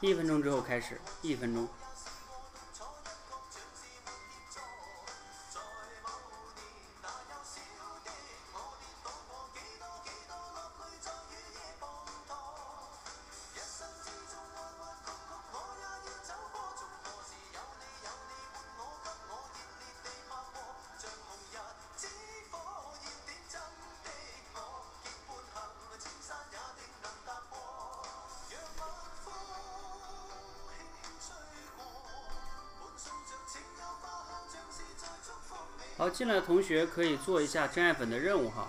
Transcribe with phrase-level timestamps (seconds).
[0.00, 1.66] 一分钟之后开始，一分钟。
[36.16, 38.68] 进来的同学可以做一下真爱粉的任务哈。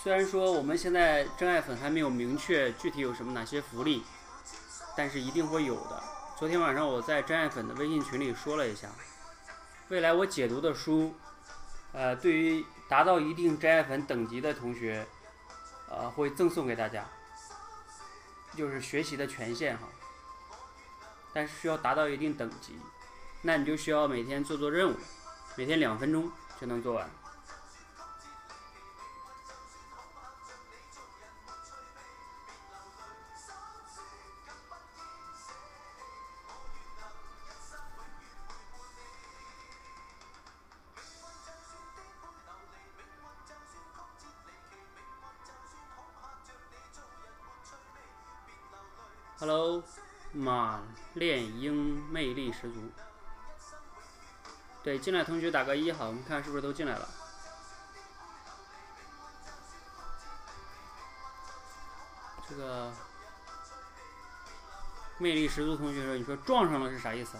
[0.00, 4.04] 虽然说我们现在真爱粉还没有明确具体有什么哪些福利，
[4.96, 6.00] 但是一定会有的。
[6.38, 8.88] 昨天晚上我在真爱粉的微信群里说了一下，
[9.88, 11.16] 未来我解读的书，
[11.90, 15.04] 呃，对于达到一定真爱粉等级的同学，
[15.88, 17.04] 呃，会赠送给大家，
[18.56, 19.88] 就是学习的权限哈。
[21.34, 22.78] 但是需要达到一定等级，
[23.42, 24.96] 那你就需要每天做做任务。
[25.56, 27.25] 每天两分钟就能做完。
[54.98, 57.08] 进来同学打个一哈，我们看是不是都进来了。
[62.48, 62.92] 这个
[65.18, 67.36] 魅力十足同学说：“你说撞上了是啥意思？”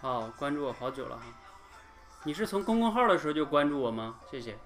[0.00, 1.22] 好，关注我好久了哈。
[2.24, 4.16] 你是从公众号的时候就关注我吗？
[4.28, 4.58] 谢谢。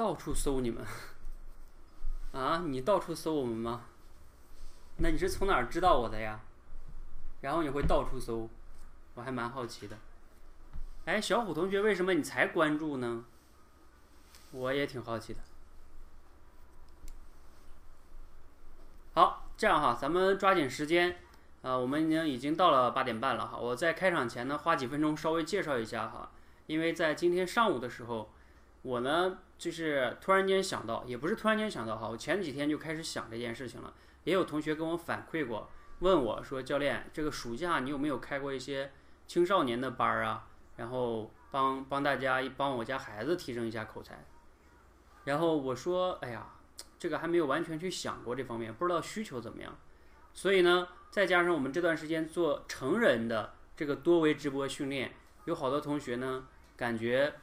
[0.00, 0.82] 到处搜你们
[2.32, 2.62] 啊！
[2.66, 3.82] 你到处搜我们吗？
[4.96, 6.40] 那你是从哪儿知道我的呀？
[7.42, 8.48] 然后你会到处搜，
[9.14, 9.98] 我还蛮好奇的。
[11.04, 13.26] 哎，小虎同学，为什么你才关注呢？
[14.52, 15.40] 我也挺好奇的。
[19.12, 21.18] 好，这样哈，咱们抓紧时间
[21.60, 21.76] 啊！
[21.76, 23.58] 我们已经已经到了八点半了哈。
[23.58, 26.30] 我在开场前呢，花几分钟稍微介绍一下哈，
[26.68, 28.30] 因为在今天上午的时候。
[28.82, 33.92] 我呢，就是突然间想到，也不是突然间想到哈，我前几天就开始想这件事情了。
[34.24, 38.90] 也有同学跟我反馈过，问我说：“教练，这个暑假你有没有开过一些
[39.26, 40.46] 青少年的班儿啊？
[40.78, 44.24] 然后帮帮大家，帮我家孩子提升一下口才。”
[45.24, 46.46] 然后我说：“哎呀，
[46.98, 49.76] 这个还没有完全去想过这方面，不知道需求怎么样。
[50.32, 55.12] 所以呢，再加上我们这段时间做成人的这个多维直播训练，
[55.44, 56.46] 有好多同学呢，
[56.78, 57.34] 感觉。”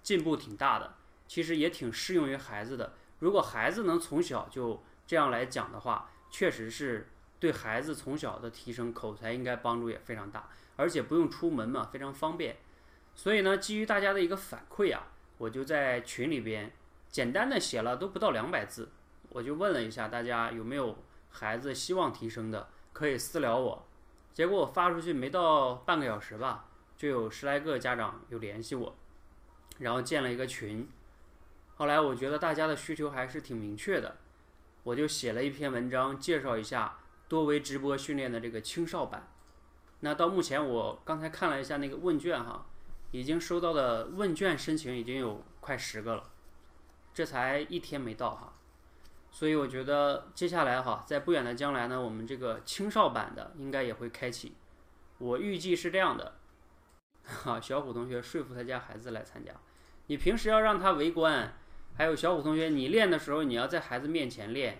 [0.00, 0.94] 进步挺大的，
[1.28, 2.94] 其实也挺适用于孩子的。
[3.20, 7.08] 如果孩子能从小就这样来讲的话，确实是
[7.38, 12.56] 对孩子从小的提升口才应该帮助也非常大，而且不用出门嘛，非常方便。
[13.14, 15.06] 所以呢，基于大家的一个反馈啊，
[15.36, 16.72] 我就在群里边
[17.08, 18.88] 简单的写了都不到两百字，
[19.28, 20.96] 我就问了一下大家有没有
[21.30, 23.86] 孩子希望提升的，可以私聊我。
[24.32, 26.66] 结果我发出去没到半个小时吧，
[26.96, 28.94] 就有十来个家长有联系我。
[29.78, 30.88] 然后建了一个群，
[31.78, 34.16] 后来我觉得大家的需求还是挺明确的，
[34.82, 36.98] 我就写了一篇文章介绍一下
[37.28, 39.28] 多维直播训练的这个青少版。
[40.00, 42.66] 那到目前我刚才看了一下那个问卷哈，
[43.12, 46.24] 已经收到的问卷申请已经有快十个了，
[47.14, 48.54] 这才一天没到哈，
[49.30, 54.56] 所以我觉得接下来哈，在不远的将来呢，我们这个青少版的应该也会开启，
[55.18, 56.34] 我预计是这样的。
[57.22, 59.52] 哈，小虎同学说服他家孩子来参加。
[60.06, 61.52] 你平时要让他围观，
[61.98, 64.78] 还有小虎同学，你练的时候你要在孩子面前练，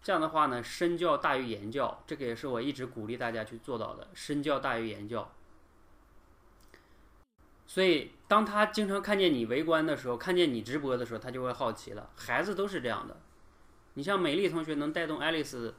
[0.00, 5.32] 这样的话呢，身教大于言教，这个也是我一直鼓励大家去做到的，身教大于言教。
[7.66, 12.10] 所以，当他经常看见你围观的时候，看见你直播的时候，他就会好奇了。
[12.14, 13.16] 孩子都是这样的。
[13.94, 15.74] 你像美丽同学能带动爱丽丝，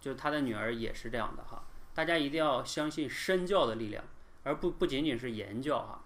[0.00, 1.62] 就是她的女儿也是这样的哈。
[1.94, 4.02] 大家一定要相信身教的力量，
[4.44, 6.04] 而不不仅仅是言教哈。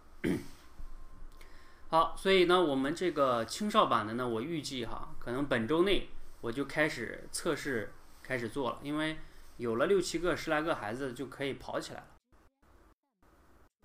[1.88, 6.08] 好，所以呢，我们这个青少版的呢，我预计哈，可能本周内
[6.40, 7.92] 我就开始测试
[8.24, 9.18] 开始做了，因为
[9.56, 12.06] 有了六七个、十来个孩子就可以跑起来了。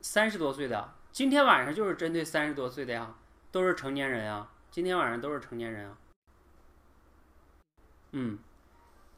[0.01, 3.15] 三十多岁的，今天晚上就是针对三十多岁的呀，
[3.51, 5.97] 都是成年人啊，今天晚上都是成年人啊。
[8.13, 8.39] 嗯，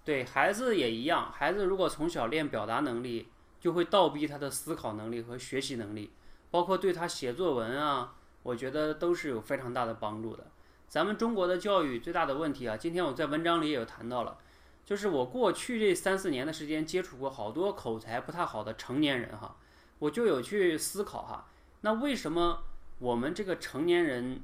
[0.03, 3.29] 对孩子也一样，孩子如果从小练表达能力，
[3.61, 6.11] 就会倒逼他的思考能力和学习能力，
[6.51, 8.15] 包括对他写作文啊。
[8.43, 10.45] 我觉得都是有非常大的帮助的。
[10.87, 14.37] 咱们中国的教育最大的问题啊，今天我在文章里也有谈到了，
[14.85, 19.55] 就是我过去这三四年的时间接触过好多口才不太好的成年人哈，
[19.97, 21.47] 我就有去思考哈，
[21.81, 22.63] 那为什么
[22.99, 24.43] 我们这个成年人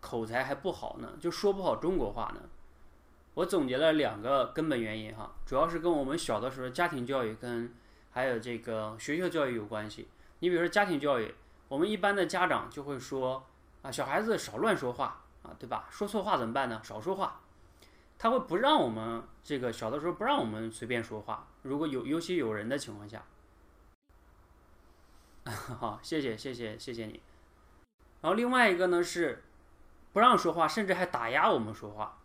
[0.00, 1.14] 口才还不好呢？
[1.18, 2.42] 就说不好中国话呢？
[3.34, 7.72] 我总结了两个根本原因哈，主要是跟我们小的时候家庭教育跟
[8.10, 10.08] 还有这个学校教育有关系。
[10.40, 11.34] 你比如说家庭教育。
[11.68, 13.46] 我们一般的家长就会说
[13.82, 15.86] 啊，小孩子少乱说话啊，对吧？
[15.90, 16.80] 说错话怎么办呢？
[16.82, 17.40] 少说话。
[18.18, 23.22] 他会不让我们这个小的时候不让我们随便说话，如果有尤其有人的情况下。
[25.46, 27.22] 好，谢谢谢谢谢谢你。
[28.20, 29.44] 然后另外一个呢是
[30.12, 32.18] 不让说话，甚至还打压我们说话。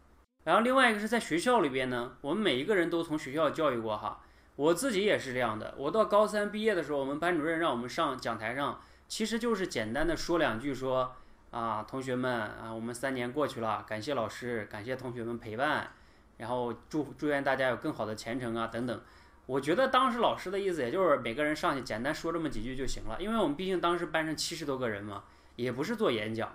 [0.45, 4.21] 然后另外一个是在学校里边呢，我们每一个人都从学校教育过哈，
[4.55, 5.75] 我自己也是这样的。
[5.77, 8.81] 我到高三毕业的时候，我们班主任让我们上讲台上。
[9.13, 11.15] 其实就是简单的说两句，说
[11.51, 15.91] 啊，同学们啊，我们三年过去了，感谢老师，感谢同学们陪伴，
[16.37, 19.01] 然后祝祝愿大家有更好的前程啊，等等。
[19.45, 25.25] 我觉得当时老师的意思也就是每个人上去简单说这么几句就行了，因为我们毕竟当时班上七十多个人嘛，
[25.57, 26.51] 也不是做演讲。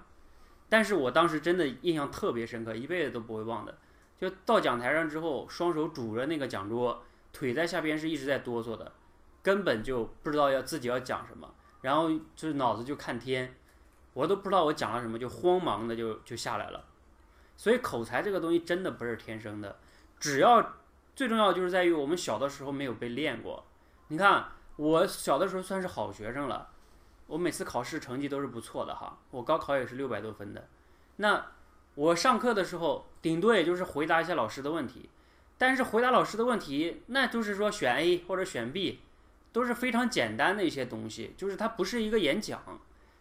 [0.69, 3.78] 但是我当时真的印象特别深刻，一辈子都不会忘的。
[4.20, 8.90] 就到讲台上之后，双手拄着那个讲桌，腿在下边是一直在哆嗦的，
[9.44, 11.54] 根本就不知道要自己要讲什么。
[11.80, 13.54] 然后就是脑子就看天，
[14.12, 16.84] 我都不知道我讲了什么，就慌忙的就就下来了。
[17.56, 19.78] 所以口才这个东西真的不是天生的，
[20.19, 20.75] 只要
[21.14, 23.64] 最重要就是在于我们小的时候没有被练过。
[24.08, 24.46] 你看
[24.76, 26.69] 我小的时候算是好学生了，
[27.26, 30.69] 我每次考试成绩都是不错的哈，我高考也是六百多分的。
[31.16, 31.46] 那
[31.94, 35.10] 我上课的时候顶多也就是回答一下老师的问题，
[35.56, 39.00] 但是回答老师的问题，那就是说选 A 或者选 B。
[39.52, 42.62] 都是非常简单的一些东西，就是它不是一个演讲。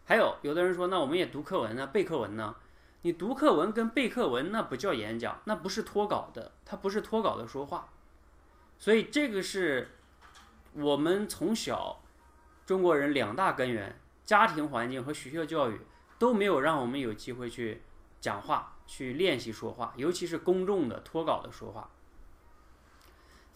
[0.05, 2.55] 还有有的人说，那我们也读课文呢，背课文呢？
[3.01, 7.89] 你读课文跟背课文那不叫演讲，那不是脱稿的，它不是脱稿的说话。
[8.79, 9.91] 所以这个是
[10.73, 12.01] 我们从小
[12.65, 15.79] 中国人两大根源：家庭环境和学校教育
[16.17, 17.81] 都没有让我们有机会去
[18.19, 21.89] 讲话、去练习说话，尤其是公众的脱稿的说话。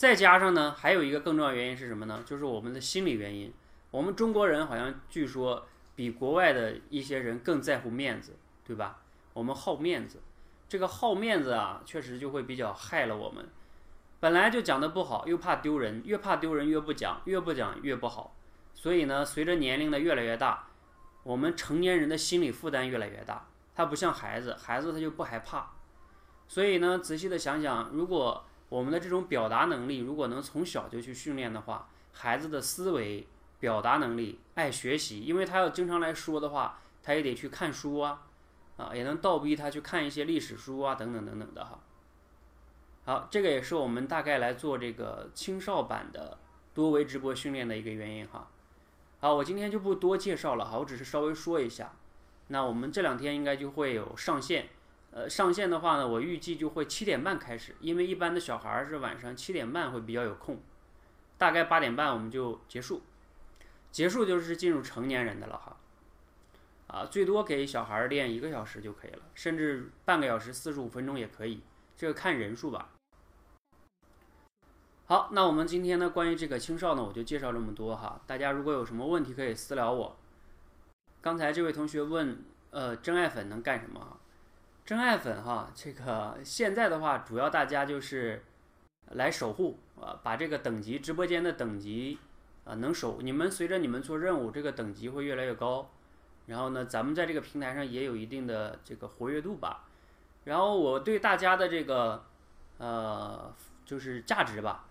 [0.02, 2.24] 再加上呢，还有一个更重要原因是什么呢？
[2.26, 3.54] 就是我们的心理原因。
[3.92, 8.98] 我们中国人好像据说比国外的一些人更在乎面子，对吧？
[9.34, 10.18] 我们好面子，
[10.68, 13.48] 这个好面子啊，确实就会比较害了我们。
[14.20, 18.36] 本来就讲的不好，又怕丢人，越怕丢人越不讲，越不讲越不好。
[18.74, 20.68] 所以呢，随着年龄的越来越大，
[21.22, 23.46] 我们成年人的心理负担越来越大。
[23.76, 25.70] 他不像孩子，孩子他就不害怕。
[26.48, 33.28] 所以呢，仔细的想想，如果我们的这种表达能力，如果能从小就去训练的话，孩子的思维、
[33.60, 38.22] 表达能力、爱学习，因为他要经常来说的话，他也得去看书啊，
[38.78, 41.80] 啊，也能倒逼他去看一些历史书啊，等等等等的哈。
[43.04, 46.38] 好，这个也是我们大概来做这个青少版的
[46.74, 48.48] 多维直播训练的一个原因哈。
[49.20, 51.92] 好，我今天就不多介绍了哈，我只是稍微说一下。
[52.48, 54.70] 那我们这两天应该就会有上线。
[55.12, 60.62] 呃，上线的话呢，我预计就会七点半开始，因为一般的小孩儿是晚上七点半会比较有空，
[61.38, 63.02] 大概八点半我们就结束，
[63.92, 65.78] 结束就是进入成年人的了哈，
[66.88, 71.62] 啊，最多给小孩儿练一个小时就可以了，甚至半个小时四十五分钟也可以，
[71.98, 72.92] 这个看人数吧。
[75.08, 80.18] 好，那我们今天呢，关于这个青少呢，我就介绍这么多哈，大家如果有什么问题可以私聊我。
[81.20, 84.21] 刚才这位同学问，呃，真爱粉能干什么？
[84.84, 88.44] 真爱粉哈，这个现在的话，主要大家就是
[89.12, 92.18] 来守护啊，把这个等级直播间的等级
[92.66, 93.22] 啊能守。
[93.22, 95.90] 你们随着你们做任务，这个等级会越来越高。
[96.48, 99.86] 然后呢，咱们在这个平台上也有一定的这个活跃度吧。
[100.46, 102.26] 然后我对大家的这个
[102.80, 103.54] 呃
[103.86, 104.86] 就是价值吧，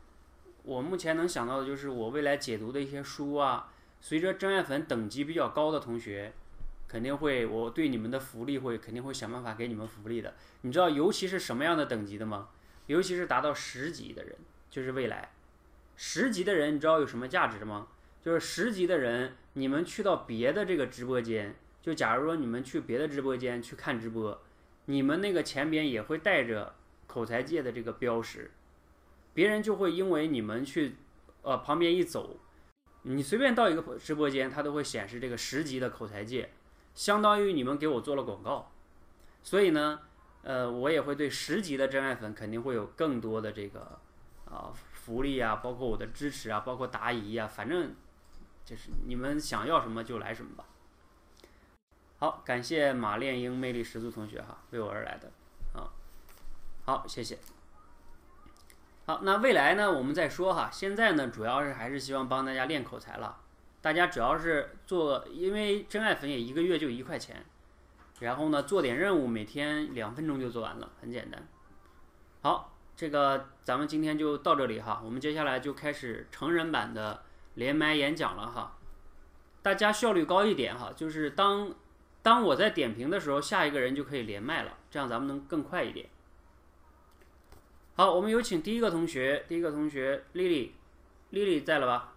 [0.63, 3.69] 我目前能想到的就是我未来解读的一些书啊，
[4.01, 6.33] 随着真爱粉等级比较高的同学。
[6.91, 10.35] 肯定会我对你们的福利会肯定会想办法给你们福利的。
[10.63, 12.49] 你知道尤其是什么样的等级的吗？
[12.89, 14.35] 尤其是达到十级的人
[14.69, 15.31] 就是未来。
[15.95, 17.87] 十级的人你知道有什么价值吗？
[18.21, 24.43] 就是十级的人你们去到别的这个直播间就假如说你们去别的直播间去看直播
[24.87, 26.75] 你们那个前边也会带着
[27.07, 28.51] 口才界的这个标识
[29.33, 30.97] 别人就会因为你们去
[31.43, 32.41] 呃旁边一走
[33.03, 36.51] 你随便到一个直播间他都会显示这个十级的口才界。
[36.95, 38.71] 相当于你们给我做了广告。
[39.43, 40.01] 所以呢
[40.43, 43.99] 呃我也会对十级的真爱粉肯定会有更多的这个
[44.45, 47.95] 啊福利啊包括我的支持啊包括答疑啊反正
[48.65, 50.65] 就是你们想要什么就来什么吧。
[52.19, 55.31] 好感谢马练英魅力十足同学哈为我而来的。
[55.79, 55.89] 啊
[56.85, 57.39] 好谢谢。
[59.07, 63.39] 好那未来呢我们再说哈现在呢主要是还是希望帮大家练口才了。
[63.83, 67.45] 大家只要是做因为真爱粉也一个月就一块钱
[68.19, 71.49] 然后呢做点任务每天两分钟就做完了很简单。
[72.43, 77.23] 好这个咱们今天就到这里哈我们接下来就开始成人版的
[77.55, 78.77] 连麦演讲了哈。
[79.63, 81.75] 大家效率高一点哈就是当
[82.23, 86.07] 当我在点评的时候下一个人就可以连麦了这样咱们能更快一点。
[87.95, 90.75] 好我们有请第一个同学第一个同学丽丽
[91.31, 92.15] 丽丽在了吧？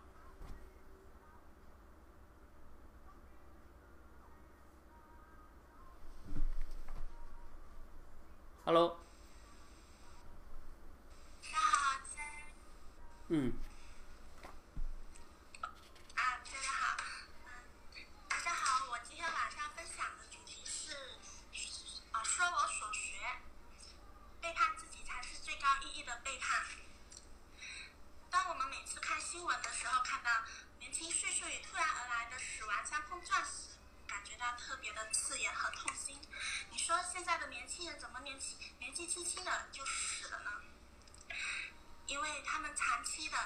[8.66, 8.96] hello
[11.42, 12.00] 大家好
[13.28, 13.52] 嗯。
[16.16, 16.98] 啊大家好
[17.46, 17.52] 嗯
[18.30, 20.96] 大家好我今天晚上分享的主题是
[22.12, 23.18] 啊说我所学
[24.42, 26.66] 背叛自己才是最高意义的背叛。
[28.30, 30.30] 当我们每次看新闻的时候看到
[30.80, 33.73] 年轻岁数与突然而来的死亡相碰撞时
[34.52, 36.20] 特别的刺眼和痛心。
[36.70, 40.52] 你说现在的年轻人怎么年纪年纪轻轻的就死了呢？
[42.06, 43.38] 因为他们长期的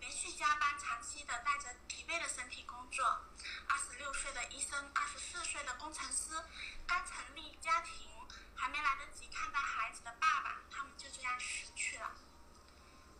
[0.00, 3.04] 连续加班长期的带着疲惫的身体工作。
[3.68, 6.30] 二十六岁的医生二十四岁的工程师
[6.86, 8.08] 刚成立家庭
[8.54, 12.10] 还没来得及看到孩子的爸爸他们就这样死去了。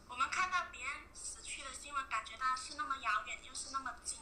[0.09, 4.19] 我们看到别人死去的新闻感觉到是那么遥远又是那么近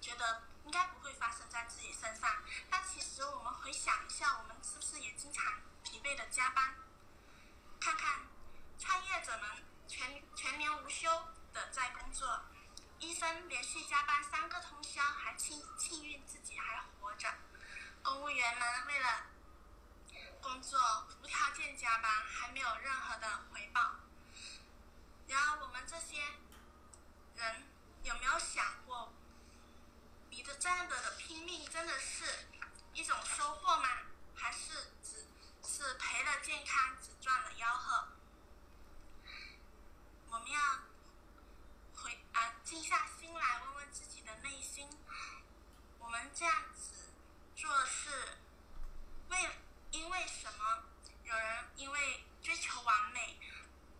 [0.00, 6.74] 觉得应该不会发生在自己身上但其实我们回想一下我们是不是也经常疲惫的加班？
[7.80, 8.26] 看看
[8.78, 9.50] 创业者们
[9.88, 11.08] 全全年无休
[11.52, 12.42] 的在工作
[12.98, 17.28] 医生连续加班三个通宵还庆幸运自己还活着。
[18.02, 19.26] 公务员们为了
[20.42, 23.96] 工作无条件加班还没有任何的回报。
[25.26, 26.22] 然而我们这些
[27.36, 27.66] 人
[28.02, 29.12] 有没有想过
[30.30, 32.24] 你的这样的拼命真的是
[32.94, 33.88] 一种收获吗？
[34.34, 35.26] 还是只
[35.62, 38.08] 是赔了健康只赚了吆喝？
[40.28, 40.60] 我们要
[41.96, 44.88] 回啊静下心来问问自己的内心。
[45.98, 47.12] 我们这样子
[47.54, 48.38] 做是
[49.28, 49.38] 为
[49.90, 50.84] 因为什么？
[51.24, 53.38] 有人因为追求完美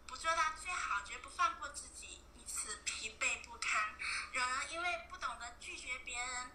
[0.06, 2.22] 不做到最好绝不放过自己。
[2.52, 3.94] 此疲惫不堪
[4.32, 6.50] 有人因为不懂得拒绝别人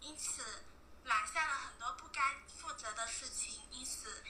[0.00, 0.64] 因此
[1.04, 4.24] 揽下了很多不该负责的事情因此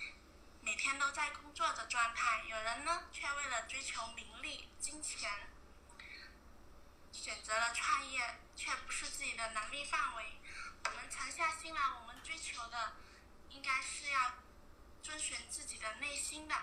[0.61, 2.43] 每天都在工作的状态。
[2.49, 5.31] 有人呢却为了追求名利金钱
[7.13, 10.41] 选择了创业却不是自己的能力范围。
[10.85, 12.95] 我们沉下心来我们追求的
[13.51, 14.33] 应该是要
[15.03, 16.55] 遵循自己的内心的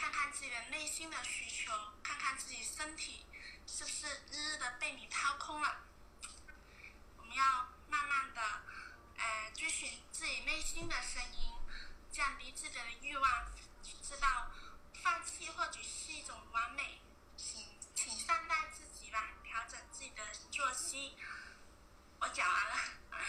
[0.00, 1.70] 看看自己的内心的需求
[2.02, 3.26] 看看自己身体
[3.66, 5.76] 是不是日日的被你掏空了。
[7.18, 8.40] 我们要慢慢的
[9.18, 11.52] 哎追寻自己内心的声音
[12.10, 13.52] 降低自己的欲望
[14.02, 14.50] 知道
[15.02, 16.98] 放弃或许是一种完美
[17.36, 17.62] 请
[17.94, 21.14] 请善待自己吧调整自己的作息。
[22.20, 22.76] 我讲完了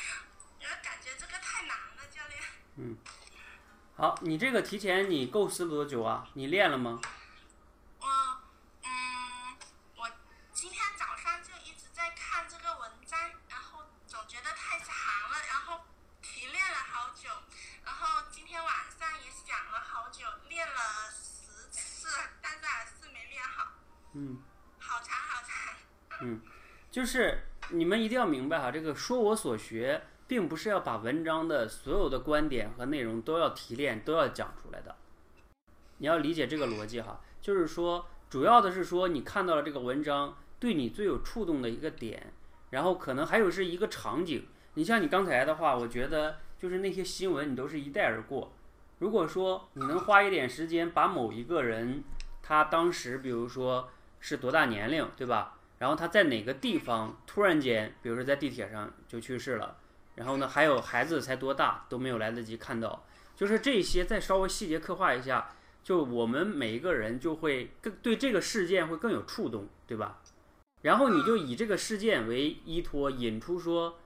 [0.61, 2.41] 我感觉这个太难了教练。
[2.77, 2.97] 嗯。
[4.01, 6.27] 好你这个提前你构思多久啊？
[6.33, 6.99] 你练了吗？
[7.99, 8.07] 我
[8.81, 8.89] 嗯
[9.95, 10.09] 我
[10.51, 14.95] 今天早上就一直在看这个文章然后总觉得太长
[15.29, 15.81] 了然后
[16.19, 17.29] 提炼了好久
[17.85, 20.73] 然后今天晚上也想了好久练了
[21.11, 22.07] 十次
[22.41, 23.67] 但是还是没练好
[24.15, 24.41] 嗯。
[24.79, 25.75] 好长好长。
[26.21, 26.41] 嗯
[26.89, 34.95] 就是你们一定要明白哈这个说我所学并不是要把文章的所有的观点和内容都要提炼都要讲出来的。
[35.97, 42.31] 你要理解这个逻辑哈就是说主要的是说你看到了这个文章对你最有触动的一个点
[42.69, 44.47] 然后可能还有是一个场景。
[44.75, 48.53] 你像你刚才的话我觉得就是那些新闻你都是一带而过。
[48.99, 52.05] 如果说你能花一点时间把某一个人
[52.41, 53.89] 他当时比如说
[54.21, 55.57] 是多大年龄对吧？
[55.79, 59.75] 然后他在哪个地方突然间比如说在地铁上就去世了
[60.15, 65.51] 然后呢，还有孩子才多大都没有来得及看到，就是这些再稍微细节刻画一下，
[65.83, 70.21] 就我们每一个人就会更对这个事件会更有触动，对吧？
[70.81, 73.99] 然后你就以这个事件为依托，引出说，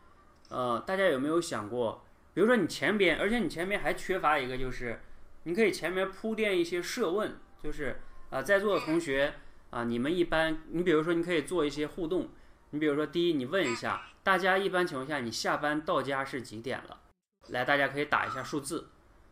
[0.49, 4.99] 呃，大家有没有想过，比如说你前边，而且你前边还缺乏一个，就是
[5.43, 9.33] 你可以前面铺垫一些设问，就是啊、在座的同学。
[9.71, 12.29] 啊，你们一般，你比如说，你可以做一些互动。
[12.75, 16.99] 你比如说，第一，你问一下大家，一般情况下，你下班到家是几点了？
[17.47, 18.89] 来，大家可以打一下数字，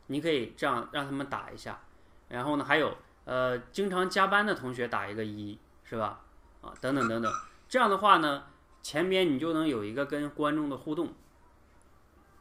[0.08, 1.82] 你可以这样让他们打一下。
[2.30, 6.22] 然后呢，还有呃，经常加班的同学打一个一，是吧？
[6.62, 7.30] 啊，等等等等。
[7.68, 8.46] 这样的话呢，
[8.82, 11.14] 前边你就能有一个跟观众的互动。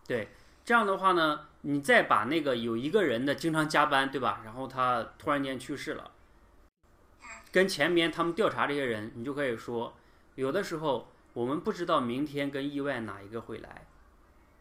[0.06, 0.28] 对，
[0.64, 4.40] 这样的话呢，你再把那个有一个人的经常加班，对吧？
[4.44, 6.12] 然后他突然间去世了。
[7.50, 9.94] 跟前边他们调查这些人，你就可以说，
[10.34, 13.86] 有的时候我们不知道明天跟意外哪一个会来，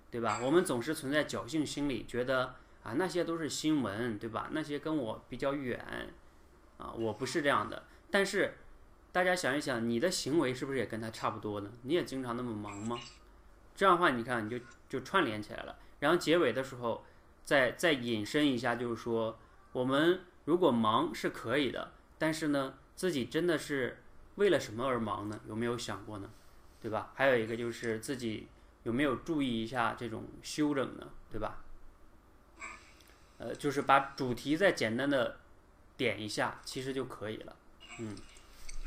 [0.09, 0.39] 对吧？
[0.43, 4.49] 我们总是存在侥幸心理，觉得啊那些都是新闻，对吧？
[4.51, 6.13] 那些跟我比较远，
[6.77, 7.83] 啊我不是这样的。
[8.09, 8.55] 但是
[9.11, 11.71] 大家想一想，你的行为是不是也跟他差不多呢？
[11.83, 12.97] 你也经常那么忙吗？
[13.75, 14.59] 这样的话，你看你就
[14.89, 15.77] 就串联起来了。
[15.99, 17.05] 然后结尾的时候，
[17.45, 19.39] 再再引申一下，就是说
[19.71, 22.75] 我们如果忙是可以的，但是呢。
[22.93, 23.97] 自己真的是
[24.41, 25.39] 为了什么而忙呢？
[25.47, 26.27] 有没有想过呢？
[26.81, 27.11] 对吧？
[27.13, 28.47] 还有一个就是自己
[28.81, 31.07] 有没有注意一下这种休整呢？
[31.29, 31.61] 对吧？
[33.37, 35.37] 呃，就是把主题再简单的
[35.95, 37.55] 点一下，其实就可以了。
[37.99, 38.15] 嗯，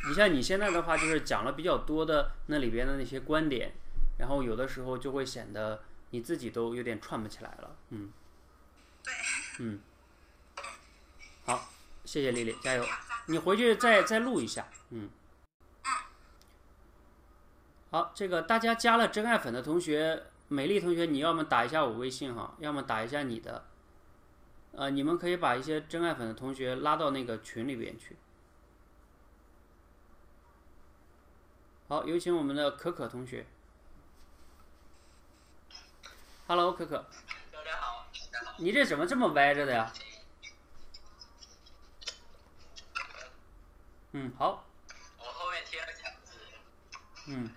[0.08, 3.72] 你像你现在的话，就是讲了比较多的那里边的那些观点，
[4.18, 7.76] 然后有的时候就会显得你自己都有点串不起来了。
[7.90, 8.10] 嗯，
[9.04, 9.14] 对，
[9.60, 9.78] 嗯，
[11.44, 11.70] 好，
[12.04, 12.84] 谢谢丽丽，加油。
[13.26, 15.08] 你回去再再录一下，嗯。
[17.94, 23.64] 好，这个大家加了真爱粉的同学，美丽同学，你要么打一下我微信哈，要么打一下你的。
[24.72, 28.16] 呃，你们可以把一些真爱粉的同学拉到那个群里边去。
[31.86, 33.46] 好，有请我们的可可同学。
[36.48, 36.96] Hello，可可。
[37.52, 38.54] 大家好，大家好。
[38.58, 39.92] 你这怎么这么歪着的呀？
[44.10, 44.64] 嗯，好。
[45.16, 45.86] 我后面贴了。
[47.28, 47.48] 嗯。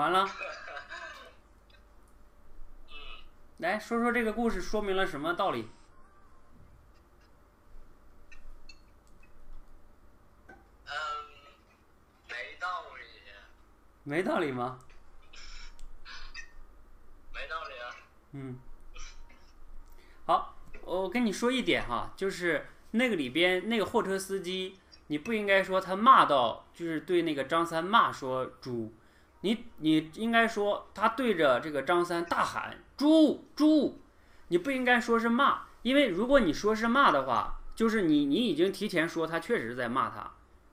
[0.00, 0.26] 讲完了。
[2.88, 2.94] 嗯。
[3.58, 5.68] 来说说这个故事说明了什么道理？
[10.86, 10.92] 嗯，
[12.30, 13.02] 没道理。
[14.04, 14.78] 没道理吗？
[17.34, 17.94] 没道理啊。
[18.32, 18.58] 嗯。
[20.24, 28.94] 好，我跟你说一点哈，就是那个里边那个货车司机，你不应该说他骂到，就是对那个张三骂说猪。
[29.42, 33.98] 你你应该说他对着这个张三大喊“猪猪”，
[34.48, 40.30] 你不应该说是骂，因为如果你说是骂的话，就是你你已经提前说他确实在骂他。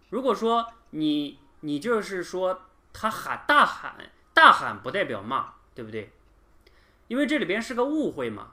[0.09, 3.95] 如果说你你就是说他喊大喊
[4.33, 6.11] 大喊不代表骂，对不对？
[7.07, 8.51] 因为这里边是个误会嘛，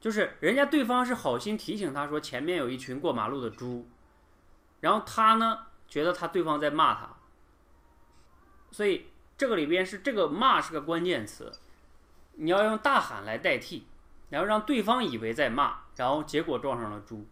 [0.00, 3.88] 就是人家对方是好心提醒他说前面有一群过马路的猪，
[4.80, 7.13] 然后他呢觉得他对方在骂他。
[8.74, 9.06] 所以
[9.38, 11.52] 这个里边是这个骂是个关键词，
[12.32, 13.84] 你要用大喊来代替，
[14.30, 17.24] 然后让对方以为在骂，然后结果撞上了猪。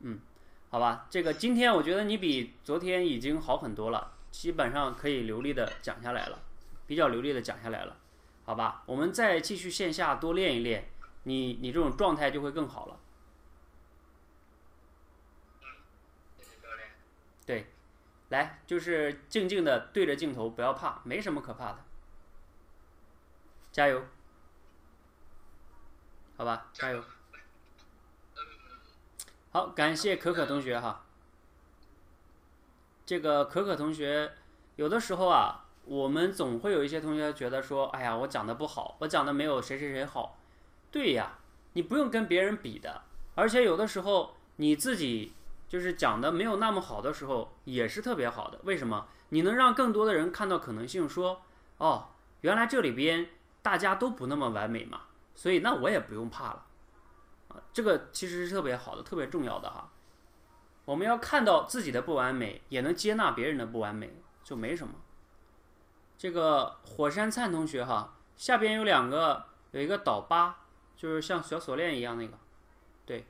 [0.00, 0.20] 嗯，
[0.68, 6.42] 好吧，这个今天我觉得你比昨天已经好很多了，基本上可以流利的讲下来了，
[6.86, 7.96] 比较流利的讲下来了，
[8.44, 10.90] 好吧，我们再继续线下多练一练，
[11.22, 13.00] 你你这种状态就会更好了。
[17.46, 17.64] 对，
[18.28, 21.78] 来就是静静的对着镜头，不要怕，没什么可怕的，
[23.70, 24.02] 加油，
[26.36, 27.02] 好吧，加油。
[29.52, 31.04] 好，感谢可可同学哈。
[33.06, 34.32] 这个可可同学，
[34.74, 40.38] 有的时候啊，我们总会有一些同学觉得说，哎呀，我讲的不好，我讲的没有谁谁谁好。
[40.90, 41.38] 对呀，
[41.74, 43.02] 你不用跟别人比的，
[43.36, 45.32] 而且有的时候你自己
[45.68, 48.60] 就是讲的没有那么好的时候，也是特别好的。
[48.64, 49.08] 为什么？
[49.30, 51.42] 你能让更多的人看到可能性，说，
[51.78, 52.10] 哦，
[52.42, 53.28] 原来这里边
[53.60, 55.00] 大家都不那么完美嘛，
[55.34, 56.66] 所以那我也不用怕了。
[57.48, 59.90] 啊，这个其实是特别好的，特别重要的哈。
[60.84, 64.94] 我们要看到自己的不完美，也能接纳别人的不完美，就没什么。
[66.16, 70.60] 这个火山灿同学哈，下边有两个，有一个倒八，
[70.96, 72.38] 就是像小锁链一样那个，
[73.04, 73.26] 对。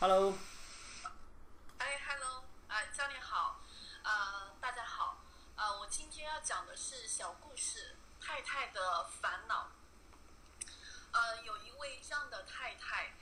[0.00, 0.32] Hello，
[1.78, 3.58] 哎，Hello，啊，教练好，
[4.04, 5.16] 呃，大家好，
[5.56, 9.72] 呃，我今天要讲的是小故事《太太的烦恼》。
[11.10, 13.12] 呃，有一位这样的太太，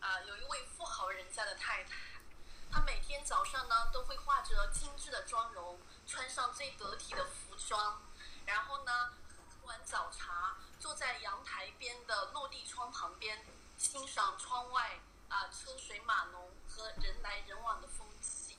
[0.00, 2.20] 啊、有一位富豪人家的太太，
[2.68, 8.02] 她每天早上呢都会化着精致的妆容，穿上最得体的服装，
[8.44, 9.12] 然后呢
[9.62, 13.46] 喝完早茶，坐在阳台边的落地窗旁边，
[13.78, 14.98] 欣赏窗外
[15.34, 18.56] 啊、车水马龙和人来人往的风景。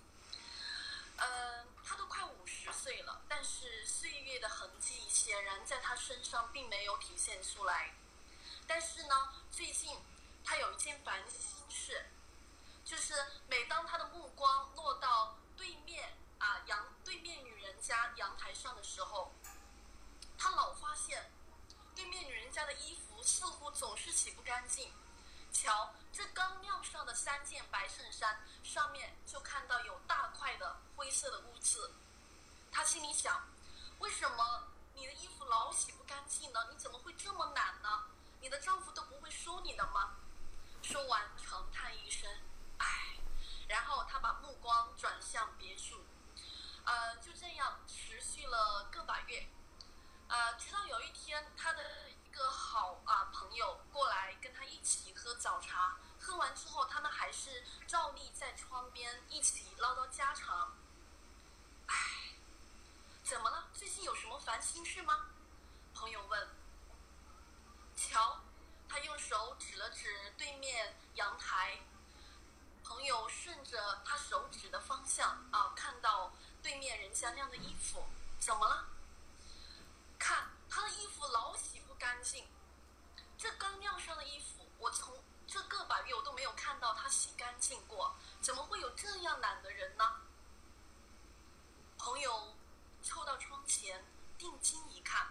[1.18, 7.94] 嗯，他都快五十岁了，但是岁月的痕迹显然在他身上并没有体现出来。
[8.68, 9.16] 但是呢，
[9.50, 9.98] 最近
[10.44, 12.06] 他有一件烦心事，
[12.84, 13.14] 就是
[13.48, 19.32] 每当他的目光落到对面啊阳对面女人家阳台上的时候，
[20.38, 21.32] 他老发现
[21.96, 24.92] 对面女人家的衣服似乎总是洗不干净。
[25.54, 31.92] 瞧，这刚晾上的三件白衬衫上面就看到有大块的灰色的污渍。
[32.72, 33.46] 他心里想，
[34.00, 36.68] 为什么你的衣服老洗不干净呢？
[36.72, 38.06] 你怎么会这么懒呢？
[38.40, 40.16] 你的丈夫都不会收你的吗？
[40.82, 42.32] 说完，长叹一声，
[42.78, 43.18] 唉，
[43.68, 46.06] 然后他把目光转向别处。
[46.86, 49.50] 呃，就这样持续了个把月。
[50.30, 60.76] 呃，直到有一天，他的个好啊、朋友过来跟他一起喝早茶，喝完之后，他们还是照例在窗边一起唠叨家常。
[61.88, 61.96] 唉，
[63.24, 63.70] 怎么了？
[63.74, 65.28] 最近有什么烦心事吗？
[65.94, 66.48] 朋友问。
[67.96, 68.42] 瞧，
[68.90, 71.80] 他用手指了指对面阳台。
[72.84, 78.06] 朋友顺着他手指的方向啊，看到对面人家晾的衣服，
[78.40, 78.86] 怎么了？
[80.20, 82.48] 看他的衣服老洗干净，
[83.38, 90.22] 这刚晾上的衣服，我从这个把月我都没有看到他洗干净过，怎么会有这样懒的人呢？
[91.98, 92.56] 朋友
[93.02, 94.06] 凑到窗前，
[94.38, 95.28] 定睛一看，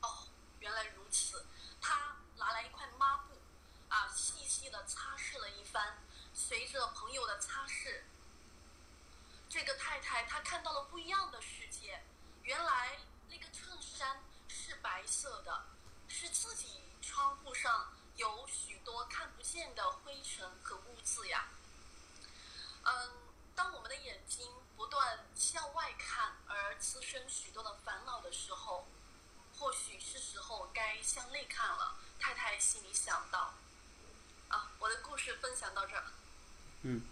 [0.00, 0.28] 哦，
[0.60, 1.46] 原来如此。
[1.80, 3.34] 他拿来一块抹布，
[3.88, 5.98] 啊，细细的擦拭了一番。
[6.34, 8.02] 随着朋友的擦拭，
[9.48, 12.02] 这个太太她看到了不一样的世界。
[12.42, 14.22] 原来那个衬衫
[14.56, 15.66] 是白色的，
[16.08, 21.44] 是自己窗户上有许多看不见的灰尘和污渍呀。
[22.84, 23.10] 嗯，
[23.54, 28.86] 当我们的眼睛不断向外看而滋生许多的烦恼的时候，
[29.58, 31.96] 或许是时候该向内看了。
[32.18, 33.52] 太太心里想到。
[34.48, 36.04] 啊，我的故事分享到这儿。
[36.82, 37.02] 嗯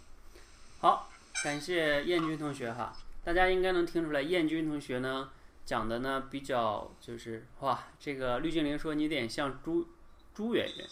[0.80, 1.10] 好，
[1.42, 5.30] 感谢燕军同学哈，大家应该能听出来，燕军同学呢
[5.64, 9.88] 讲的呢比较就是哇，这个绿精灵说你有点像朱
[10.34, 10.86] 朱媛媛，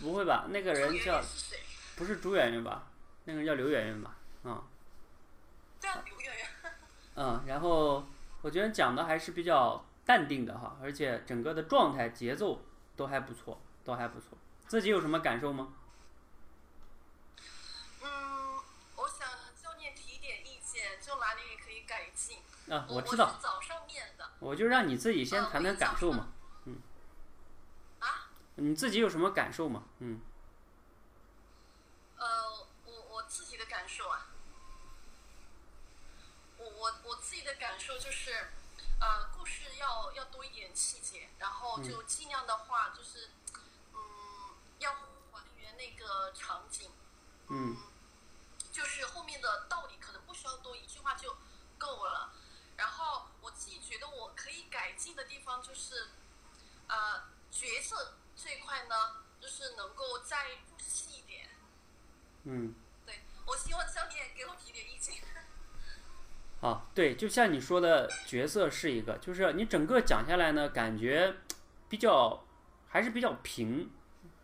[0.00, 0.46] 不会吧？
[0.50, 1.56] 那个人叫是？
[1.96, 2.86] 不是朱媛媛吧？
[3.24, 4.16] 那个人叫刘媛媛吧？
[4.42, 4.64] 啊、
[5.78, 6.46] 这样刘媛媛。
[7.16, 8.04] 嗯，然后
[8.42, 12.62] 我觉得讲的还是比较淡定的哈，而且整个的状态节奏
[12.96, 14.36] 都还不错，都还不错。
[14.66, 15.74] 自己有什么感受吗？
[18.02, 18.08] 嗯，
[18.96, 19.28] 我想
[19.62, 22.38] 教练提点意见，就哪里可以改进。
[22.70, 24.30] 啊，我知道，早上面的。
[24.38, 26.28] 我就让你自己先嗯谈谈感受嘛。
[26.66, 26.80] 嗯。
[27.98, 29.82] 啊，你自己有什么感受吗？
[29.98, 30.20] 嗯。
[32.16, 34.28] 呃，我我自己的感受啊，
[36.58, 38.30] 我我我自己的感受就是，
[39.00, 43.30] 呃，故事要要多一点细节，然后就尽量的话就是，
[43.94, 43.98] 嗯，
[44.78, 44.92] 要
[45.32, 46.90] 还原那个场景，
[47.48, 47.76] 嗯
[48.70, 51.36] 就是后面的道理可能不需要多一句话就
[51.76, 52.32] 够了。
[52.80, 56.08] 然后我自己觉得我可以改进的地方就是，
[56.88, 58.94] 呃，角色这一块呢，
[59.38, 61.46] 就是能够再入戏一点。
[62.44, 62.74] 嗯。
[63.04, 65.16] 对，我希望教练给我提点意见。
[66.66, 71.36] 啊，对，就像你说的角色是一个，就是你整个讲下来呢，感觉
[71.90, 72.46] 比较
[72.88, 73.90] 还是比较平，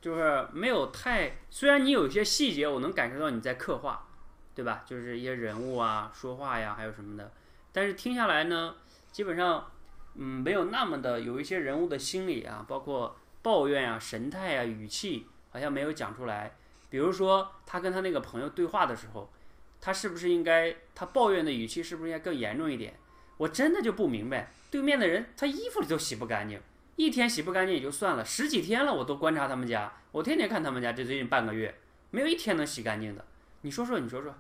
[0.03, 4.07] 就是没有太，虽然你有一些细节我能感受到你在刻画，
[4.55, 4.85] 对吧？
[4.87, 7.33] 就是一些人物啊、说话呀，还有什么的，
[7.77, 8.75] 但是听下来呢，
[9.13, 9.71] 基本上
[10.15, 16.57] 嗯没有那么的有一些人物的心理啊，包括抱怨啊、神态啊、语气，好像没有讲出来。
[16.89, 19.31] 比如说他跟他那个朋友对话的时候。
[19.79, 22.95] 他是不是应该，他抱怨的语气是不是应该更严重一点？
[23.37, 26.59] 我真的就不明白，对面的人他衣服里都洗不干净，
[26.97, 31.73] 一天洗不干净也就算了，十几天了我都观察他们家，我天天看他们家，这最近半个月
[32.11, 33.25] 没有一天能洗干净的。
[33.61, 34.33] 你说说，你说说，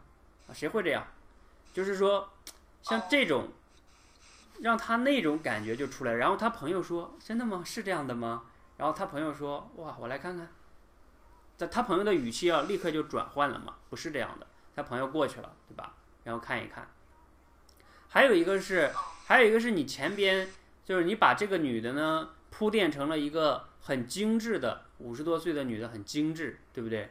[0.49, 1.07] 啊，谁会这样？
[1.72, 2.29] 就是说，
[2.88, 3.49] 像这种，
[4.61, 6.14] 让他那种感觉就出来。
[6.14, 7.64] 然后他朋友说：“真的吗？
[7.64, 8.44] 是这样的吗？”
[8.79, 10.49] 然后他朋友说：“哇，我来看看。”
[11.59, 14.46] 在他朋友的语气啊，立刻就转换了嘛，不是这样的。
[14.77, 15.94] 他朋友过去了，对吧？
[16.22, 16.88] 然后看一看。
[18.07, 18.92] 还有一个是，
[19.27, 20.49] 还有一个是你前边，
[20.85, 27.11] 就是你把这个女的呢铺垫成了一个很精致的五十多岁的女的，很精致，对不对？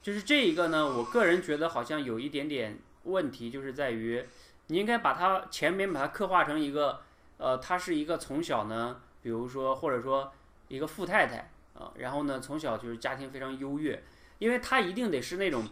[0.00, 4.24] 就是这一个呢，我个人觉得好像有一点点问题，就是在于
[4.66, 7.00] 你应该把他前面把他刻画成一个，
[7.38, 10.32] 呃，他是一个从小呢，比如说或者说
[10.68, 14.02] 一个富太太啊，然后呢从小就是家庭非常优越，
[14.38, 15.66] 因为他一定得是那种。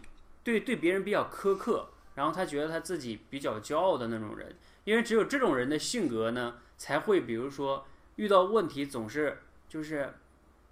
[0.44, 10.14] 对对别人比较苛刻，然后他觉得他自己比较骄傲的那种人，因为只有这种人的性格呢，才会比如说遇到问题总是就是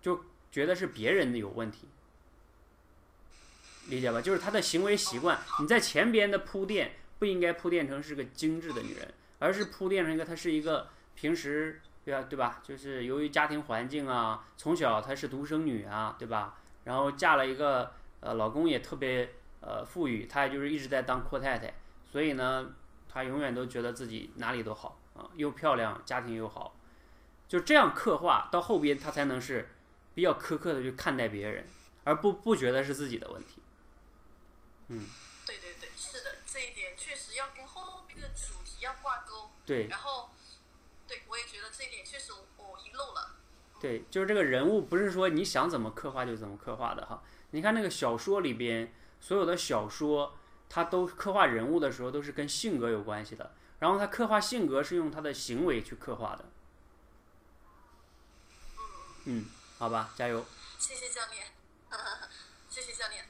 [0.02, 1.86] 就觉得是别人的有问题，
[3.90, 4.20] 理解吧？
[4.22, 12.62] 就是她的行为习惯，你在前边的铺垫不应该铺垫成是个精致的女人，而是铺垫成一个她是一个平时对吧对吧？
[12.62, 16.58] 就是由于家庭环境啊，从小她是独生女啊，对吧？
[16.84, 19.28] 然后嫁了一个呃老公也特别。
[19.62, 21.74] 呃，富裕，她也就是一直在当阔太太，
[22.10, 22.66] 所以呢，
[23.06, 26.74] 她永远都觉得自己哪里都好啊，又漂亮，家庭又好，
[27.46, 29.68] 就这样刻画到后边，她才能是
[30.14, 31.66] 比较苛刻的去看待别人，
[32.04, 33.59] 而不不觉得是自己的问题。
[34.90, 35.08] 嗯，
[35.46, 39.50] 对对对，是的，这一点确实要跟后面的主题要挂钩。
[39.64, 39.88] 对。
[39.88, 40.30] 然后，
[41.08, 43.36] 对我也觉得这一点确实我遗漏了。
[43.80, 47.22] 对，就是这个人物不是说你想怎么刻画就怎么刻画的哈。
[47.52, 48.92] 你看那个小说里边。
[49.22, 50.34] 所有的小说，
[50.66, 56.46] 它都刻画人物的时候都是跟性格有关系的，然后他刻画性格是用他的行为去刻画的。
[59.26, 59.44] 嗯，
[59.76, 60.42] 好吧，加油。
[60.78, 61.48] 谢谢教练，
[62.70, 63.28] 谢谢教练。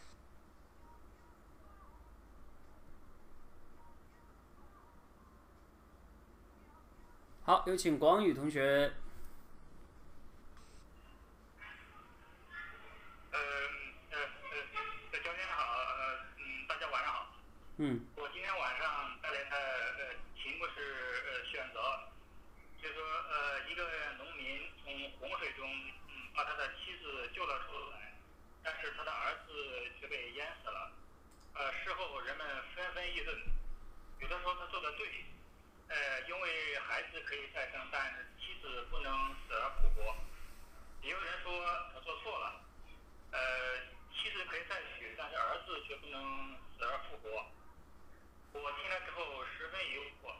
[7.50, 8.92] 好，有请广宇同学。
[17.78, 19.56] 嗯，我今天晚上带来的
[19.98, 21.80] 呃题目是呃选择，
[22.80, 23.82] 就说呃一个
[24.18, 25.66] 农民从洪水中
[26.06, 28.14] 嗯把他的妻子救了出来，
[28.62, 30.92] 但是他的儿子却被淹死了。
[31.54, 33.36] 呃事后人们纷纷议论，
[34.20, 35.24] 有的说他做的对，
[35.88, 40.14] 呃因为孩子可以再生，但妻子不能死而复活。
[41.00, 41.50] 也有人说
[41.94, 42.60] 他做错了，
[43.32, 43.40] 呃
[44.12, 47.46] 妻子可以再娶，但是儿子却不能死而复活。
[48.52, 50.34] 我听了之后十分疑惑，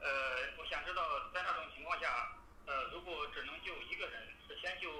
[0.00, 0.10] 呃，
[0.58, 2.34] 我想知道在那种情况下，
[2.66, 4.90] 呃，如果只能救一个人，是先救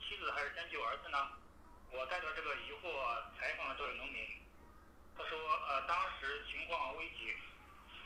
[0.00, 1.28] 妻子还是先救儿子呢？
[1.92, 2.88] 我带着这个疑惑
[3.38, 4.26] 采访了这位农民，
[5.18, 7.34] 他说，呃，当时情况危急，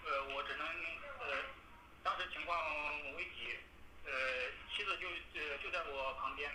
[0.07, 0.67] 呃，我只能，
[1.19, 1.45] 呃，
[2.03, 2.57] 当时情况
[3.17, 3.59] 危急，
[4.05, 4.11] 呃，
[4.71, 6.51] 妻子就呃就在我旁边，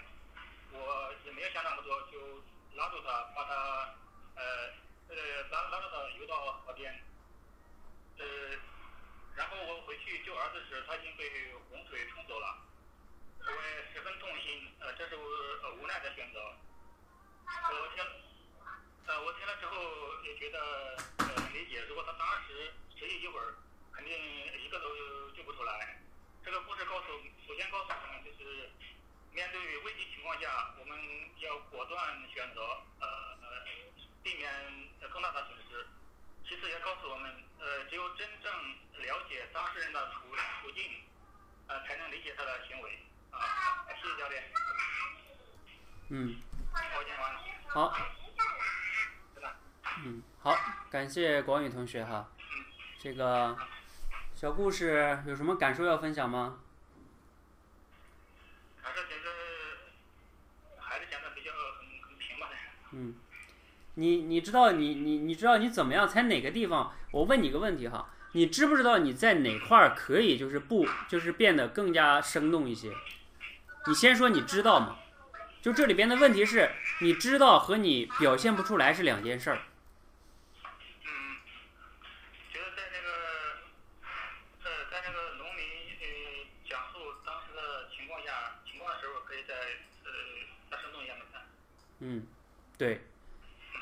[0.71, 2.41] 我也没有想那么多，就
[2.75, 3.95] 拉住他，把他，
[4.35, 4.73] 呃。
[5.09, 5.15] 呃，
[5.49, 6.35] 拉拉着他游到
[6.67, 6.93] 河边，
[8.19, 8.25] 呃，
[9.35, 12.61] 然后我回去救儿子时，他已经被洪水冲走了，
[13.39, 16.39] 我也十分痛心，呃，这是我无奈的选择。
[17.47, 18.05] 我听，
[19.07, 19.81] 呃，我听了之后
[20.25, 20.95] 也觉得
[21.53, 23.55] 理解，如果他当时迟疑一会儿，
[23.93, 24.13] 肯定
[24.63, 25.99] 一个都救不出来。
[26.43, 27.07] 这个故事告诉，
[27.47, 28.69] 首先告诉我们就是，
[29.31, 30.97] 面对危机情况下，我们
[31.39, 31.99] 要果断
[32.33, 32.61] 选择，
[32.99, 33.37] 呃，
[34.23, 34.51] 避免
[35.11, 35.87] 更大的损失。
[36.47, 38.51] 其次也告诉我们，呃，只有真正
[39.03, 41.03] 了解当事人的处处境，
[41.67, 42.99] 呃，才能理解他的行为。
[43.31, 44.51] 啊，谢谢教练。
[46.09, 46.41] 嗯，
[46.73, 47.41] 我讲完了。
[47.67, 47.93] 好，
[50.05, 50.55] 嗯，好，
[50.89, 52.29] 感谢广宇同学哈。
[52.97, 53.57] 这个
[54.33, 56.59] 小故事有什么感受要分享吗？
[58.81, 59.25] 感受就是
[60.79, 62.47] 还是讲的比较很很平吧。
[62.93, 63.15] 嗯，
[63.95, 66.95] 你你知道你你你知道你怎么样才哪个地方？
[67.11, 72.89] 我问你个问题哈，你知不知道你在哪块儿可以就是不就是变得更加生动一些？
[73.87, 74.97] 你先说你知道吗？
[75.61, 79.59] 就这里边的问题是，你知道和你表现不出来是两件事儿。
[81.03, 81.35] 嗯，
[82.49, 83.09] 觉得在那个，
[84.63, 85.65] 呃，在那个农民
[85.99, 86.05] 呃
[86.63, 89.53] 讲述当时的情况下情况的时候，可以在
[90.05, 90.11] 呃
[90.69, 91.41] 大生动一样的看。
[91.99, 92.23] 嗯，
[92.77, 93.01] 对，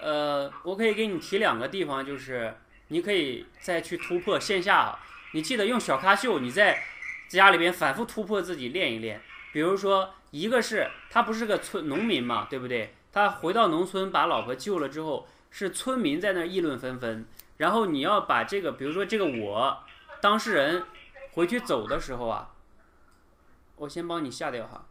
[0.01, 2.55] 呃，我可以给你提两个地方，就是
[2.87, 4.97] 你可以再去突破线下，
[5.33, 6.83] 你记得用小咖秀，你在
[7.27, 9.21] 家里边反复突破自己练一练。
[9.53, 12.93] 比如说，一个是他不是个村农民嘛，对不对？
[13.11, 17.25] 他回到农村把老婆救了之后，是村民在那议论纷纷。
[17.57, 19.83] 然后你要把这个，比如说这个我
[20.21, 20.85] 当事人
[21.31, 22.53] 回去走的时候啊，
[23.77, 24.85] 我先帮你下掉哈。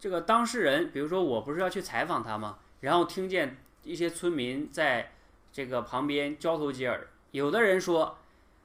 [0.00, 2.58] 这个当事人，比如说我不是要去采访他吗？
[2.80, 5.12] 然后听见一些村民在
[5.52, 8.16] 这个旁边交头接耳，有的人说：“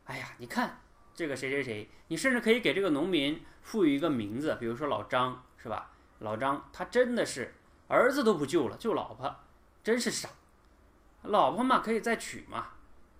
[0.06, 0.80] 哎呀，你看
[1.13, 5.91] 这个谁谁谁。”你甚至可以给这个农民赋予一个名字，比如说老张，是吧？
[6.19, 7.54] 老张他真的是
[7.89, 9.36] 儿子都不救了，救老婆，
[9.84, 10.30] 真是傻。
[11.24, 12.67] 老婆嘛可以再娶嘛。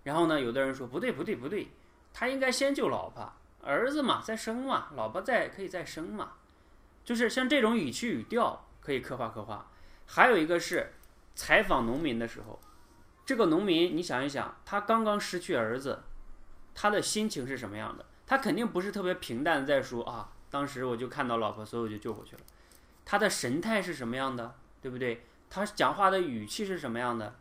[0.04, 1.68] 然后呢，有的人说不对不对不对，
[2.14, 6.34] 他应该先救老婆，儿子嘛再生嘛，老婆再可以再生嘛。
[7.06, 9.72] 就是像这种语气语调可以刻画刻画。
[10.08, 10.92] 还有一个是
[11.36, 12.60] 采访农民的时候，
[13.26, 16.04] 这个农民你想一想，他刚刚失去儿子，
[16.74, 18.06] 他的心情是什么样的？
[18.28, 22.42] 他肯定不是特别平淡的在说啊，当时我就看到老婆，所以我就救回去了。
[23.06, 25.24] 他的神态是什么样的，对不对？
[25.50, 27.36] 他讲话的语气是什么样的？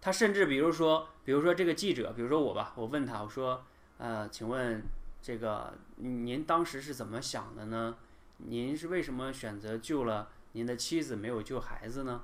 [0.00, 3.64] 他甚至比如说，比如说这个记者，比如说我吧，我问他，我说，
[3.96, 4.82] 呃，请问
[5.20, 7.96] 这个您当时是怎么想的呢？
[8.38, 12.22] 您是为什么选择救了您的妻子，没有救孩子呢？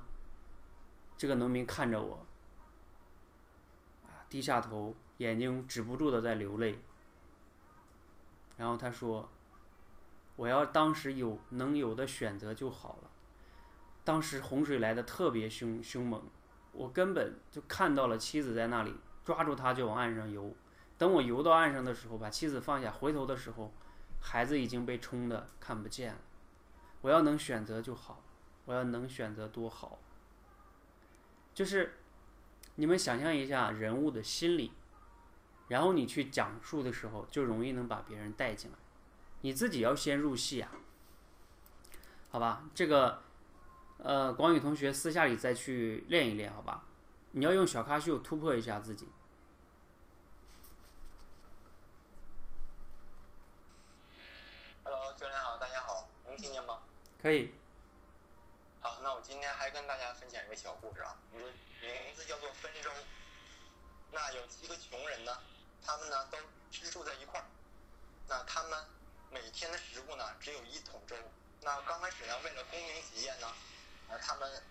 [1.17, 2.25] 这个农民看着我，
[4.29, 6.79] 低下头，眼睛止不住的在流泪。
[8.57, 9.29] 然后他说
[10.37, 13.09] ：“我要当时有能有的选择就好了。
[14.03, 16.23] 当时洪水来的特别凶凶猛，
[16.71, 20.55] 我根本就看到了妻子在那里，抓住他就往岸上游。
[20.97, 23.73] 等我游到岸上的时候，把妻子放下，回头的时候，
[24.27, 26.19] 孩子已经被冲的看不见了。
[27.01, 28.23] 我要能选择就好，
[28.65, 29.99] 我要能选择多好。
[31.53, 31.99] 就是
[32.73, 34.73] 你们想象一下人物的心理。”
[35.69, 38.77] 然后你去讲述的时候，就容易能把别人带进来，
[39.41, 40.71] 你自己要先入戏啊，
[42.29, 42.69] 好吧？
[42.75, 43.23] 这个，
[43.97, 46.83] 呃，广宇同学私下里再去练一练，好吧？
[47.31, 49.07] 你要用小咖秀突破一下自己。
[54.83, 56.77] Hello，教练好，大家好，能听见吗？
[57.25, 57.51] 可以。
[58.81, 61.41] 好，那我今天还跟大家分享一个小故事啊，名
[61.81, 62.91] 名字叫做分粥。
[64.11, 65.35] 那有七个穷人呢，
[65.83, 66.37] 他们呢都
[66.69, 67.45] 居住在一块儿。
[68.27, 68.85] 那他们
[69.31, 71.15] 每天的食物呢只有一桶粥。
[71.61, 73.47] 那刚开始呢，为了公平起见呢，
[74.07, 74.61] 呃，他们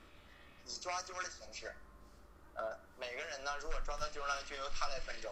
[0.65, 1.75] 以抓阄的形式，
[2.55, 5.29] 呃，每个人呢如果抓到阄呢，就由他来分粥。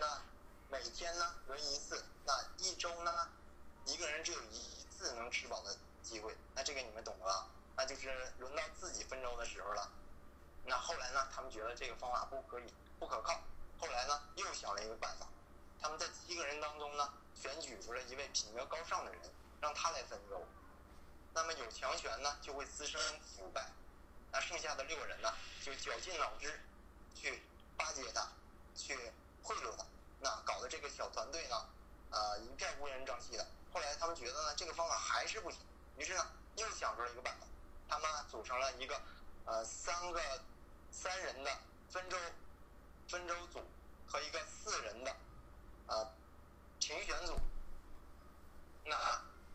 [0.00, 0.20] 那
[0.68, 3.28] 每天呢轮一次，那一周呢，
[3.86, 6.34] 一个人只有一次能吃饱的机会。
[6.54, 7.46] 那这个你们懂的吧？
[7.76, 9.90] 那就是轮到自己分粥的时候了。
[10.64, 12.64] 那后来呢，他们觉得这个方法不可以。
[12.98, 13.40] 不可靠。
[13.78, 15.28] 后来呢，又想了一个办法，
[15.80, 19.20] 他们在七个人当中呢，选举出了一位品格高尚的人，
[19.60, 20.44] 让他来分粥。
[21.32, 23.70] 那么有强权呢，就会滋生腐败。
[24.32, 25.32] 那剩下的六个人呢，
[25.62, 26.60] 就绞尽脑汁
[27.14, 27.40] 去
[27.76, 28.26] 巴结他，
[28.74, 28.98] 去
[29.44, 29.86] 贿赂他。
[30.18, 31.64] 那搞得这个小团队呢，
[32.10, 33.46] 呃，一片乌烟瘴气的。
[33.72, 35.60] 后来他们觉得呢，这个方法还是不行，
[35.98, 36.26] 于是呢，
[36.56, 37.46] 又想出了一个办法，
[37.88, 38.98] 他们组成了一个
[39.44, 40.20] 呃三个
[40.90, 41.50] 三人的
[41.90, 42.16] 分粥。
[43.10, 43.58] 分州组
[44.06, 45.16] 和一个四人的，
[45.86, 46.12] 呃，
[46.78, 47.40] 评选组，
[48.84, 48.94] 那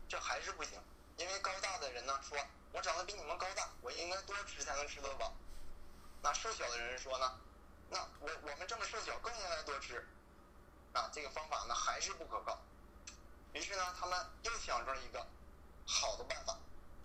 [0.08, 0.72] 这还是不行，
[1.18, 2.36] 因为高大的人呢说，
[2.72, 5.32] 我长得比你们高大，我应该多吃才能吃得饱。
[6.20, 7.38] 那瘦小的人说呢，
[7.90, 10.04] 那我我们这么瘦小更应该多吃。
[10.92, 12.58] 啊，这个方法呢还是不可靠。
[13.52, 15.24] 于是呢，他们又想出了一个
[15.86, 16.56] 好的办法，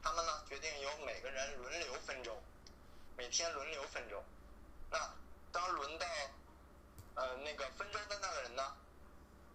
[0.02, 2.42] 他们呢决定由每个人轮流分粥，
[3.18, 4.24] 每天轮流分粥。
[4.90, 5.14] 那
[5.52, 6.06] 当轮到
[7.16, 8.76] 呃那个分粥的那个人呢，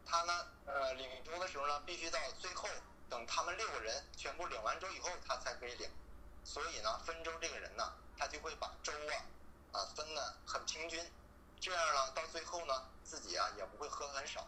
[0.07, 2.69] 他呢呃领粥的时候呢，必须到最后
[3.09, 5.91] 等他们六个人全部领完粥以后，他才可以领。
[6.45, 9.25] 所以呢，分粥这个人呢，他就会把粥啊
[9.73, 11.03] 啊分的很平均，
[11.59, 14.47] 这样呢，到最后呢，自己啊也不会喝很少。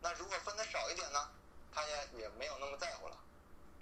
[0.00, 1.30] 那如果分的少一点呢，
[1.72, 3.16] 他也也没有那么在乎了。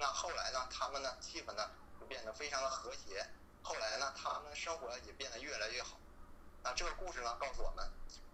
[0.00, 1.70] 那后来呢，他们呢气氛呢
[2.00, 3.24] 就变得非常的和谐。
[3.62, 5.98] 后来呢，他们的生活也变得越来越好。
[6.64, 7.86] 那这个故事呢，告诉我们，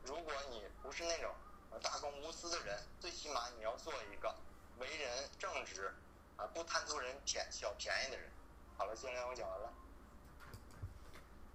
[0.04, 1.34] 如果你不是那种
[1.70, 4.32] 呃大公无私的人，最起码你要做一个
[4.78, 5.92] 为人正直
[6.36, 8.30] 啊，不贪图人便小便宜的人。
[8.78, 9.72] 好了，今天我讲完了。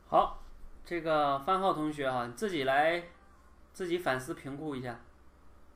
[0.10, 0.44] 好，
[0.86, 3.02] 这个范浩同学哈，你自己来
[3.74, 5.00] 自己反思评估一下，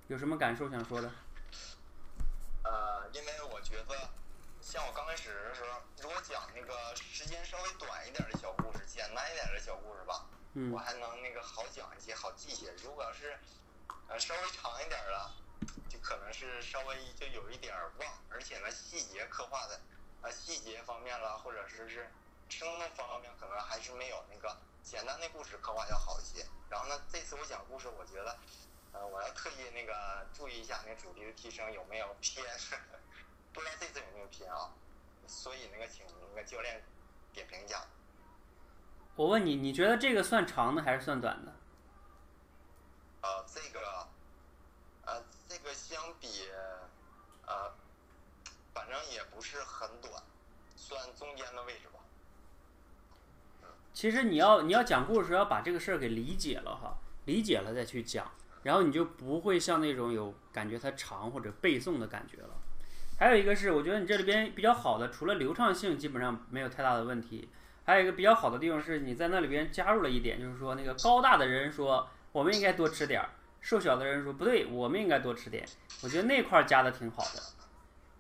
[0.08, 1.10] 有什么感受想说的？
[2.64, 3.96] 呃，因为我觉得，
[4.76, 12.74] 像我刚开始的时候，如果讲那个时间稍微短一点的小故事，简单一点的小故事吧，嗯我还能那个好讲一些，好记一些。
[12.84, 13.40] 如果要是
[14.10, 15.32] 呃稍微长一点的，
[15.88, 19.80] 就可能是稍微就有一点忘，而且呢细节刻画的，
[20.22, 22.12] 呃细节方面了，或者是是
[22.50, 26.46] 生动方面，可能还是没有那个简单的故事刻画要好一些。
[26.70, 28.38] 然后呢，这次我讲故事，我觉得。
[28.92, 32.46] 呃，我要特意那个注意一下那个主题的提升有没有偏，
[33.56, 34.70] 不知道这次有没有偏啊？
[35.26, 36.84] 所以那个请那个教练
[37.34, 37.82] 点评一下。
[39.16, 41.54] 我问你，你觉得这个算长的还是算短的？
[43.22, 44.08] 呃，这个，
[45.06, 46.28] 呃，这个相比，
[47.48, 47.74] 呃，
[48.74, 50.22] 反正也不是很短，
[50.76, 52.00] 算中间的位置吧。
[53.94, 58.30] 其实你要你要讲故事，要把这个事儿给理解了哈，理解了再去讲，
[58.64, 62.50] 然后你就不会像那种有感觉它长或者背诵的感觉了。
[63.18, 67.50] 还有一个是，我觉得你这里边比较好的，除了流畅性，基本上没有太大的问题。
[67.86, 73.30] 还有一个比较好的地方是，你在那里边加入了一点，就是说那个高大的人说我们应该多吃点儿，
[73.62, 75.66] 瘦小的人说不对，我们应该多吃点。
[76.04, 77.42] 我觉得那块加的挺好的，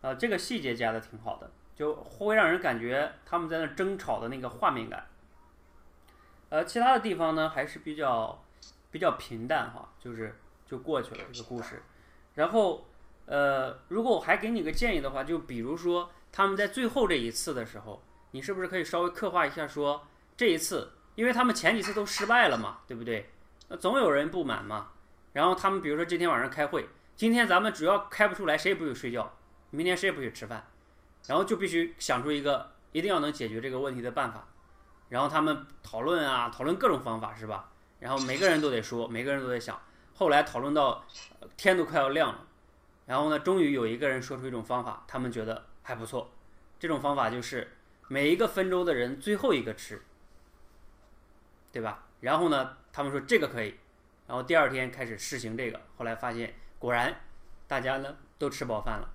[0.02, 5.08] 呃，这个细节加的挺好的，就会让人感觉他们在那争吵的那个画面感。
[6.50, 8.41] 呃，其他的地方呢还是比较
[8.91, 11.82] 比较平淡哈，就是就过去了这个故事。
[12.36, 12.86] 然后
[13.26, 20.07] 呃，如果我还给你个建议的话，就比如说他们在最后这一次的时候，你是不是可以稍微刻画一下说
[20.38, 23.30] 这一次，因为他们前几次都失败了嘛，对不对？
[23.69, 24.89] 那总有人不满嘛。
[25.34, 29.34] 然后他们比如说今天晚上开会，今天咱们只要开不出来，谁也不许睡觉，
[29.71, 30.67] 明天谁也不许吃饭，
[31.28, 34.47] 然后就必须想出一个一定要能解决这个问题的办法。
[35.09, 37.71] 然后他们讨论啊，讨论各种方法是吧？
[37.99, 39.80] 然后每个人都得说，每个人都得想。
[40.13, 41.03] 后来讨论到
[41.57, 42.45] 天都快要亮了，
[43.06, 46.32] 然后呢，终于有一个人说出一种方法，他们觉得还不错。
[46.80, 47.72] 这种方法就是
[48.08, 50.01] 每一个分粥的人最后一个吃，
[51.72, 52.08] 对吧？
[52.22, 53.76] 然后呢，他们说这个可以，
[54.28, 57.22] 然后第二天开始试行这个，后来发现果然
[57.68, 59.10] 大家呢都吃饱饭了，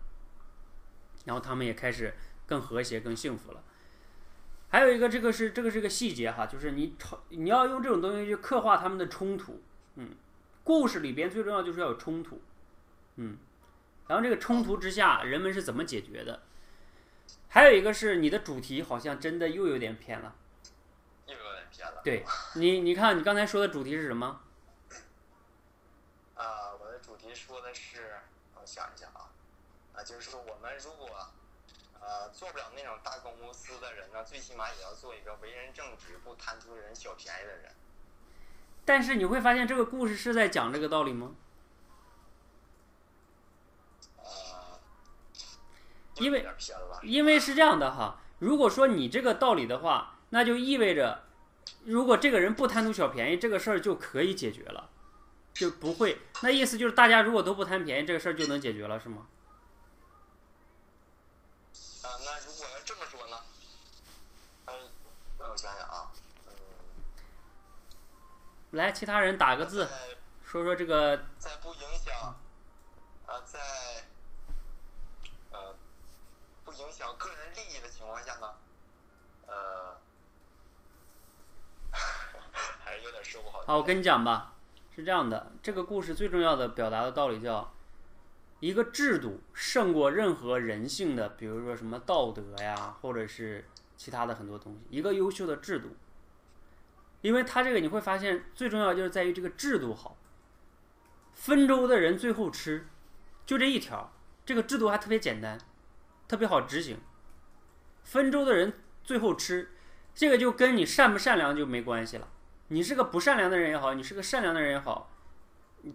[1.24, 2.14] 然后他们也开始
[2.46, 3.62] 更和谐、更幸福了。
[4.68, 9.60] 还有一个，这个是这个是个细节哈，就是你吵，你要用这种东西去刻画他们的冲突，
[9.96, 10.14] 嗯，
[10.62, 12.40] 故事里边最重要就是要有冲突，
[13.16, 13.36] 嗯，
[14.10, 16.42] 然后这个冲突之下，人们是怎么解决的？
[17.48, 20.34] 还有一个是你的主题好像真的又有点偏了，
[21.26, 22.00] 又有点偏了。
[22.02, 22.24] 对
[22.56, 24.40] 你，你看你刚才说的主题是什么？
[26.34, 28.16] 啊、我的主题说的是，
[28.56, 29.30] 我想一想啊，
[29.94, 31.08] 啊，就是说我们如果
[32.00, 37.70] 呃做不了那种大公无私的人呢，最起码也要做一个为人正直、不贪图人小便宜的人。
[38.84, 41.36] 但是你会发现这个故事是在讲这个道理吗？
[44.22, 44.78] 呃，
[46.20, 46.46] 因为。
[47.02, 51.24] 因为是这样的哈，如果说你这个道理的话，那就意味着，
[51.84, 54.90] 如果这个人不贪图小便宜，这个事儿就可以解决了，
[55.54, 56.20] 就不会。
[56.42, 59.26] 那意思就是大家如果都不贪便宜，这个事儿就能解决了，是吗？
[62.02, 63.36] 啊、那如果要这么说呢？
[64.66, 64.74] 嗯、
[65.38, 66.12] 让我想想啊，
[66.48, 66.52] 嗯，
[68.72, 69.88] 来，其他人打个字，
[70.44, 72.36] 说说这个在不影响，
[73.26, 73.58] 啊，在
[76.80, 78.48] 影响个人利益的情况下呢，
[79.46, 79.96] 呃，
[82.82, 83.62] 还是有点说不好。
[83.66, 84.54] 好，我跟你讲吧，
[84.94, 87.72] 是这样的，这个故事最重要的表达的道理叫，
[88.60, 94.80] 一个制度胜过任何人性的，比如说什么道德呀，或者是其他的很多东西。
[94.90, 95.96] 一个优秀的制度，
[97.20, 100.16] 因为它这个你会发现，最重要就是在于这个制度好。
[101.32, 102.86] 分粥的人最后吃，
[103.46, 104.12] 就这一条，
[104.44, 105.58] 这个制度还特别简单，
[106.30, 106.96] 特别好执行。
[108.04, 108.72] 分粥的人
[109.02, 109.72] 最后吃
[110.14, 112.28] 这个就跟你善不善良就没关系了。
[112.68, 115.10] 你是个不善良的人也好你是个善良的人也好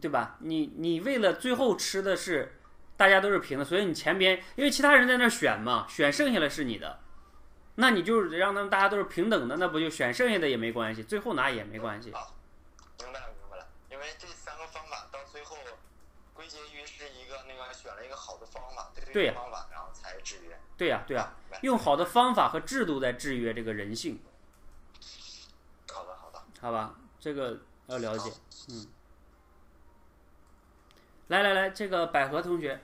[0.02, 0.36] 对吧？
[0.40, 2.60] 你你为了最后吃的是
[2.98, 7.00] 大家都是平的所以你前边因为其他人在那选嘛选剩下的是你的。
[7.76, 12.10] 那你就让他们大家都是平等的那不就选剩下的也没关系最后拿也没关系。
[12.10, 13.66] 明白了明白了。
[13.90, 14.28] 因为这
[16.48, 20.60] 结约是一个那个选了一个好的方法，对方法，然后才制约。
[20.78, 24.20] 对呀，对呀，用好的方法和制度在制约这个人性。
[25.92, 28.32] 好的，好的，好吧，这个要了解。
[28.70, 28.88] 嗯，
[31.28, 32.82] 来来来，这个百合同学，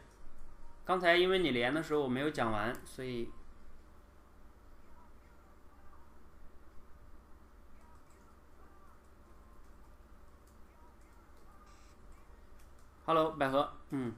[0.85, 3.29] 刚才因为你连的时候我没有讲完，所以。
[13.11, 13.69] hello 百合。
[13.89, 14.13] 嗯。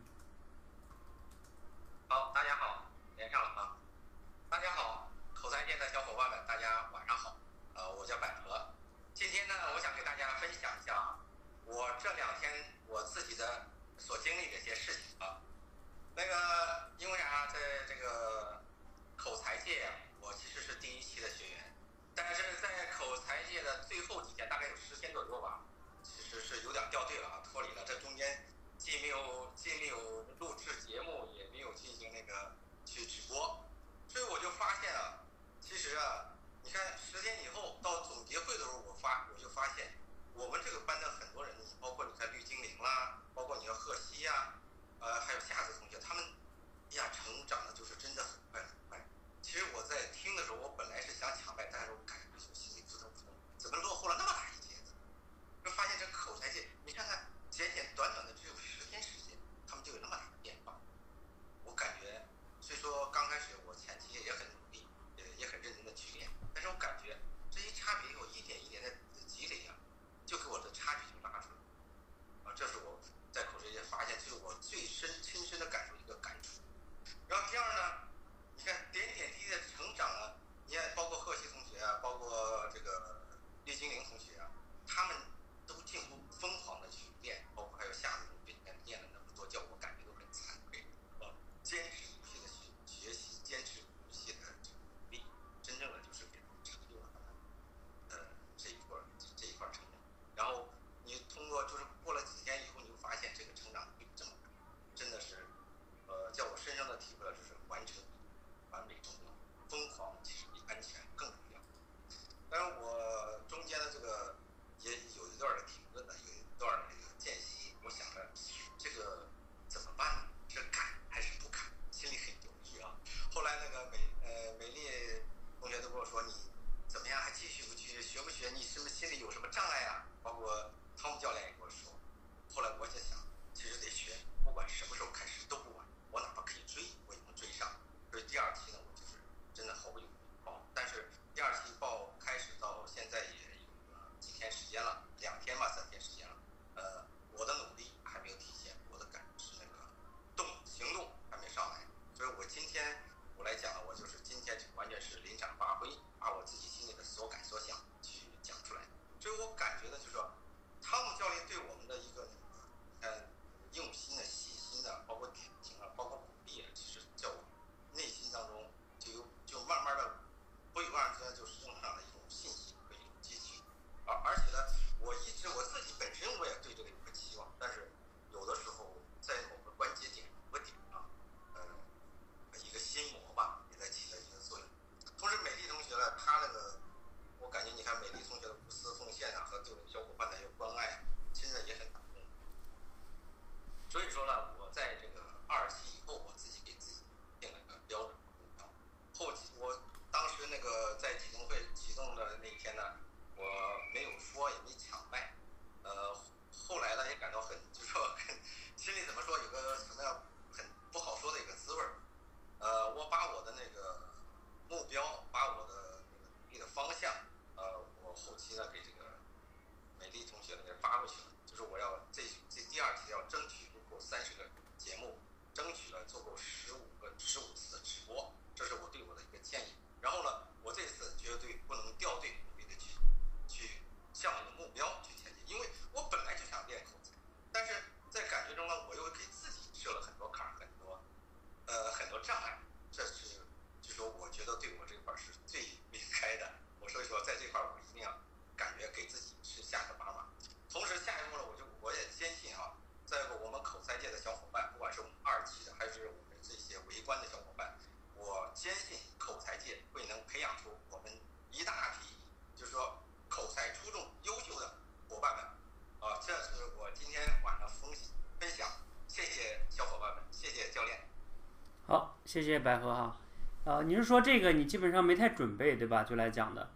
[272.33, 273.15] 谢谢百合哈。
[273.63, 276.03] 啊，你是说这个你基本上没太准备对吧？
[276.03, 276.67] 就来讲的。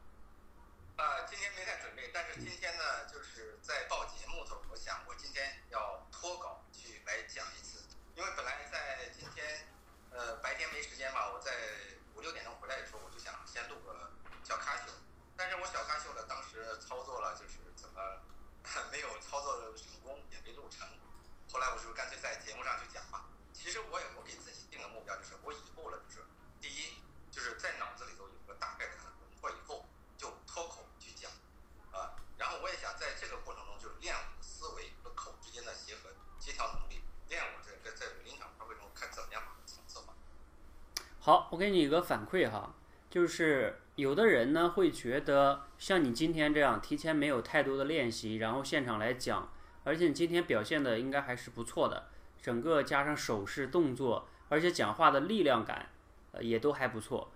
[41.68, 42.74] 给你一个反馈哈，
[43.10, 49.50] 就是有的人呢会觉得像你今天这样提前没有太多的练习，然后现场来讲，
[49.84, 52.08] 而且你今天表现的应该还是不错的，
[52.42, 55.90] 整个加上手势动作，而且讲话的力量感，
[56.32, 57.30] 呃也都还不错。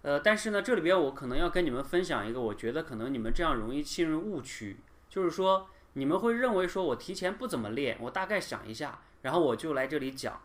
[0.00, 4.78] 呃，但是呢，这里边我可能要跟你们分享一个，我觉得可能你们这样容易陷入误区，
[5.10, 10.40] 就是说你们会认为说我提前不怎么练，我大概想一下，然后我就来这里讲，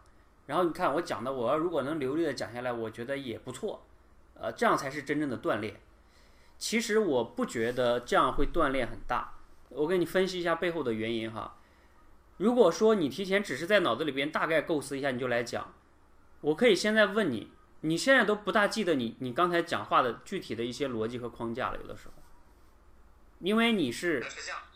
[0.49, 3.85] 然后你看我讲的，我要如果能流利的讲下来，我觉得也不错，
[4.33, 5.79] 呃，这样才是真正的锻炼。
[6.57, 9.35] 其实我不觉得这样会锻炼很大，
[9.69, 11.55] 我给你分析一下背后的原因哈。
[12.37, 15.71] 如果说你提前只是在脑子里边大概构思一下你就来讲，
[16.41, 22.13] 我可以现在问你，你现在都不大记得你你刚才讲话的具体的一些逻辑和框架了，有的时候，
[23.37, 24.25] 因为你是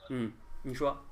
[0.09, 1.03] 嗯，你说。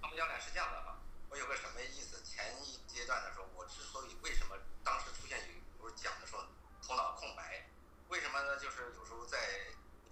[0.00, 0.96] 他们教练是这样的啊，
[1.28, 2.24] 我有个什么意思？
[2.24, 6.42] 前一阶段的时候，我之所以为什么当时出现有有时候讲的时候
[6.82, 7.66] 头脑空白，
[8.08, 8.56] 为什么呢？
[8.58, 9.38] 就是有时候在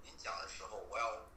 [0.02, 1.28] 您讲的时候，我要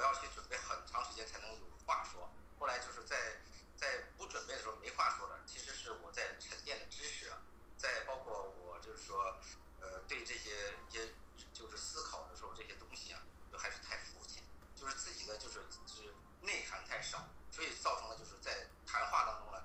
[0.00, 2.26] 我要去准备很长时间才能有话说。
[2.58, 3.36] 后来就是在
[3.76, 7.36] 在不准备的时候没话说的，其实是我在沉淀的知识啊，
[7.76, 9.36] 在包括我就是说
[9.78, 11.12] 呃对这些一些
[11.52, 13.20] 就是思考的时候这些东西啊，
[13.52, 14.42] 就还是太肤浅，
[14.74, 17.28] 就是自己的就是就是内涵太少。
[17.50, 19.62] 所以造成了就是在谈话当中呢，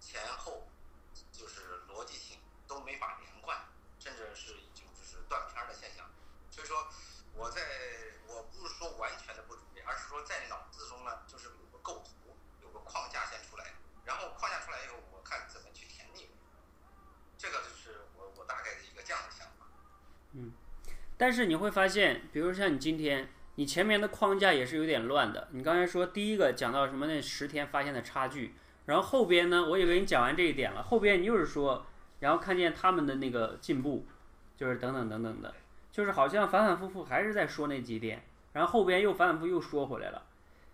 [0.00, 0.66] 前后
[1.30, 3.56] 就是逻辑性都没法连贯，
[4.00, 6.10] 甚至是已经就是断片的现象。
[6.50, 6.88] 所以说，
[7.34, 7.62] 我在
[8.26, 13.74] 我不是说完全的不准备，而是说在脑子中呢，就是有个构图，有个框架先出来，
[14.04, 16.32] 然后框架出来以后，我看怎么去填内容。
[17.36, 19.66] 这个就是我我大概的一个这样的想法。
[21.16, 25.48] 但是你会发现，比如像你今天，你前面的框架也是有点乱的。
[25.52, 28.54] 你刚才说第一个讲到什么那十天发现的差距，
[28.84, 31.86] 然后后边呢，我以为你讲完这一点了，后边你又是说，
[32.20, 34.06] 然后看见他们的那个进步，
[34.56, 35.54] 就是等等等等的，
[35.90, 40.22] 就是好像反反复复还是在说那几点，然后后边又反反复复又说回来了，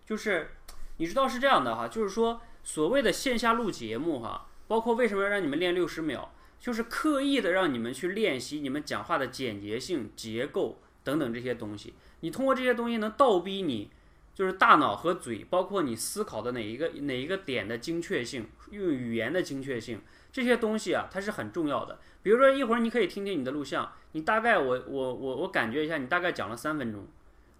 [0.05, 0.51] 就是
[0.97, 6.33] 你知道是这样的哈，就是说所谓的线下录节目哈，包括为什么要让你们练六十秒。
[6.63, 11.93] 就是刻意的让你们去练习你们讲话的简洁性、结构等等这些东西。
[12.21, 13.89] 你通过这些东西能倒逼你，
[14.33, 19.99] 就是大脑和嘴，包括你思考的哪一个哪一个点的精确性，用语言的精确性，
[20.31, 21.99] 这些东西啊，它是很重要的。
[22.21, 27.05] 比如说一会儿你可以听听你的录像，你大概我我我我感觉一下，你大概讲了三分钟，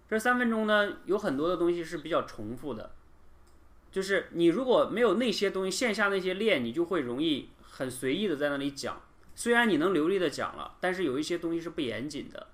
[0.08, 2.92] 这三分钟呢有很多的东西是比较重复的，
[3.92, 7.50] 就是你如果没有那些东西，线下那些练，你就会容易。
[7.76, 9.00] 很随意的在那里讲，
[9.34, 12.46] 虽然你能流利的讲了，但是有一些东西是不严谨的。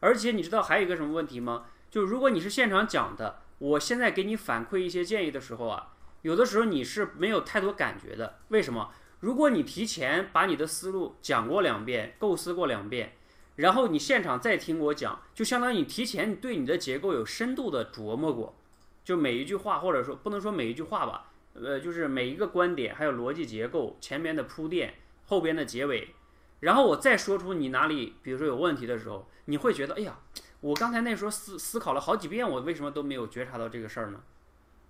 [0.00, 1.66] 而且你知道还有一个什么问题吗？
[1.90, 5.92] 就如果你是现场讲的，我现在给你反馈一些建议的时候啊，
[6.22, 8.38] 有的时候你是没有太多感觉的。
[8.48, 8.90] 为什么？
[9.20, 13.12] 如果你提前把你的思路讲过两遍，构思过两遍，
[13.56, 18.56] 然后你现场再听我讲，就相当于你提前对你的结构有深度的琢磨过，
[19.04, 21.30] 就每一句话，或者说不能说每一句话吧。
[21.54, 24.94] 呃，就是每一个观点，还有逻辑结构，前面的铺垫，
[25.26, 26.14] 后边的结尾，
[26.60, 30.18] 然后我再说出你哪里，比如说有问题的时候，你会觉得，哎呀，
[30.60, 34.20] 我刚才那时候思思考了好几遍，我为什么都没有觉察到这个事儿呢？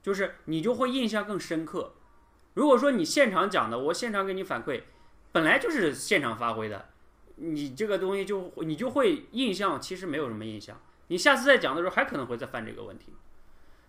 [0.02, 1.94] 就是你就会印象更深刻。
[2.54, 4.82] 如果说你现场讲的，我现场给你反馈，
[5.32, 6.90] 本来就是现场发挥的，
[7.36, 13.12] 你这个东西就你就会印象其实没有什么印象，你下次再讲的时候还可能会再犯这个问题，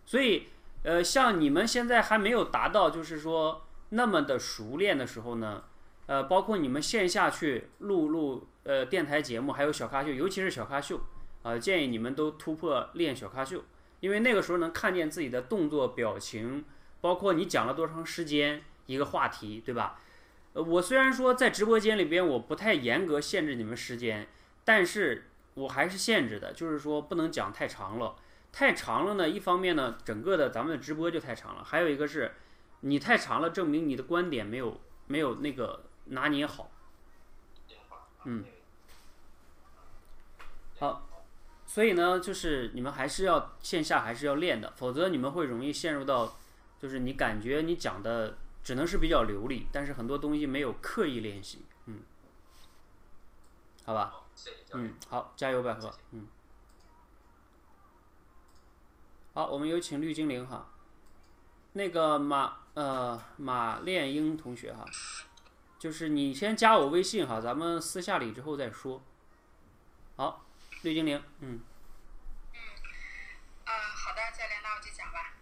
[0.05, 0.47] 所以。
[0.84, 5.63] 呃，像你们现在还没有达到，就是说那么的熟练的时候呢，
[6.07, 10.99] 呃，包括你们线下去录录呃电台节目，还有小咖秀，尤其是小咖秀，
[11.41, 13.63] 啊，建议你们都突破练小咖秀，
[14.01, 16.65] 因为那个时候能看见自己的动作、表情，
[16.99, 19.99] 包括你讲了多长时间一个话题，对吧？
[20.51, 24.27] 呃，我虽然说在直播间里边我不太严格限制你们时间，
[24.65, 28.15] 但是我还是限制的，就是说不能讲太长了。
[28.54, 32.32] 太长了呢，一方面呢，整个的咱们的直播就太长了；还有一个是，
[32.82, 36.70] 你太长了，证明你的观点没有没有那个拿捏好。
[38.26, 38.45] 嗯。
[40.80, 41.10] 好，
[41.66, 46.38] 所以呢，就是你们还是要线下还是要练的，否则你们会容易陷入到，
[46.80, 51.66] 就是你感觉你讲的只能是比较流利，但是很多东西没有刻意练习。
[51.88, 52.01] 嗯。
[53.84, 54.14] 好吧。
[54.74, 55.91] 嗯，好，加油，百合。
[56.12, 56.28] 嗯。
[59.36, 60.69] 好，我们有请绿精灵哈。
[61.71, 64.86] 那个马呃马恋英同学哈，
[65.79, 69.01] 就是你先加我微信哈，咱们私下里之后再说。
[70.15, 70.45] 好，
[70.84, 71.61] 绿精灵，嗯。
[72.53, 72.59] 嗯，
[73.65, 75.34] 呃，好的，教练，那我就讲吧。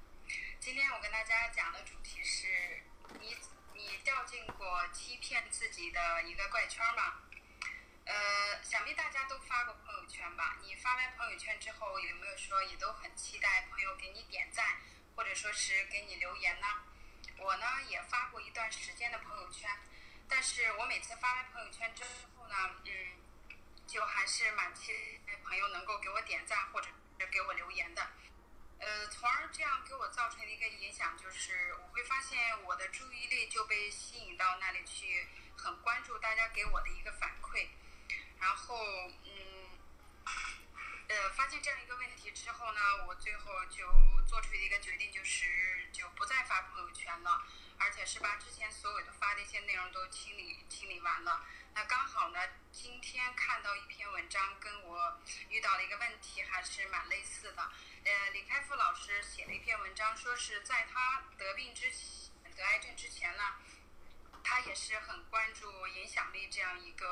[0.58, 2.48] 今天我跟大家讲的主题是
[3.20, 3.36] 你
[3.76, 7.20] 你掉进过欺骗自己的一个怪圈吗？
[8.12, 10.58] 呃，想必大家都发过朋友圈吧？
[10.62, 14.82] 你发完朋友圈之后，有没有说也都很期待朋友给你点赞，
[15.16, 16.68] 或者说是给你留言呢？
[17.38, 19.70] 我呢也发过一段时间的朋友圈，
[20.28, 22.92] 但是我每次发完朋友圈之后呢，嗯，
[23.88, 24.92] 就还是蛮期
[25.26, 28.06] 待朋友能够给我点赞或者是给我留言的。
[28.80, 37.70] 呃，从而这样给我造成的一个影响就是，我会发现我的注意力就被吸引到那里去，很关注大家给我的一个反馈。
[38.42, 38.76] 然后，
[39.24, 39.70] 嗯，
[41.08, 43.86] 呃，发现这样一个问题之后呢，我最后就
[44.28, 47.46] 做出一个决定，就是就不再发朋友圈了，
[47.78, 51.46] 而且是把之前所有的发的一些内容都清理清理完了。
[51.76, 52.40] 那刚好呢，
[52.72, 57.62] 今天看到一篇文章，跟我遇到了一个问题还是蛮类似的。
[58.04, 63.44] 呃，李开复老师写了一篇文章，说是在他得病之前，得癌症之前呢，
[64.44, 67.08] 他也是很关注影响力这样一个。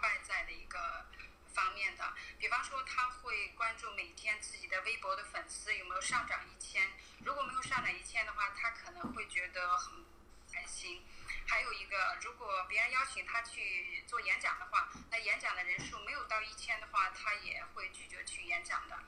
[0.00, 1.06] 外在的一个
[1.54, 6.90] 方面的，比方说他会关注每天自己的微博的粉丝有没有上涨一千，
[7.24, 10.04] 如果没有上涨一千的话，他可能会觉得很
[10.52, 11.04] 开心。
[11.46, 18.98] 还有一个，如果别人邀请他去做演讲的话，那演讲的人数没有到一千的话，他也会拒绝去演讲的。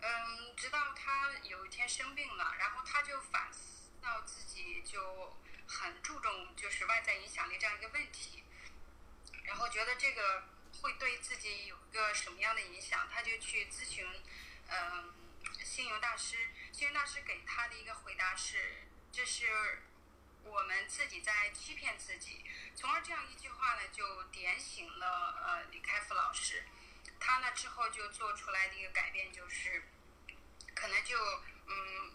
[0.00, 8.42] 嗯，直到他有一天生病了，然后他就反思到自己就很注重就是外在影响力这样一个问题。
[9.48, 10.44] 然后觉得这个
[10.82, 14.06] 会对自己有一个什么样的影响，他就去咨询，
[14.68, 15.14] 嗯，
[15.64, 16.50] 星游大师。
[16.70, 19.82] 星游大师给他的一个回答是：这是
[20.44, 22.44] 我们自己在欺骗自己。
[22.76, 26.64] 从而这样一句话呢，就点醒了呃李开复老师。
[27.18, 29.82] 他呢之后就做出来的一个改变就是，
[30.74, 31.16] 可能就
[31.66, 32.14] 嗯，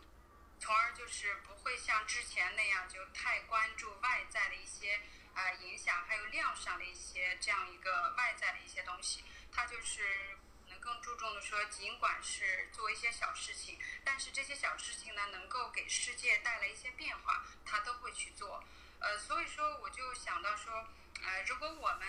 [0.60, 5.02] 从而就是不会像之前那样就太关注外在的一些。
[5.36, 18.64] 啊，影响还有量上的一些这样一个外在的一些东西，他就是能更注重的说，尽管是做一些小事情，但是这些小事情呢，能够给世界带来一些变化，他都会去做。
[19.00, 20.88] 呃，所以说我就想到说，
[21.24, 22.08] 呃，如果我们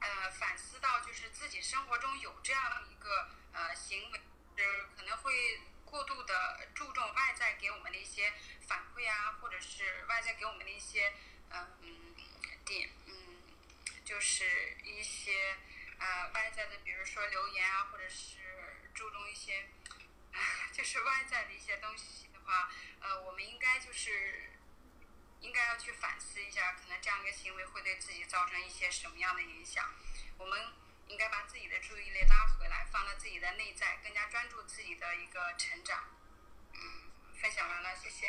[0.00, 4.20] 呃反思到就是自己生活中有这样一个呃行为，
[4.56, 8.32] 是可能会过度的注重外在给我们的一些
[8.66, 11.12] 反馈啊，或者是外在给我们的一些。
[11.82, 12.14] 嗯，
[12.64, 13.42] 点嗯，
[14.04, 15.56] 就是一些
[15.98, 18.38] 呃外在的，比如说留言啊，或者是
[18.94, 19.68] 注重一些，
[20.72, 24.50] 就是外在的一些东西的话，呃，我们应该就是
[25.40, 29.90] 应该要去反思一下，可能这样一个行为会对自己造成一些什么样的影响。
[30.38, 30.72] 我们
[31.08, 36.04] 应该把自己的注意力拉回来，放到自己的内在，更加专注自己的一个成长。
[36.74, 38.28] 嗯，分享完了，谢谢。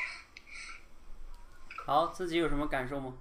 [1.85, 3.17] 好，自己有什么感受吗？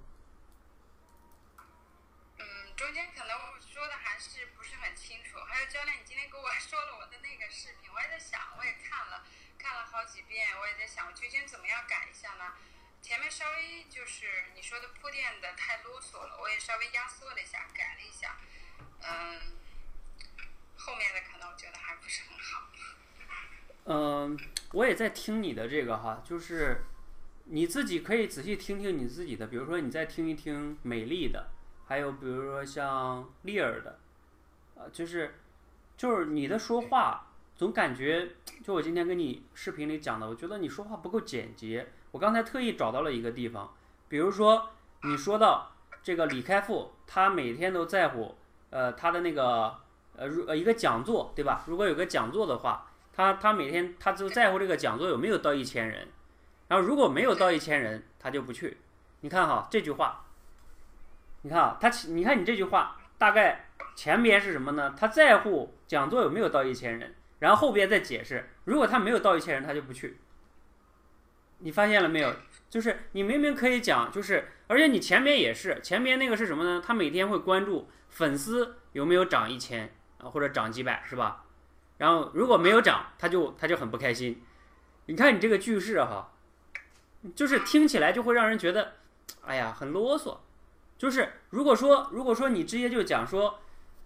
[2.39, 2.45] 嗯，
[2.77, 5.37] 中间可能我说的还是不是很清楚。
[5.39, 9.25] 还有教练，你今天给我说了我的那个视频，我也在想，我也看了，
[9.59, 12.53] 看了好几遍，我也在想，我究竟怎么样改一下呢？
[13.01, 18.37] 前面稍微就是你说的铺垫的太啰嗦了，我也稍微压缩了一下，改了一下。
[19.01, 19.41] 嗯，
[20.77, 22.69] 后面的可能我觉得还不是很好。
[23.85, 24.39] 嗯，
[24.71, 26.85] 我也在听你的这个哈，就是。
[27.45, 31.47] 你自己可以仔细听听你自己的，比如说你再听一听美丽的，
[31.85, 33.99] 还有比如说像丽儿的，
[34.75, 35.35] 呃，就是
[35.97, 38.29] 就是你的说话总感觉，
[38.63, 41.89] 就我今天跟你视频里讲的，我觉得你说话不够简洁。
[42.11, 43.73] 我刚才特意找到了一个地方，
[44.07, 44.69] 比如说
[45.03, 45.71] 你说到
[46.01, 48.35] 这个李开复，他每天都在乎，
[48.69, 49.75] 呃，他的那个
[50.15, 51.63] 呃，如呃一个讲座，对吧？
[51.67, 56.07] 如果有个讲座的话，他他每天他就在乎这个讲座有没有到一千人。
[56.73, 58.77] 然后如果没有到一千人，他就不去。
[59.19, 60.25] 你看哈这句话，
[61.43, 64.95] 你看啊，他你看你这句话，大概前边是什么呢？
[64.97, 70.17] 他在乎讲座有没有到一千人，然后后边再解释，如果他没有到一千人，他就不去。
[71.59, 72.33] 你发现了没有？
[72.71, 76.81] 就是你明明可以讲，就是而且你前边也是，前边那个是什么呢？
[76.83, 81.45] 他每天会关注粉丝有没有涨一千啊，或者涨几百，是吧？
[81.99, 84.43] 然后如果没有涨，他就他就很不开心。
[85.05, 86.32] 你看你这个句式哈，
[87.35, 88.93] 就是听起来就会让人觉得，
[89.45, 90.37] 哎呀，很啰嗦。
[90.97, 93.59] 就是如果说如果说你直接就讲说，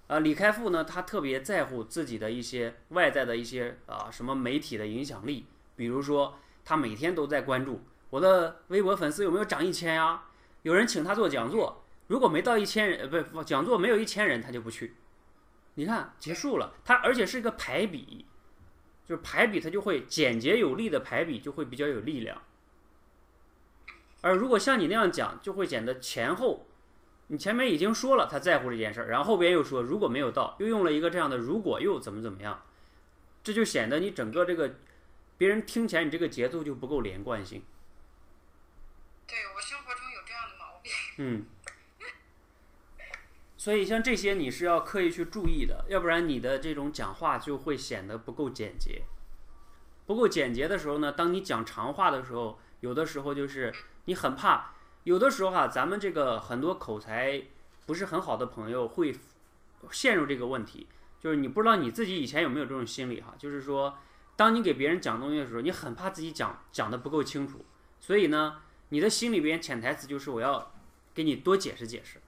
[0.08, 5.46] 呃，李开复呢，他特别在乎自己的一些外在的一些啊什么媒体的影响力，
[5.76, 10.24] 比如说他每天都在关注我的微博粉丝有没有涨一千呀，
[10.62, 14.96] 有人请他做讲座，如果没到一千人，呃，不，讲座没有一千人，他就不去。
[15.76, 18.26] 你看结束了，他而且是一个排比，
[19.06, 22.42] 就是排比他就会简洁有力的排比就会比较有力量。
[24.22, 26.66] 而如果像你那样讲，就会显得前后，
[27.28, 32.64] 你前面已经说了他在乎这件事儿，然后后边又说如果没有到，又用了一个这样的如果又怎么怎么样，
[33.44, 34.76] 这就显得你整个这个
[35.38, 37.64] 别人听起来你这个节奏就不够连贯性。
[39.28, 40.92] 对我生活中有这样的毛病。
[41.18, 41.46] 嗯。
[43.58, 49.02] 所以像这些你是要刻意去注意的，要不然你的这种讲话就会显得不够简洁。
[50.06, 53.74] 不够简洁的时候呢，当你讲长话的时候，有的时候就是
[54.08, 54.72] 你很怕，
[55.04, 57.44] 有的时候哈，咱们这个很多口才
[57.86, 59.14] 不是很好的朋友会
[59.92, 60.88] 陷入这个问题，
[61.20, 63.98] 就是你不知道你自己以前有没有这种心理哈，就是说，
[64.36, 67.66] 当你给别人讲东西的时候，你很怕自己讲讲的不够清楚，
[68.00, 70.74] 所以呢，你的心里边潜台词就是我要
[71.14, 72.22] 给你多解释解释。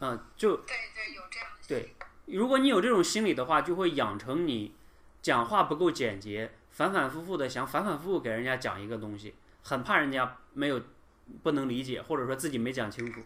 [0.00, 1.48] 嗯，就对对，有这样。
[1.66, 1.94] 对，
[2.26, 4.76] 如果你有这种心理的话，就会养成你
[5.20, 9.34] 讲话不够简洁，反反复复的想反反复复给人家讲一个东西，
[9.68, 10.82] 很怕人家没有
[11.42, 13.20] 不能理解，或者说自己没讲清楚。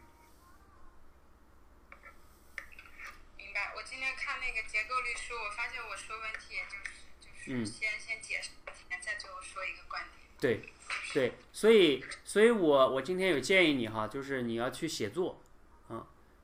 [3.36, 3.72] 明白。
[3.76, 6.90] 我今天看那个结构律书，我发现我说问题，也就是
[7.20, 10.26] 就是先、先解释问题，再最后说一个观点。
[10.40, 10.68] 对，
[11.14, 15.40] 对，所以，所以我我今天有建议你哈，就是你要去写作。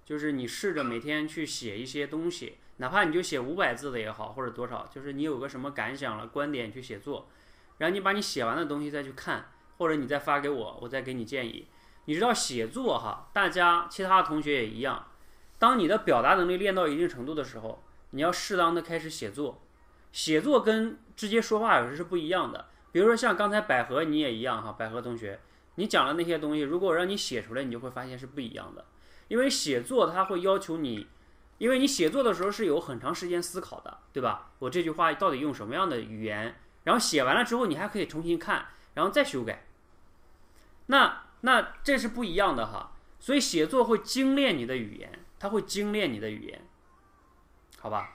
[0.05, 7.29] 就是你试着每天去写一些东西，哪怕你就写五百字的也好，或者多少，就是你有个什么感想了、观点去写作，
[7.77, 11.67] 然后你把你写完的东西再去看，或者你再发给我，我再给你建议。
[12.05, 15.07] 你知道写作哈，大家其他同学也一样，
[15.59, 19.63] 当你的表达能力练到一定程度的时候，你要适当的开始写作。
[20.11, 22.67] 写作跟直接说话有时是不一样的。
[22.91, 25.39] 比如说像刚才百合你也一样哈，百合同学，
[25.75, 28.85] 你讲的那些东西，如果我让你写出来，你就会发现是不一样的。
[29.29, 31.07] 因为写作它会要求你，
[31.59, 34.53] 因为你写作的时候是有很长时间思考的，对吧？
[34.61, 36.59] 我这句话到底用什么样的语言？
[36.85, 39.67] 然后写完了之后，你还可以重新看，然后再修改。
[40.89, 42.93] 那那这是不一样的哈。
[43.21, 46.65] 所以写作会精炼你的语言，它会精炼你的语言，
[47.79, 48.15] 好吧？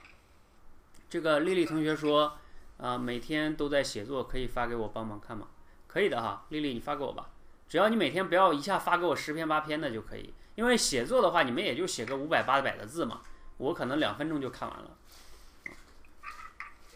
[1.10, 2.38] 这个丽丽同学说，
[2.78, 5.48] 啊，每天都在写作，可以发给我帮忙看吗？
[5.86, 7.28] 可以的哈，丽丽你发给我吧，
[7.68, 10.32] 只要你每天不要一下发给我十篇八篇的就可以。
[10.54, 13.20] 因为写作的话，你们也就写个五百八百的字嘛，
[13.58, 14.96] 我可能两分钟就看完了，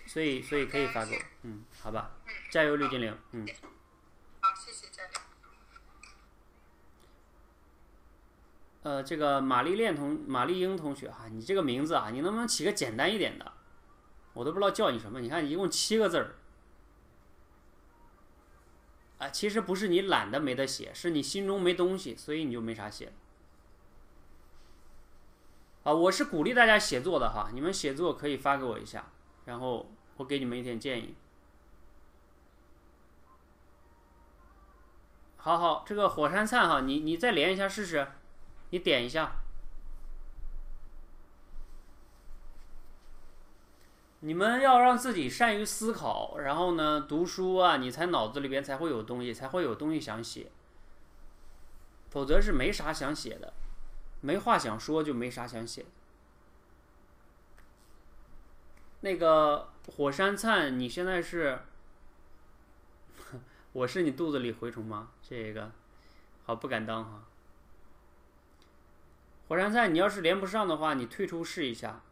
[0.07, 2.11] 所以所以可以发给我，嗯，好吧，
[2.51, 3.47] 加油，绿精灵，嗯。
[4.41, 5.13] 好，谢谢嘉玲。
[8.83, 13.53] 呃，这个玛丽莲同玛丽英同学哈，你这个名字啊，你能不能起个简单一点的？
[14.35, 16.37] 我都不知道叫你什么，你看一共七个字儿。
[19.19, 23.13] 啊，其实不是你懒得没得写，是你心中没东西，所以你就没啥写。
[25.83, 29.11] 啊，我是鼓励大家写作的哈，你们写作可以发给我一下，
[29.47, 31.17] 然后我给你们一点建议。
[35.37, 38.07] 好好，这个火山灿哈，你你再连一下试试，
[38.71, 39.33] 你点一下。
[44.21, 50.51] 你们要让自己善于思考，然后呢，读书啊，你才脑子里边才会有东西，才会有东西想写，
[52.11, 53.53] 否则是没啥想写的。
[54.21, 55.87] 没话想说，就没啥想写。
[59.03, 61.61] 那个火山灿，你现在是？
[63.73, 65.13] 我是你肚子里蛔虫吗？
[65.23, 65.71] 这个，
[66.45, 67.23] 好不敢当哈。
[69.49, 72.03] 火山灿，你要是连不上的话，你退出试一下。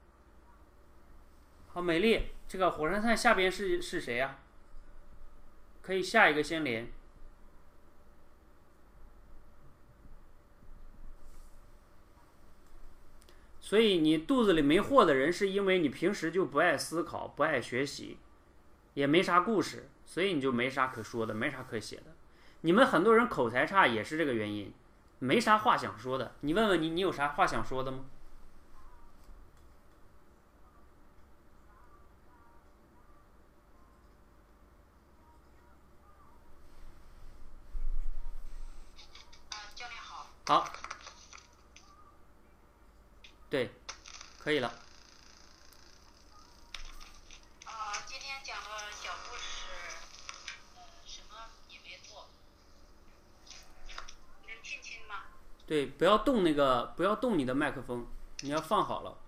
[1.68, 4.38] 好，美丽，这个火山灿下边是是谁呀？
[5.82, 6.88] 可以下一个先连。
[13.60, 18.16] 所以你肚子里没货的人，是因为你平时就不爱思考、不爱学习，
[18.94, 22.14] 也没啥故事，所以你就没啥可说的，没啥可写的。
[22.62, 24.72] 你们很多人口才差也是这个原因，
[25.18, 26.34] 没啥话想说的。
[26.40, 28.04] 你问问你你有啥话想说的吗？
[40.46, 40.64] 好。
[43.50, 43.70] 对
[44.38, 44.85] 可以了。
[55.66, 58.06] 对，不要动那个，不要动你的麦克风，
[58.40, 59.18] 你要放好了。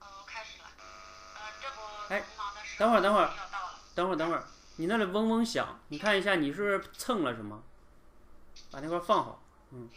[0.00, 0.64] 呃，我开始了。
[0.76, 2.24] 呃，这不哎
[2.78, 3.30] 等会儿等会儿。
[3.94, 4.44] 等会儿，等会儿，
[4.76, 7.62] 你那里嗡嗡响，你看一下你是不是蹭了什么？
[8.70, 9.88] 把那块放好，嗯。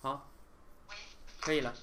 [0.00, 0.28] 好，
[1.40, 1.74] 可以了。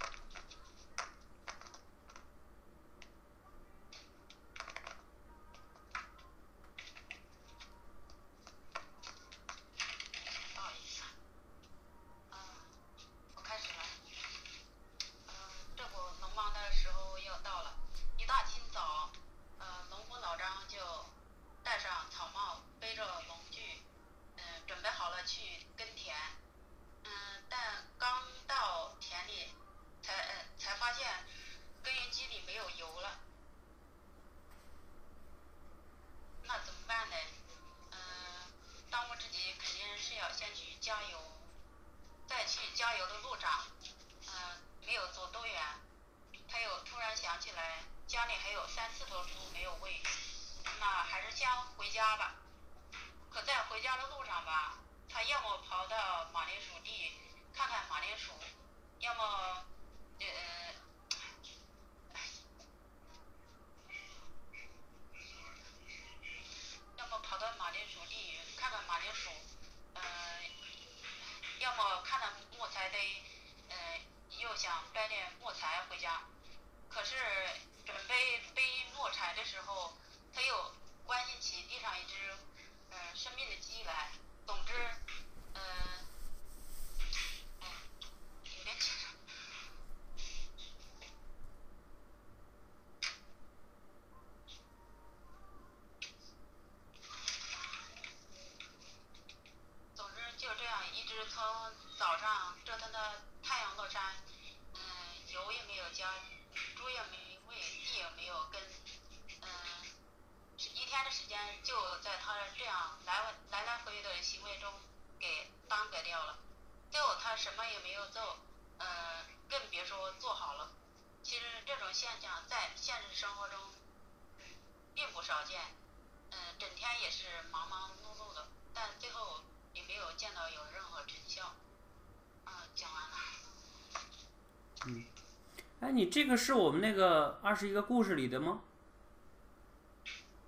[136.09, 138.61] 这个是我们那个二十一个故事里的吗？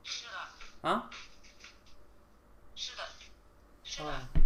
[0.03, 1.09] 是的，啊？
[2.76, 3.03] 是的，
[3.84, 4.41] 是哦的，，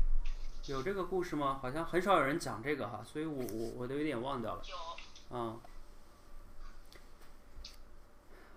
[0.65, 1.59] 有这个故事吗？
[1.61, 4.61] 好像很少有人讲这个哈，所以我我我都有点忘掉了。
[4.67, 5.35] 有。
[5.35, 5.57] 啊、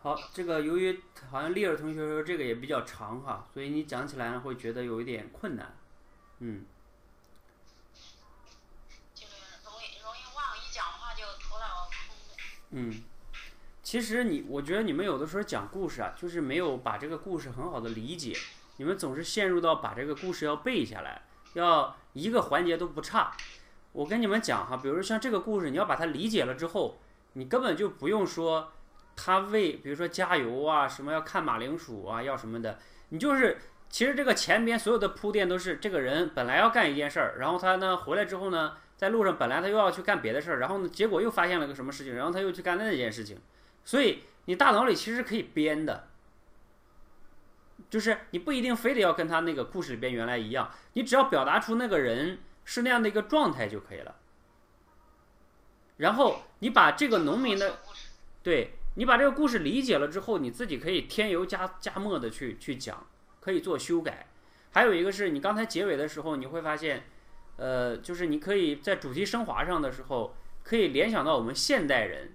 [0.02, 5.76] 好，这个由于好像丽尔同学说这个也比较长哈，所以你讲起来会觉得有一点困难。
[6.40, 6.66] 嗯，
[9.14, 9.32] 就是
[9.64, 12.36] 容易容易忘，一讲话就头脑空的。
[12.70, 12.92] 嗯，
[13.82, 18.36] 其实你，我觉得你们有的时候讲故事啊，就是没有把这个故事很好的理解，
[18.76, 21.22] 你们总是陷入到把这个故事要背下来，
[21.54, 23.32] 要一个环节都不差。
[23.92, 26.98] 我跟你们讲哈，比如说像这个故事，你要把它理解了之后，
[27.32, 28.70] 你根本就不用说
[29.16, 33.58] 他为，比如说加油啊，什么要看马铃薯啊，要什么的，你就是
[33.88, 43.38] 其实这个前边所有的铺垫都是这个人本来要干一件事儿，然后他呢回来之后呢，在路上本来他又要去干别的事儿，然后呢结果又发现了个什么事情，然后他又去干那件事情，
[43.84, 46.08] 所以你大脑里其实可以编的，
[47.88, 54.16] 就是你不一定非得要跟他那个故事里边原来一样，你只要表达出那个人是那样的一个状态就可以了。
[55.98, 57.78] 然后你把这个农民的
[58.42, 63.06] 对你把这个故事理解了之后，你自己可以添油加加墨的去去讲，
[63.40, 64.26] 可以做修改。
[64.72, 67.04] 还有一个是你刚才结尾的时候，你会发现，
[67.58, 70.34] 呃，就是你可以在主题升华上的时候，
[70.64, 72.32] 可以联想到我们现代人，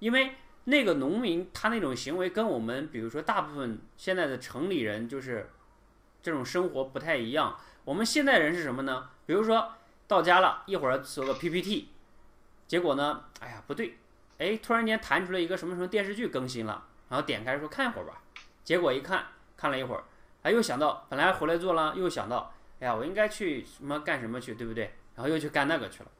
[0.00, 0.32] 因为
[0.64, 5.50] 那个农民他那种行为跟我们，比如说大部分现在的城里人就是
[6.22, 7.56] 这种生活不太一样。
[7.84, 9.10] 我们现代人是什么呢？
[9.26, 9.72] 比如说
[10.08, 11.90] 到家了，一会儿做个 PPT，
[12.66, 13.98] 结果呢，哎呀不对，
[14.38, 18.22] 哎，突然间弹出来一个什么什么电视剧更新了，然后点开说看一会儿吧，
[18.64, 20.04] 结果一看，看了一会儿，
[20.42, 24.92] 哎，又想到本来回来做了，又想到，哎呀，我应该去什么干什么去，对不对？
[25.14, 26.10] 然后又去干那个去了，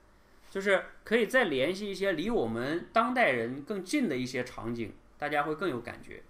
[0.50, 6.22] 就是可以再联系一些离我们当代人更近的一些场景，大家会更有感觉。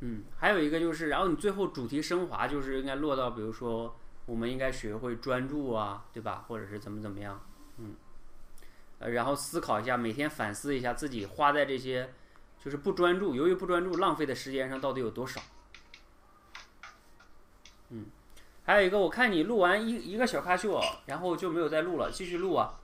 [0.00, 6.44] 嗯，还有一个就是，然后你最后主题升华，就是应该落到，比如说，我们应该学会专注啊，对吧？
[6.48, 7.40] 或者是怎么怎么样，
[7.78, 7.94] 嗯，
[8.98, 12.12] 呃，然后思考一下，每天反思一下自己花在这些，
[12.64, 15.40] 就是不专注，由于不专注浪费的时间上到底有多少。
[17.88, 18.06] 嗯，
[18.64, 22.78] 还有一个，我看你录完一一个小咖秀，然后就没有再录了，继续录啊。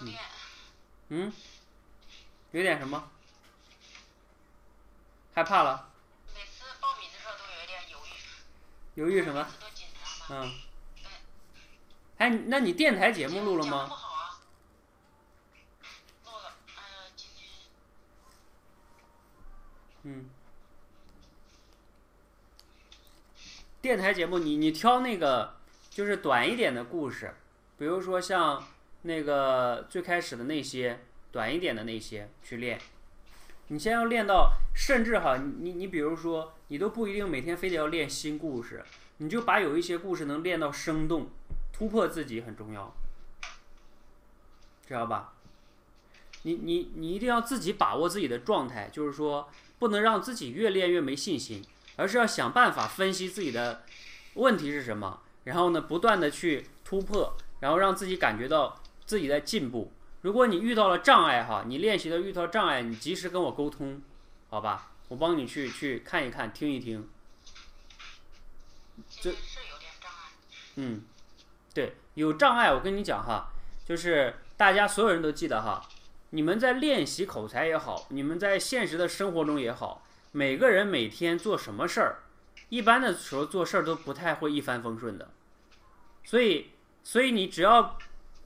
[0.00, 0.20] 有点
[1.08, 1.32] 嗯，
[2.50, 3.10] 有点什么？
[5.34, 5.90] 害怕了？
[6.34, 8.10] 每次报名的时候都有点犹豫，
[8.94, 9.48] 犹豫什么。
[10.28, 10.52] 嗯。
[12.18, 13.90] 哎，那你电台节目录了吗
[20.04, 20.24] 嗯。
[23.82, 25.56] 电台节目，你你挑那个
[25.90, 27.34] 就是短一点的故事，
[27.76, 28.64] 比如说像
[29.02, 31.00] 那个最开始的那些
[31.30, 32.80] 短一点的那些去练。
[33.68, 38.84] 你先要练到，甚至哈，你你比如说，你都不一定每天非得要练新故事，
[39.18, 41.28] 你就把有一些故事能练到生动，
[41.72, 42.94] 突破自己很重要，
[44.86, 45.32] 知道吧？
[46.42, 49.48] 你你你一定要自己把握自己的状态，就是说
[49.78, 51.64] 不能让自己越练越没信心，
[51.96, 53.84] 而是要想办法分析自己的
[54.34, 59.92] 问题是什么，然后呢不断的去突破，然后让自己感觉到自己在进步。
[60.22, 64.00] 如果你遇到了障碍哈，你练习的遇到障碍，你及时跟我沟通，
[64.48, 64.90] 好吧？
[65.08, 67.06] 我帮你去去看一看，听一听。
[69.10, 70.32] 今天是有点障碍。
[70.76, 71.02] 嗯，
[71.74, 73.52] 对，有障碍，我跟你讲哈，
[73.86, 75.86] 就是大家所有人都记得哈，
[76.34, 82.24] 你们在练习口才也好，你们在现实的生活中也好，每个人每天做什么事儿，
[82.70, 85.30] 一般的时候做事儿都不太会一帆风顺的，
[86.24, 86.72] 所以，
[87.04, 87.96] 所以你只要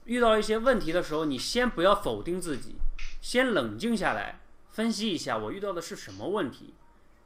[0.05, 2.75] 遇到一些问题的时候，你先不要否定自己，
[3.23, 6.75] 先冷静下来，分析一下我遇到的是什么问题，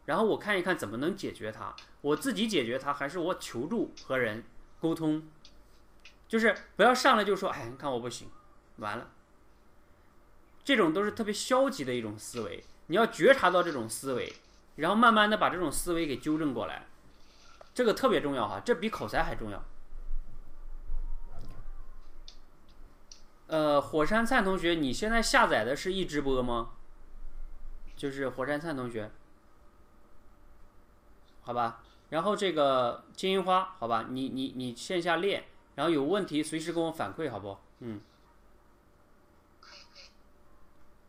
[0.05, 4.45] 然后我看一看怎么能解决它，我自己解决它，还是我求助和人
[4.80, 5.24] 沟通，
[6.30, 8.30] 就是不要上来就说，哎，你看我不行，
[8.78, 9.09] 完了，
[10.64, 14.34] 这种都是特别消极的一种思维，你要觉察到这种思维，
[14.78, 16.88] 然后慢慢的把这种思维给纠正过来，
[17.73, 19.64] 这个特别重要哈，这比口才还重要。
[23.48, 26.72] 呃，火山灿同学，你现在下载的是易直播吗？
[27.95, 29.11] 就是火山灿同学，
[31.41, 31.84] 好吧。
[32.10, 35.44] 然后这个金银花，好吧，你你你线下练，
[35.76, 37.57] 然后有问题随时跟我反馈，好不？
[37.80, 37.99] 嗯。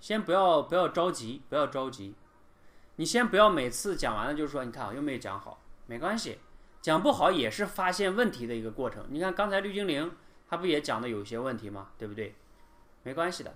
[0.04, 2.14] 先不要不要着急，不要着急，
[2.96, 6.40] 你先不要每次讲完了就说，你看我又没有讲好，没关系，
[6.82, 9.06] 讲不好也是发现问题的一个过程。
[9.08, 10.12] 你看刚才绿精灵。
[10.46, 11.88] 他不也讲的有些问题吗？
[11.96, 12.34] 对不对？
[13.02, 13.54] 没关系的。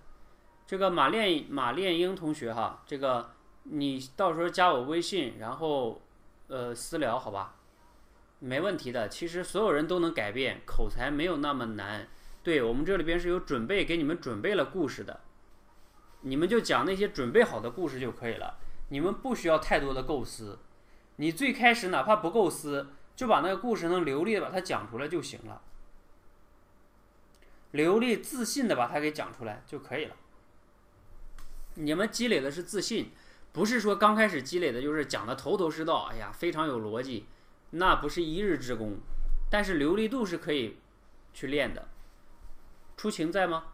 [0.66, 3.32] 这个马练马练英同学哈，这个
[3.64, 6.00] 你到时候加我微信，然后
[6.46, 7.56] 呃私聊好吧？
[8.38, 9.06] 没问题的。
[9.10, 12.08] 其实所有人都能改变，口才没有那么难。
[12.42, 15.20] 对我们这里边是有准备给你们准备了故事的，
[16.22, 18.58] 你们就讲那些准备好的故事就可以了。
[18.88, 20.58] 你们不需要太多的构思，
[21.16, 25.62] 你最开始哪怕不构思，就把那个故事能流利的把它讲出来就行了。
[27.72, 30.16] 流利自信的把它给讲出来就可以了。
[31.74, 33.10] 你们积累的是自信，
[33.52, 37.26] 不是说刚开始积累的就是讲的头头是道，哎呀非常有逻辑，
[37.70, 38.96] 那不是一日之功。
[39.50, 40.78] 但是流利度是可以
[41.32, 41.88] 去练的。
[42.96, 43.64] 出勤在吗？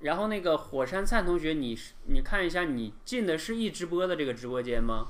[0.00, 5.08] 然后那个火山灿同学，你你看一下，你进的是易直播的这个直播间吗？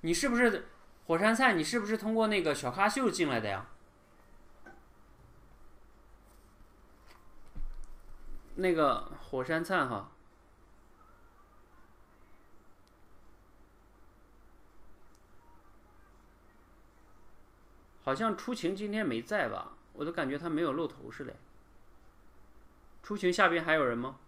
[0.00, 0.66] 你是不是
[1.06, 1.56] 火山灿？
[1.56, 3.66] 你是不是通过那个小咖秀进来的呀？
[8.56, 10.10] 那个火山灿哈，
[18.02, 19.76] 好像出晴今天没在吧？
[19.92, 21.36] 我都感觉他没有露头似的。
[23.02, 24.18] 出晴下边还有人吗？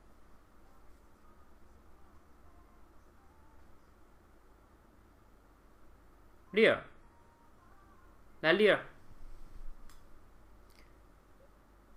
[6.54, 6.84] 丽儿，
[8.40, 8.86] 来丽儿。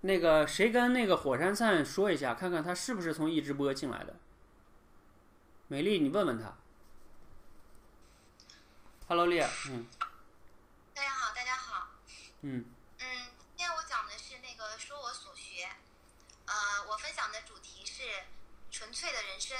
[0.01, 4.15] 那个谁跟那个火山灿说一下，看看他是不是从一直播进来的。
[5.67, 6.57] 美丽，你问问他。
[9.07, 9.85] Hello，丽儿，嗯。
[10.95, 11.89] 大家好，大家好。
[12.41, 12.65] 嗯。
[12.97, 13.05] 嗯，
[13.55, 15.69] 今天我讲的是那个说我所学，
[16.47, 16.53] 呃，
[16.89, 18.01] 我分享的主题是
[18.71, 19.55] 纯粹的人生。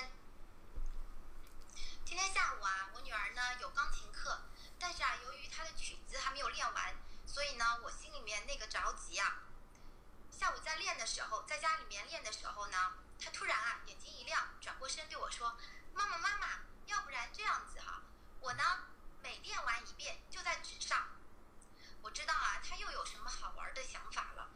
[2.03, 4.39] 今天下午啊，我女儿呢有钢琴课，
[4.79, 6.95] 但是啊，由于他的曲子还没有练完，
[7.25, 9.43] 所以呢，我心里面那个着急啊。
[10.31, 15.57] 下午在练的时候，在家里面练的时候呢，他突然啊眼睛一亮，转过身对我说
[15.95, 16.47] ：“妈妈，妈妈，
[16.85, 18.03] 要不然这样子哈，
[18.39, 18.63] 我呢
[19.21, 21.07] 每练完一遍就在纸上，
[22.03, 24.47] 我知道啊他又有什么好玩的想法了，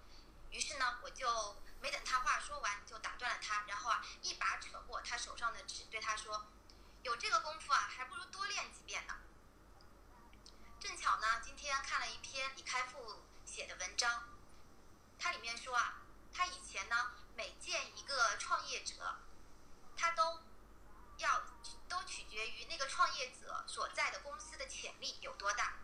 [0.51, 6.45] 于是呢我就没等他话说完就打断了他，然后啊一把扯过他手上的纸，对他说
[7.01, 9.15] ：“有这个功夫啊，还不如多练几遍呢。”
[10.81, 14.23] 正巧呢，今天看了一篇李开复写的文章，
[15.19, 16.01] 它里面说啊，
[16.33, 19.19] 他以前呢每见一个创业者，
[19.95, 20.41] 他都
[21.17, 21.43] 要
[21.87, 25.75] 都取决于那个创业者所在的公司的潜力有多大。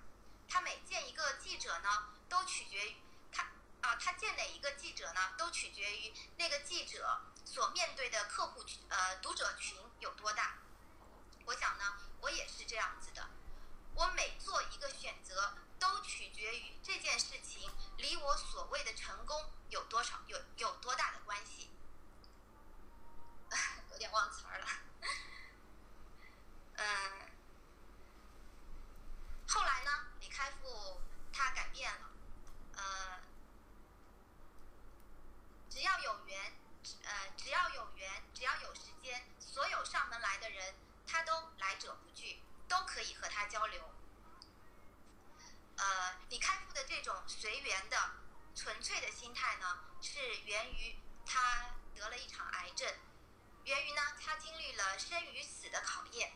[0.49, 2.95] 他每见一个记者呢，都取决于
[3.31, 3.43] 他
[3.81, 10.57] 啊，他见哪一个记者呢，都取决于那个记者所面对的客户群呃读者群有多大。
[11.45, 13.29] 我想呢，我也是这样子的。
[13.97, 17.67] 我每做一个选择，都取决于这件事情
[17.97, 21.71] 离我所谓的成功有多少有有多大的关系。
[23.89, 24.67] 有点忘词儿了。
[26.75, 27.31] 嗯，
[29.47, 31.01] 后来呢，李开复
[31.33, 32.11] 他改变了，
[32.75, 33.19] 呃，
[35.71, 36.53] 只要有缘，
[37.01, 40.75] 呃，只要有缘，只要有时间，所有上门来的人，
[41.07, 42.43] 他都来者不拒。
[42.67, 43.81] 都可以和他交流。
[45.77, 48.11] 呃，李开复的这种随缘的、
[48.55, 52.91] 纯粹的心态呢，是源于他得了一场癌症，
[53.63, 56.33] 源于呢他经历了生与死的考验。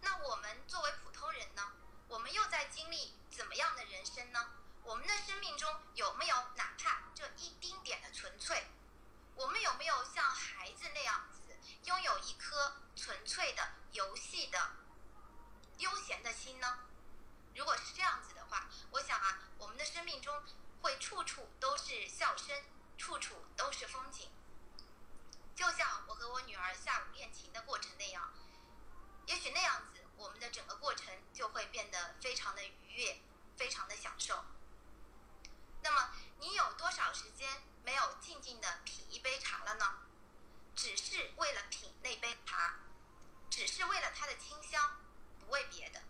[0.00, 1.72] 那我们作为普通人呢，
[2.08, 4.50] 我们又在经历怎么样的人生呢？
[4.82, 8.66] 我们的生命中有没有哪怕这一丁点的纯粹？
[9.36, 14.58] 我们有没有像孩子那样子，拥有一颗纯粹的游戏的？
[15.78, 16.78] 悠闲的心呢？
[17.54, 20.42] 如果是这样子的话，我想啊，我们的生命中
[20.82, 22.62] 会处处都是笑声，
[22.98, 24.30] 处处都是风景。
[25.54, 28.32] 就像我和我女儿下午练琴的过程那样，
[29.26, 33.20] 也许那样子，我们的整个过程就会变得非常的愉悦，
[33.56, 34.44] 非常的享受。
[35.82, 39.98] 那么，你有多少时间没有静静的品一杯茶了呢？
[40.74, 42.74] 只是为了品那杯茶，
[43.48, 45.03] 只是为了它的清香。
[45.44, 46.00] 不为别的，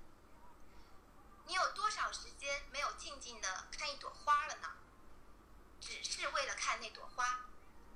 [1.47, 4.69] 你有多少时间没有静静的看一朵花了呢？
[5.81, 7.47] 只是为了看那朵花，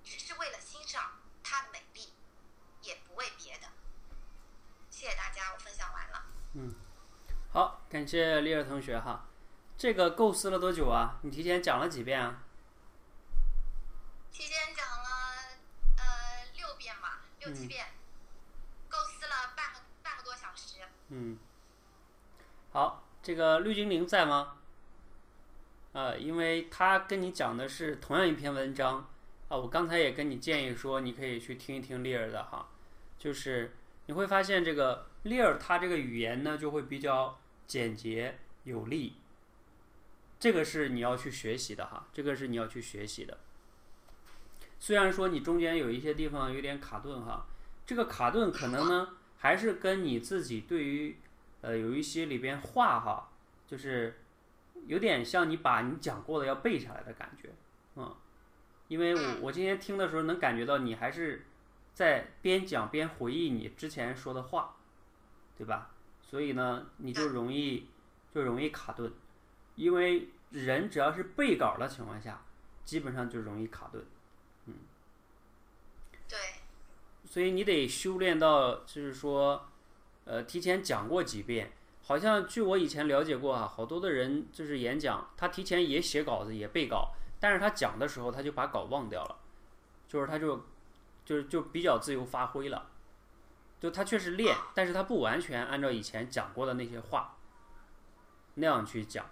[0.04, 1.12] 只是为了欣赏
[1.42, 2.12] 它的美丽，
[2.82, 3.68] 也不为别的。
[4.90, 6.26] 谢谢大家，我分享完了。
[6.54, 6.74] 嗯，
[7.52, 9.24] 好，感谢丽儿同学哈。
[9.78, 11.18] 这个构思了多久啊？
[11.22, 12.42] 你提前讲了几遍啊？
[14.32, 15.08] 提前讲了
[15.96, 17.86] 呃六遍吧，六七遍。
[17.86, 17.97] 嗯，
[21.10, 21.38] 嗯
[22.70, 24.58] 好，这个绿精灵在吗？
[25.94, 29.08] 啊，因为他跟你讲的是同样一篇文章
[29.48, 32.68] 啊，我刚才也跟你建议说，你可以去听一听利尔的哈，
[33.18, 33.74] 就是
[34.04, 39.14] 你会发现这个利尔他这个语言呢就会比较简洁有力，
[40.38, 43.38] 这个是你要去学习的哈，这个是你要去学习的。
[44.78, 47.46] 虽然说你中间有一些地方有点卡顿哈，
[47.86, 49.08] 这个卡顿可能呢。
[49.38, 51.16] 还是跟你自己对于，
[51.60, 53.30] 呃，有一些里边话哈，
[53.66, 54.18] 就是
[54.86, 57.48] 有点像你把你讲过的要背下来的感觉，
[57.94, 58.14] 嗯，
[58.88, 61.46] 因为我我今天听的时候能感觉到你还是
[61.94, 64.76] 在边讲边回忆你之前说的话，
[65.56, 65.90] 对吧？
[66.20, 67.88] 所以呢，你就容易
[68.34, 69.12] 就容易卡顿，
[69.76, 72.42] 因为人只要是背稿的情况下，
[72.84, 74.04] 基本上就容易卡顿，
[74.66, 74.74] 嗯，
[76.28, 76.36] 对。
[77.28, 79.66] 所以你得修炼到，就是说，
[80.24, 81.70] 呃，提前讲过几遍。
[82.02, 89.36] 好像据我以前了解过啊，好多的人就是演讲，他提前也写稿子，也背稿，但是他讲的时候他就把稿忘掉了，
[90.08, 90.64] 就是他就，
[91.26, 92.86] 就是就比较自由发挥了。
[93.78, 97.36] 就他确实练，但是他不完全按照以前讲过的那些话
[98.54, 99.26] 那样去讲，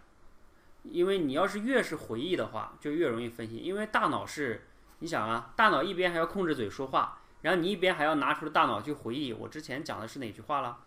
[0.82, 4.66] 因为你要是越是回忆的话，就越容易分心，因为大脑是，
[4.98, 7.22] 你想啊，大脑一边还要控制嘴说话。
[7.46, 10.80] 然后你一边还要拿出大脑去回忆我之前讲的是哪句话了，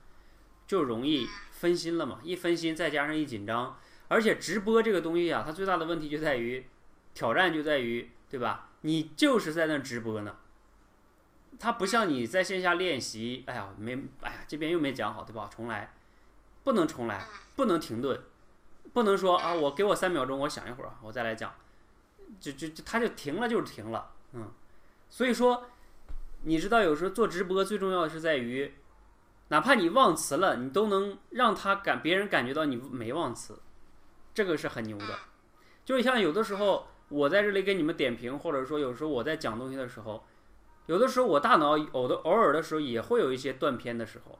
[0.67, 2.19] 就容易分心了嘛。
[2.21, 3.79] 一分心，再加上一紧张，
[4.09, 6.67] 而且直播这个东西啊，它最大的问题就在于，
[7.13, 8.67] 挑战就在于，对吧？
[8.81, 10.35] 你就是在那直播呢，
[11.57, 13.45] 它不像你在线下练习。
[13.47, 15.49] 哎呀，没，哎呀，这边又没讲好，对吧？
[15.49, 15.93] 重来，
[16.65, 17.25] 不能重来，
[17.55, 18.21] 不能停顿，
[18.91, 21.55] 不能说啊，我给我三秒钟，我想一会儿，我再来讲，
[22.37, 24.51] 就就就它就停了，就是停了，嗯，
[25.09, 25.69] 所以说。
[26.43, 28.73] 你知道，有时候做直播最重要的是在于，
[29.49, 33.59] 哪怕你忘词了，你都能让他感别人感觉到你没忘词，
[34.33, 35.19] 这个是很牛的。
[35.83, 40.23] 就像有的时候我在这里给你们点评，或者说有时候我在讲东西的时候，
[40.85, 44.39] 有的时候我大脑偶的偶尔的时候也会有一些断片的时候，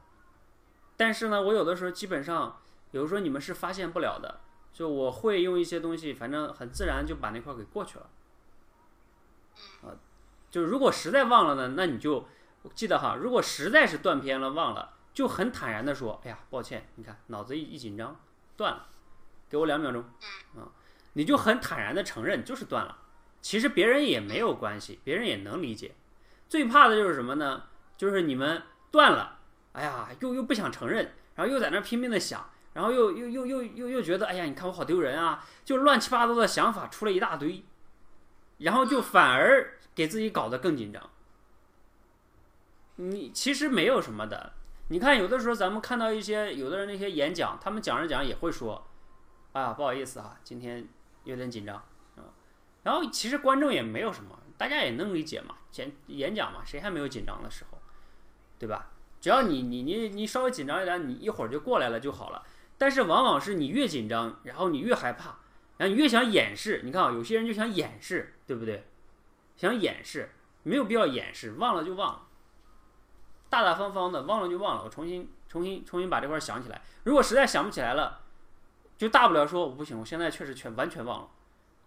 [0.96, 2.60] 但是呢，我有的时候基本上，
[2.92, 4.40] 有时候你们是发现不了的，
[4.72, 8.08] 就我会用一些东西，反正很自然就把那块给过去了。
[10.50, 12.26] 啊，就如果实在忘了呢，那你就
[12.74, 18.20] 记得哈，如果实在是断片了忘了，就很坦然的说，哎呀，抱歉，你看脑子一一紧张
[18.56, 18.86] 断了，
[19.48, 20.02] 给我两秒钟，
[20.56, 20.68] 啊，
[21.14, 22.98] 你就很坦然的承认就是断了。
[23.40, 25.94] 其实别人也没有关系，别人也能理解。
[26.48, 27.64] 最怕的就是什么呢？
[27.96, 29.38] 就是你们断了，
[29.72, 37.64] 哎呀，又又不想承认，然后又在那拼命的想，然后又又又又又又觉得，哎呀，你看我好丢人啊，就乱七八糟的想法出了一大堆，
[38.58, 41.10] 然后就反而给自己搞得更紧张。
[42.96, 44.54] 你其实没有什么的，
[44.88, 48.82] 你看有的时候咱们看到一些有的人那些演讲，他们讲着讲也会说，
[49.52, 50.88] 啊，不好意思啊，今天
[51.24, 51.76] 有点紧张
[52.16, 52.32] 啊。
[52.82, 57.78] 然后其实观众也没有什么，大家也能理解嘛，演演讲嘛，谁还没有紧张的时候，
[58.58, 58.88] 对吧？
[59.20, 62.42] 只要你你你你稍微紧张一点，你一会儿就过来了就好了。
[62.78, 65.36] 但是往往是你越紧张，然后你越害怕，
[65.76, 66.80] 然后你越想掩饰。
[66.84, 68.86] 你看啊，有些人就想掩饰，对不对？
[69.60, 70.30] 想掩饰，
[70.62, 72.22] 没有必要掩饰，忘了就忘了，
[73.50, 74.84] 大大方方的忘了就忘了。
[74.84, 76.80] 我重新重新重新把这块儿想起来。
[77.04, 78.22] 如果实在想不起来了，
[78.96, 81.28] 就大不了说我不行，我现在确实全完全忘了。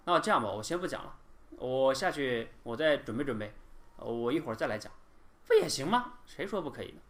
[0.06, 1.16] 那这样吧，我先不讲了，
[1.58, 3.52] 我下去我再准备准备，
[3.98, 4.92] 我一会儿再来讲，
[5.48, 6.14] 不也行吗？
[6.28, 7.02] 谁说不可以呢？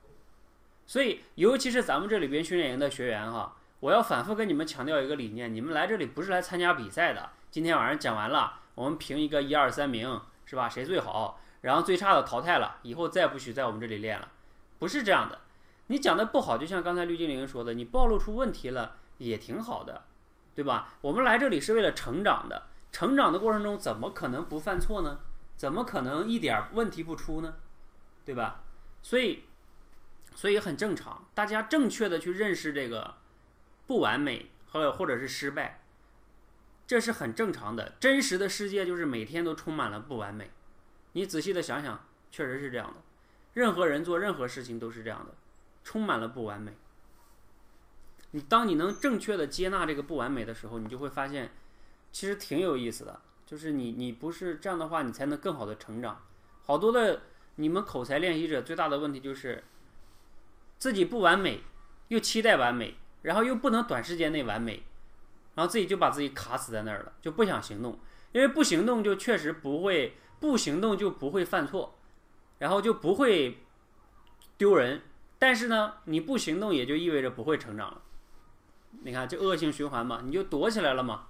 [0.88, 7.31] 所以，尤其是咱们这里边训练营的学员哈，我要反复跟你们强调一个理念：你们来这里不是来参加比赛的。
[7.52, 10.67] 今天晚上讲完了，我们评一个一二三名，是吧？
[10.69, 11.39] 谁最好？
[11.61, 14.29] 然后最差的淘汰了，以后再不许在我们这里练了。
[14.79, 15.39] 不是这样的，
[15.87, 20.03] 你讲的不好，就像刚才绿精灵说的，你暴露出问题了也挺好的，
[20.53, 20.95] 对吧？
[21.01, 22.63] 我们来这里是为了成长的。
[22.91, 25.19] 成长的过程中，怎么可能不犯错呢？
[25.55, 27.55] 怎么可能一点问题不出呢？
[28.25, 28.61] 对吧？
[29.01, 29.45] 所以，
[30.35, 33.15] 所以很正常，大家正确的去认识这个
[33.87, 35.82] 不完美或或者是失败，
[36.93, 37.93] 这是很正常的。
[37.99, 40.51] 真实的世界就是每天都充满了不完美。
[41.13, 43.01] 你仔细的想想，确实是这样的。
[43.55, 45.33] 任何人做任何事情都是这样的，
[45.83, 46.71] 充满了不完美。
[48.29, 51.49] 你当你能正确的接纳这个不完美的时候，你就会发现。
[52.11, 56.21] 其实挺有意思的，就是你你不是这样的话，你才能更好的成长。
[56.61, 57.23] 好多的
[57.55, 59.63] 你们口才练习者最大的问题就是
[60.77, 61.61] 自己不完美，
[62.09, 64.83] 又期待完美，然后又不能短时间内完美，
[65.55, 67.99] 然后自己就把自己卡死在那儿了，就不想行动。
[68.31, 71.99] 因为不行动就确实不会，不行动就不会犯错，
[72.57, 73.63] 然后就不会
[74.57, 75.01] 丢人。
[75.38, 78.01] 但是呢，你不行动也就意味着不会成长了。
[79.03, 81.27] 你看这恶性循环嘛，你就躲起来了嘛。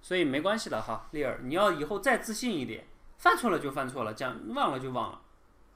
[0.00, 2.86] 所以没关系的哈，丽儿，你要以后再自信一点，
[3.18, 5.22] 犯错了就犯错了，讲忘了就忘了，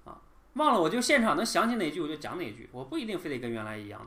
[0.05, 0.19] 啊，
[0.55, 4.07] 忘了我就现场能想起哪句我就讲哪句，我不一定非得跟原来一样的，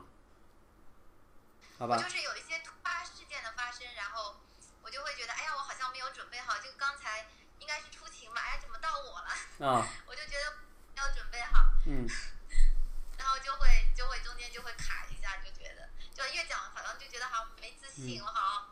[1.78, 1.98] 好吧？
[1.98, 4.36] 就是有一些突发事件的发生，然后
[4.84, 7.22] 我就会觉得，哎呀，我好像没有准备好，就刚才
[7.60, 9.30] 应该是出勤吧，哎，怎么到我了？
[9.70, 10.58] 啊， 我就觉得
[10.96, 12.10] 没有准备好，嗯，
[13.20, 18.70] 然后就会就会中间就会卡一下，就觉得就越讲好像就觉得好像没自信，我好像。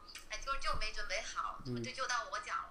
[0.47, 2.69] 就就没准备好，就就到我讲了。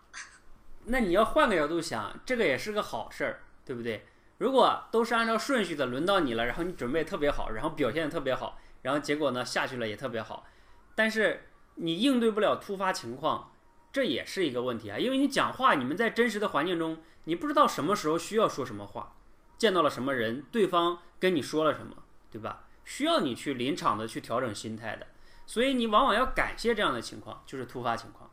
[0.87, 4.07] 那你要换个角度想，这个也是个好事儿，对不对？
[4.39, 10.47] 如果都是按照顺序的，轮到你了，然后你准备特别好，然后表现的特别好，然后结果呢下去了也特别好，
[10.95, 13.53] 但是你应对不了突发情况，
[13.97, 14.99] 这也是一个问题啊。
[14.99, 19.17] 因为你讲话，你们在真实的环境中，你不知道什么时候需要说什么话，
[19.57, 21.97] 见到了什么人，对方跟你说了什么，
[22.31, 22.65] 对吧？
[22.85, 25.07] 需要你去临场的去调整心态的。
[25.47, 28.31] 所以你往往要感谢这样的情况，就是突发情况，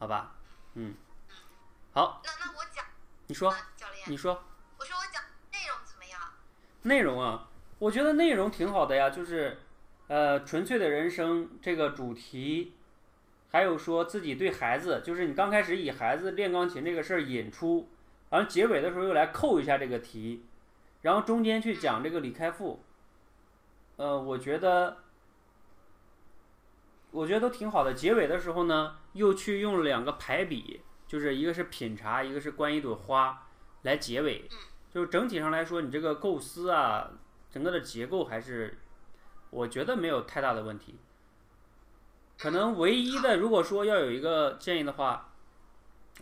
[0.00, 0.34] 好吧？
[0.74, 0.96] 嗯，
[1.92, 2.20] 好。
[2.24, 2.84] 那那我讲，
[3.28, 4.42] 你说，教练，你说。
[4.76, 5.22] 我说我讲
[5.52, 6.20] 内容怎么样？
[6.82, 7.48] 内容啊，
[7.78, 9.56] 我觉得内容挺好的呀，就是，
[10.08, 12.74] 呃，纯粹的人生这个主题，
[13.54, 17.88] 还有说自己对孩子，就是你刚开始以孩子练钢琴这个事儿引出，
[18.30, 20.44] 然后结尾的时候又来扣一下这个题，
[21.02, 22.82] 然后中间去讲这个李开复，
[23.94, 24.96] 呃，我觉得。
[27.12, 27.94] 我觉得都挺好的。
[27.94, 33.46] 结尾的时候呢，又去用两个排比，就是一个是品茶，一个是观一朵花，
[33.82, 34.50] 来结尾。
[34.90, 37.08] 就是整体上来说，你这个构思啊，
[37.52, 38.76] 整个的结构还是，
[39.50, 40.98] 我觉得没有太大的问题。
[42.38, 45.32] 可能唯一的，如果说要有一个建议的话，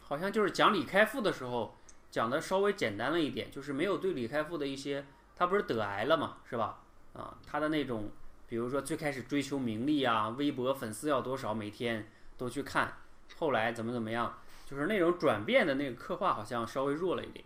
[0.01, 1.77] 好像就是讲李开复的时候，
[2.11, 5.07] 讲的稍微简单了一点，就是没有对李开复的一些，
[5.37, 6.81] 他不是得癌了嘛，是吧？
[7.15, 8.11] 啊，他的那种。
[8.49, 12.07] 比如说最开始追求名利啊，微博粉丝要多少，每天
[12.37, 12.99] 都去看，
[13.39, 17.43] 后来怎么怎么样，就是那种转变的那个刻画好像稍微弱了一点。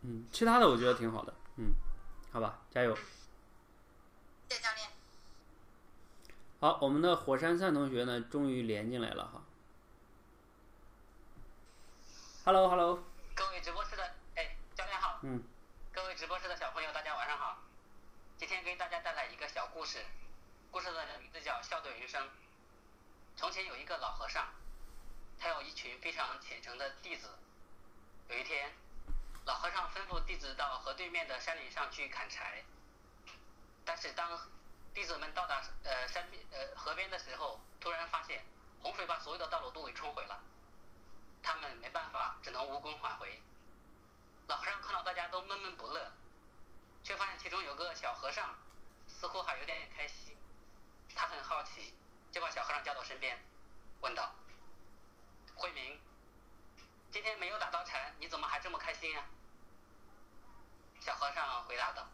[0.00, 1.34] 嗯，其他的我觉得挺好的。
[1.56, 1.72] 嗯，
[2.32, 2.96] 好吧，加油。
[6.60, 9.42] 好，我们的火山散同学呢，终于连进来了哈。
[12.44, 13.02] Hello，Hello，
[13.34, 14.04] 各位直播室的，
[14.34, 15.20] 哎，教练好。
[15.22, 15.42] 嗯。
[15.90, 17.56] 各位直播室的小朋友，大家晚上好。
[18.36, 20.04] 今天给大家带来一个小故事，
[20.70, 22.22] 故事的名字叫《笑对人生》。
[23.36, 24.46] 从前有一个老和尚，
[25.38, 27.30] 他有一群非常虔诚的弟子。
[28.28, 28.70] 有一天，
[29.46, 32.62] 老和尚吩咐弟子到河对面的山林上去砍柴。
[33.82, 34.38] 但是当
[34.92, 38.44] 弟子们到达呃山边呃河边的时候，突然发现
[38.82, 40.42] 洪水把所有的道路都给冲毁了，
[41.42, 43.40] 他们没办法，只能无功返回。
[44.48, 46.12] 老和尚看到大家都闷闷不乐，
[47.04, 48.58] 却发现其中有个小和尚
[49.06, 50.36] 似乎还有点开心。
[51.14, 51.94] 他很好奇，
[52.32, 53.38] 就把小和尚叫到身边，
[54.00, 54.34] 问道
[55.54, 56.00] ：“慧明，
[57.12, 59.24] 今天没有打到蝉，你怎么还这么开心啊？”
[61.00, 62.08] 小和尚回答道：“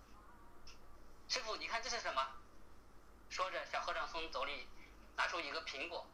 [1.28, 2.27] 师傅，你看这是什么？”
[3.31, 4.66] 说着，小和尚从兜里
[5.16, 6.07] 拿出一个苹果，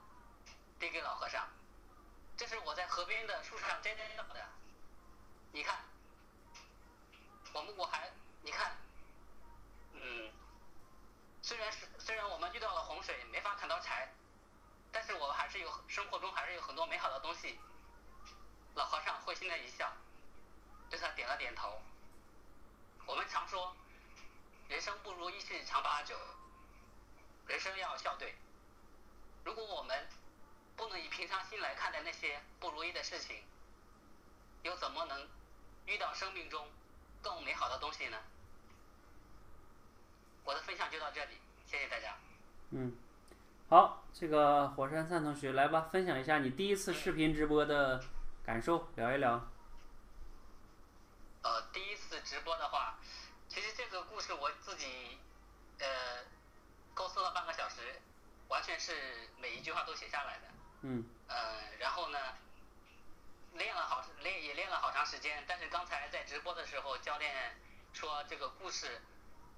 [0.78, 1.48] 递给老和尚
[2.36, 4.48] ：“这是我在河边的树上摘到的，
[5.52, 5.76] 你看。”
[7.54, 8.10] 我们我还
[8.40, 8.74] 你看，
[9.92, 10.32] 嗯，
[11.42, 14.08] 虽然是虽然我们遇到了洪水，没法砍到柴，
[14.90, 17.60] 但是我还是有生活中还是有很多美好的东西。
[18.74, 19.92] 老和尚会心的一笑，
[20.88, 21.82] 对他点了点头。
[23.04, 23.76] 我们常说，
[24.68, 26.16] 人生不如意事常八九，
[27.46, 28.34] 人生要笑对。
[29.44, 30.06] 如果我们
[30.76, 33.42] 不能以平常心来看待那些不如意的事情，
[34.62, 35.28] 又怎么能
[35.86, 36.68] 遇到生命中？
[37.20, 38.18] 更美好的东西呢？
[40.44, 42.16] 我的分享就到这里，谢谢大家。
[42.70, 42.96] 嗯，
[43.68, 48.02] 好，这个火山散同学来吧，分享一下你第一次视频直播的
[48.44, 49.48] 感受，聊一聊。
[51.42, 52.98] 呃，第一次直播的话，
[53.48, 55.18] 其实这个故事我自己
[55.78, 55.86] 呃
[56.94, 58.00] 构思了半个小时，
[58.48, 60.48] 完全是每一句话都写下来的。
[60.82, 61.04] 嗯。
[61.28, 62.18] 呃，然后呢？
[63.54, 67.54] 练了好练也练了好长时间，但是刚才在直播的时候，教练
[67.92, 68.98] 说这个故事，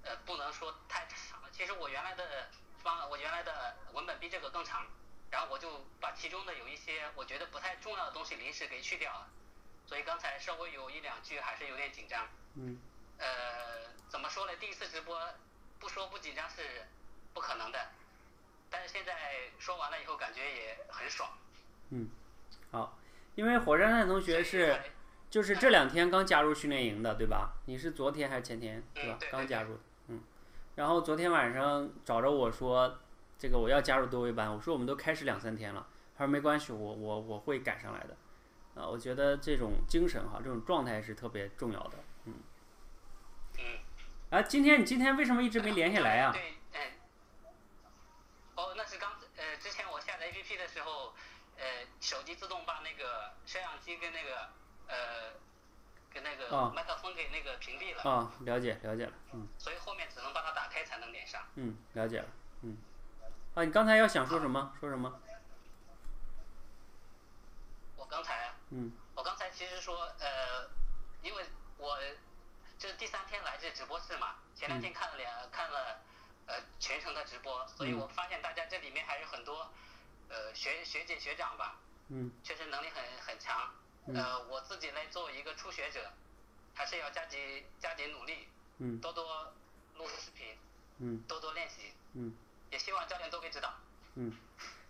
[0.02, 1.40] 呃，不能说太长。
[1.52, 2.50] 其实我原来的
[2.82, 4.84] 方，我原来的文本比这个更长，
[5.30, 9.28] 然后我就把其中的有一些我觉得不太重要的东西临时给去掉了，
[9.86, 12.28] 所以刚才稍微有一两句还是有点紧张。
[12.56, 12.76] 嗯。
[13.18, 14.56] 呃，怎么说呢？
[14.56, 15.22] 第一次直播
[15.78, 16.84] 不说不紧张是
[17.34, 17.78] 不可能的，
[18.70, 19.12] 但是现在
[19.58, 21.28] 说完了以后感觉也很爽。
[21.90, 22.08] 嗯，
[22.70, 22.98] 好。
[23.34, 24.80] 因为火山山同学是，
[25.28, 27.54] 就是这两天刚加入训练营的，对吧？
[27.66, 29.18] 你是昨天还是前天，对吧？
[29.32, 30.22] 刚加入，嗯。
[30.76, 33.00] 然后昨天晚上找着我说，
[33.36, 34.54] 这个我要加入多维班。
[34.54, 35.84] 我说我们都开始两三天了，
[36.16, 38.16] 他说没关系，我我我会赶上来的。
[38.80, 42.34] 啊，我觉得这种精神哈，这种状态是特别重要的，嗯。
[43.58, 43.64] 嗯。
[44.30, 46.30] 啊，今天你今天为什么一直没连下来啊？
[46.32, 46.80] 对，嗯。
[48.54, 49.98] 哦，那是刚呃，之前我
[50.56, 51.14] 的时候。
[51.56, 54.48] 呃，手机自动把那个摄像机跟那个
[54.88, 55.30] 呃，
[56.12, 58.02] 跟那个麦克风给那个屏蔽了。
[58.02, 59.46] 啊，了解了解了，嗯。
[59.56, 61.40] 所以后面只能把它打开才能连上。
[61.54, 62.26] 嗯，了解了，
[62.62, 62.76] 嗯。
[63.54, 64.74] 啊，你刚才要想说什么？
[64.80, 65.20] 说什么？
[67.98, 68.56] 我刚才啊。
[68.70, 68.90] 嗯。
[69.14, 70.68] 我刚才其实说呃，
[71.22, 71.44] 因为
[71.78, 71.96] 我
[72.80, 76.00] 这是第三天来这直播室嘛，前两天看了两看了
[76.46, 79.70] 呃全程的直播，所以我发现大家这里面还有很多。
[80.28, 81.78] 呃，学学姐学长吧，
[82.08, 83.70] 嗯，确实能力很很强。
[84.06, 86.00] 呃，我自己呢作为一个初学者，
[86.74, 87.40] 还是要加紧
[87.78, 88.48] 加紧努力，
[88.78, 89.24] 嗯，多多
[89.96, 90.46] 录视频，
[90.98, 92.34] 嗯，多多练习，嗯，
[92.70, 93.72] 也希望教练多给指导。
[94.16, 94.32] 嗯，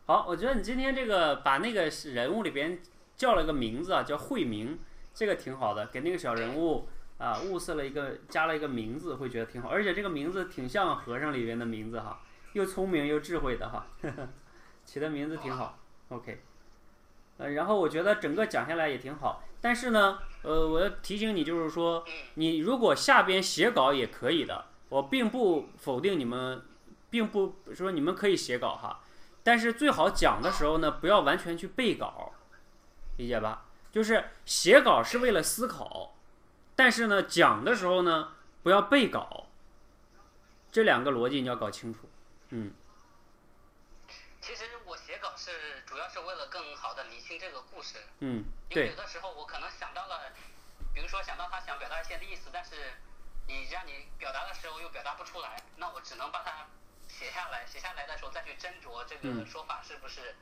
[0.06, 2.82] 好，我觉得你今天这个把那个人物里边
[3.16, 4.80] 叫了个名字啊，叫慧明，
[5.14, 6.88] 这个挺好的，给那个小人物
[7.18, 12.20] 啊物色了一个加了一个名字，会觉得挺好，而且这个名字挺像和尚里边的名字哈，
[12.54, 13.86] 又聪明又智慧的哈。
[14.84, 15.78] 起的名字挺好
[16.08, 16.40] ，OK，
[17.38, 22.04] 呃，然后我觉得整个讲下来也挺好，但是呢，呃，我要提醒你，就是说，
[22.34, 26.62] 你如果下边写稿也可以的，我并不否定你们，
[27.10, 29.00] 并不说你们可以写稿哈，
[29.42, 32.32] 但是最好讲的时候呢，不要完全去背稿，
[33.16, 33.64] 理解吧？
[33.90, 36.14] 就是写稿是为了思考，
[36.76, 38.32] 但是呢，讲的时候呢，
[38.62, 39.46] 不要背稿，
[40.70, 42.08] 这两个逻辑你要搞清楚，
[42.50, 42.72] 嗯。
[44.44, 45.50] 其实我写稿是
[45.86, 47.96] 主要是为了更好的理清这个故事。
[48.18, 50.30] 嗯，因为有的时候我可能想到了，
[50.92, 52.92] 比如说想到他想表达一些的意思，但是
[53.46, 56.66] 你让你表达的时候又表达不出来，那我只能把它
[57.08, 60.34] 写下来，写下来的时候再去斟酌这个说法是不是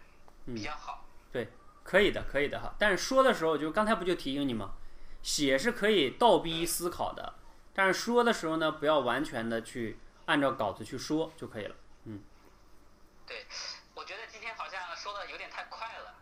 [0.46, 1.06] 比较好。
[1.30, 1.52] 对，
[1.84, 2.74] 可以的，可以的哈。
[2.80, 4.74] 但是说的时候，就刚才不就提醒你吗？
[5.22, 7.34] 写是可以倒逼思考的，
[7.72, 11.76] 但是说的时候呢，不要完全的去按照稿子去说就可以了。
[12.06, 12.24] 嗯
[13.24, 13.46] 对，
[15.02, 16.14] 说的有点太快了，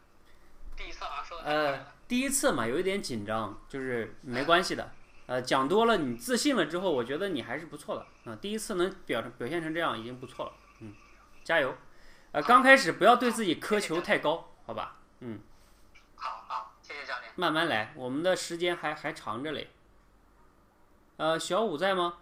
[0.75, 4.91] 第一次好像说的呃。，第一次嘛，有一点紧张，就是没关系的。
[5.27, 8.31] 呃，讲多了，你自信了之后，我觉得你还是不错的。
[8.33, 10.53] 啊、第一次能表表现成这样已经不错了。
[10.79, 10.95] 嗯，
[11.45, 11.77] 加油。
[12.33, 14.97] 呃，刚开始不要对自己苛求太高，好吧？
[15.19, 15.41] 嗯，
[16.15, 17.31] 好好，谢谢教练。
[17.37, 19.69] 慢慢来，我们的时间还还长着嘞。
[21.19, 22.17] 呃，小五在吗？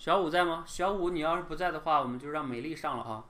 [0.00, 0.64] 小五在吗？
[0.66, 3.24] 小五，你要是不在的话，我们就让美丽上了哈。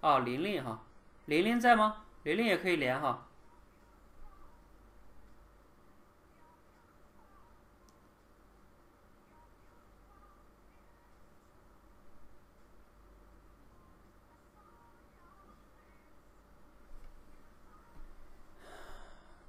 [0.00, 0.80] 啊，琳琳哈，
[1.26, 2.04] 琳琳在吗？
[2.22, 3.26] 琳琳也可以连哈。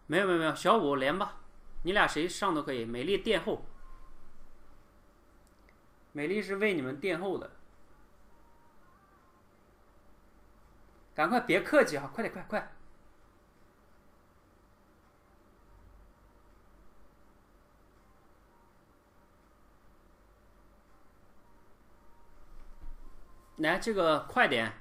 [0.08, 1.36] 没有没有没有，小五连吧，
[1.84, 2.86] 你俩谁上都可以。
[2.86, 3.66] 美丽殿后，
[6.14, 7.52] 美丽是为你们殿后的，
[11.14, 12.74] 赶快别客气哈，快点快快。
[23.58, 24.72] 来，这个快点。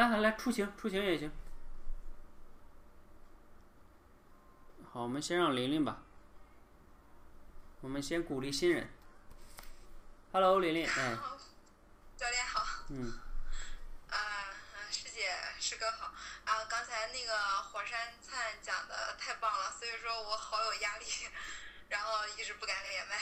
[0.00, 1.30] 来来来，出行出行也行。
[4.90, 6.00] 好，我们先让琳琳吧。
[7.82, 8.90] 我们先鼓励新人。
[10.32, 11.18] Hello，琳琳，哎，
[12.16, 13.12] 教练好，嗯，
[14.08, 16.06] 啊、呃，师姐师哥好
[16.46, 16.64] 啊！
[16.64, 21.04] 刚才那个火山灿讲的太棒了，所以说我好有压力，
[21.90, 23.16] 然后一直不敢连麦。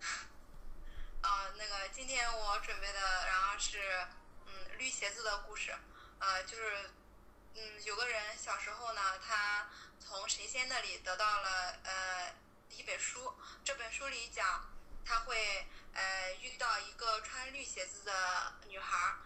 [1.28, 3.78] 啊，那个今天我准备的，然后是
[4.50, 5.72] 嗯绿鞋子的故事，
[6.18, 6.90] 呃，就是
[7.54, 9.68] 嗯有个人小时候呢，他
[10.00, 12.34] 从神仙那里得到了呃
[12.70, 13.32] 一本书，
[13.64, 14.68] 这本书里讲
[15.04, 19.18] 他会呃遇到一个穿绿鞋子的女孩儿，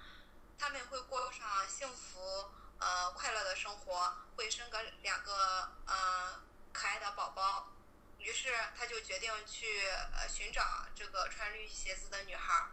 [0.58, 6.40] 他们会过上幸福呃快乐的生活，会生个两个呃
[6.72, 7.70] 可爱的宝宝。
[8.18, 12.70] 于是他就决定去呃寻找这个穿绿鞋子的女孩儿，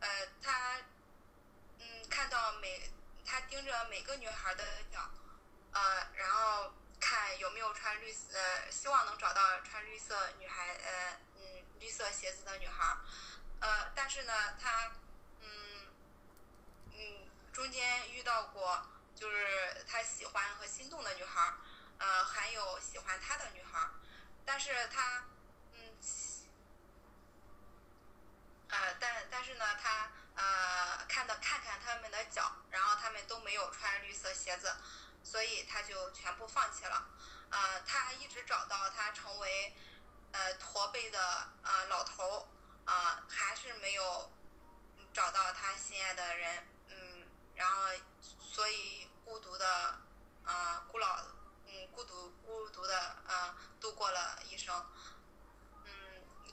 [0.00, 0.08] 呃，
[0.40, 0.80] 他
[2.10, 2.90] 看到每
[3.24, 5.10] 他盯着每个女孩的脚，
[5.72, 12.96] 呃，然后看有没有穿绿色，呃，希望能找到穿绿色女孩，呃，嗯，绿色鞋子的女孩，
[13.60, 14.92] 呃，但是呢，他
[15.40, 15.86] 嗯
[16.92, 21.52] 嗯中间遇到过就是他喜欢和心动的女孩，
[21.98, 23.88] 呃，还有喜欢他的女孩。
[24.44, 25.24] 但是他，
[25.74, 25.98] 嗯，
[28.68, 34.72] 呃，但但是呢，他呃看到看看他们的脚，然后他们都没有穿绿色鞋子，
[35.22, 37.06] 所以他就全部放弃了。
[37.50, 39.74] 呃，他一直找到他成为
[40.32, 41.18] 呃驼背的
[41.62, 42.48] 呃老头，
[42.84, 44.30] 啊、还是没有
[45.12, 47.82] 找到他心爱的人，嗯，然后
[48.40, 49.98] 所以孤独的，
[50.44, 51.18] 啊，孤老。
[51.70, 54.74] 嗯，孤独孤独的呃度过了一生。
[55.84, 55.90] 嗯，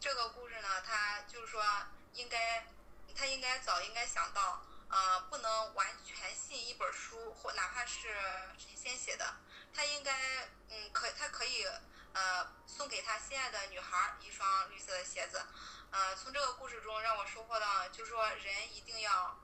[0.02, 1.64] 这个故事呢，他就是说
[2.12, 2.68] 应该，
[3.16, 8.10] 他应该早应该想到，呃，不能完全信一本书或哪怕是
[8.58, 9.36] 神仙写的，
[9.74, 11.66] 他应该嗯可他可以
[12.14, 15.42] 呃送给他心爱的女孩一双绿色的鞋子。
[15.92, 19.40] 呃，从这个故事中让我收获到，就是说人一定要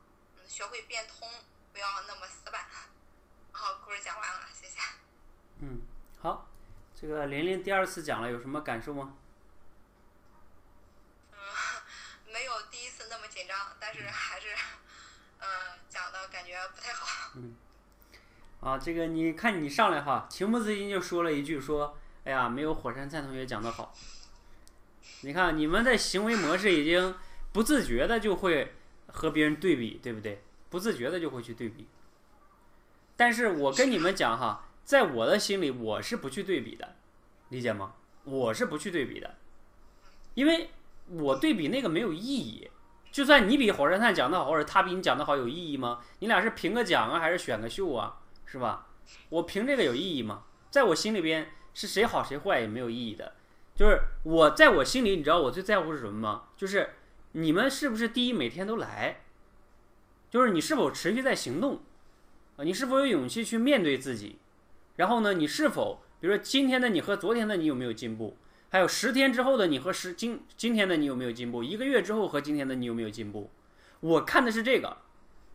[0.46, 1.30] 学会变通，
[1.72, 2.66] 不要那么死板。
[3.54, 4.80] 好，故事讲完了，谢谢。
[5.60, 5.82] 嗯，
[6.22, 6.50] 好，
[7.00, 9.16] 这个琳琳第二次讲了，有什么感受吗？
[11.32, 11.38] 嗯，
[12.32, 14.48] 没有第一次那么紧张，但是还是，
[15.40, 15.46] 嗯、
[15.90, 17.32] 讲的感觉不太好。
[17.36, 17.56] 嗯
[18.62, 23.94] 啊，这个你看你上来哈，情不自禁就说了一句说，哎呀，没有火山灿同学讲的好。
[25.22, 27.16] 你看你们的行为模式已经
[27.52, 28.76] 不自觉的就会
[29.08, 30.44] 和别人对比，对不对？
[30.70, 31.88] 不自觉的就会去对比。
[33.18, 36.96] 但是我跟你们讲哈，在我的心里我是不去对比的，
[37.50, 37.96] 理解吗？
[38.24, 39.36] 我是不去对比的，
[40.36, 40.70] 因为
[41.12, 42.70] 我对比那个没有意义。
[43.12, 46.00] 就算你比火山探讲的好，或者他比你讲的好，有意义吗？
[46.20, 48.20] 你俩是评个奖啊，还是选个秀啊？
[48.46, 48.88] 是吧？
[49.30, 50.44] 我评这个有意义吗？
[50.70, 53.34] 在我心里边是谁好谁坏也没有意义的。
[53.76, 56.44] 就是我在我心里，你知道我最在乎是什么吗？
[56.56, 56.92] 就是
[57.34, 59.22] 你们是不是第一每天都来？
[60.30, 61.82] 就是你是否持续在行动？
[62.56, 64.38] 啊，你是否有勇气去面对自己？
[64.96, 68.38] 然后呢，你是否比如说今天的你和昨天的你有没有进步？
[68.74, 71.62] 还有十天之后的你和十今今天的你有没有进步？
[71.62, 73.52] 一个月之后和今天的你有没有进步？
[74.00, 74.96] 我看的是这个，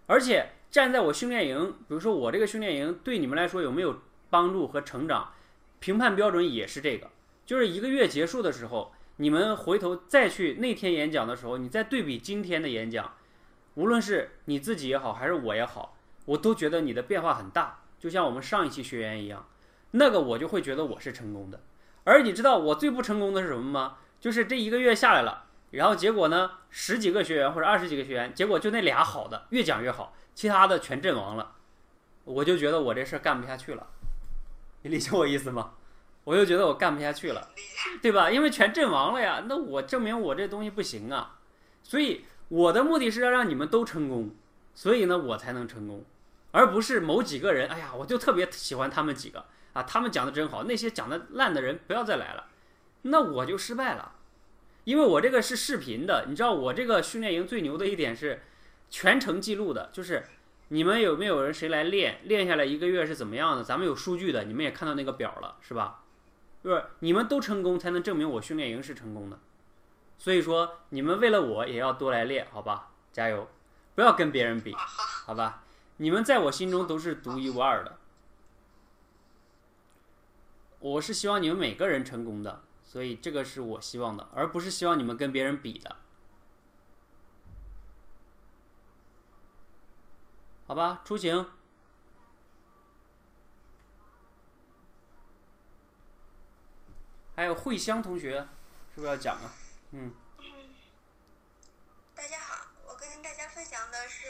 [0.06, 5.32] 而且站在我训练营，比如说我这个训练营对你们来说有没有帮助和成长？
[5.80, 7.10] 评判标准也是这个，
[7.46, 13.14] 就是一个月结束的时候，你们回头再去那天演讲的时候，你再对比今天的演讲，
[13.76, 19.48] 无论是你自己也好，还是我也好，我都觉得你的变化很大，就像我们上一期学员一样，
[19.92, 21.62] 那个我就会觉得我是成功的。
[22.06, 23.96] 而你知道我最不成功的是什么吗？
[24.20, 31.52] 就是这一个月下来了，然后结果呢，十几个学员或者二十几个学员，结果就那俩好的，越讲越好，其他的全阵亡了，
[32.24, 33.86] 我就觉得我这事儿干不下去了。
[34.82, 35.72] 你理解我意思吗？
[36.24, 37.50] 我就觉得我干不下去了，
[38.00, 38.30] 对吧？
[38.30, 41.38] 因为全阵亡了呀，那我证明我这东西不行啊。
[41.82, 44.34] 所以我的目的是要让你们都成功，
[44.74, 46.04] 所以呢，我才能成功，
[46.50, 47.68] 而不是某几个人。
[47.68, 49.44] 哎呀，我就特别喜欢他们几个
[49.76, 52.46] 啊，他们讲的真好，那些讲的烂的人不要再来了，
[53.02, 54.12] 那我就失败了。
[54.84, 58.42] 因为我这个是视频的，你知道我这个训练营最牛的一点是
[58.88, 60.24] 全程记录的，就是。
[60.68, 62.18] 你们有没有人谁来练？
[62.24, 63.62] 练下来一个月是怎么样的？
[63.62, 66.02] 咱们有数据的，你们也看到那个表了，是吧？
[66.64, 69.38] 就是你们都成功，才能证明我训练营是成功的。
[70.18, 72.88] 所以说，你们为了我也要多来练，好吧？
[73.12, 73.48] 加油，
[73.94, 75.62] 不要跟别人比，好吧？
[75.98, 77.96] 你们在我心中都是独一无二的。
[80.78, 85.96] 我是希望你们每个人成功的，所以这个是我希望的，而不是希望你们跟别人比的。
[90.66, 91.48] 好吧，出行。
[97.34, 98.48] 还有慧香同学，
[98.94, 99.52] 是不是要讲啊？
[99.92, 100.12] 嗯。
[102.14, 104.28] 大家好，我跟大家分享的是，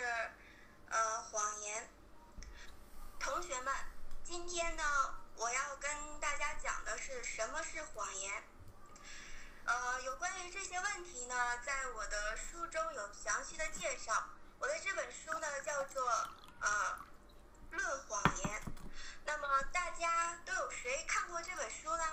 [0.89, 1.89] 呃，谎言。
[3.19, 3.73] 同学们，
[4.25, 4.83] 今天呢，
[5.37, 8.43] 我要跟大家讲的是什么是谎言。
[9.67, 14.29] 呃，有关于这些问题呢，在我的书中有详细的介绍。
[14.59, 16.09] 我的这本书呢叫做
[16.61, 16.99] 呃
[17.77, 18.61] 《论谎言》，
[19.25, 22.05] 那么大家都有谁看过这本书呢？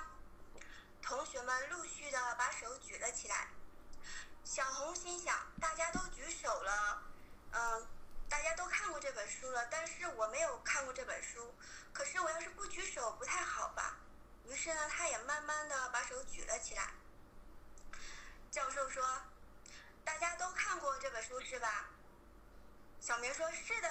[1.02, 3.48] 同学们陆续的把手举了起来。
[4.44, 7.04] 小红心想，大家都举手了，
[7.52, 7.88] 嗯，
[8.28, 11.56] 大家都看过这本书了，但是我没有看过这本书，
[11.94, 13.98] 可是我要是不举手不太好吧？
[14.46, 16.92] 于是呢，他也慢慢的把手举了起来。
[18.52, 19.02] 教授说
[20.04, 21.90] ：“大家都看过这本书是吧？”
[23.00, 23.90] 小明说：“是的，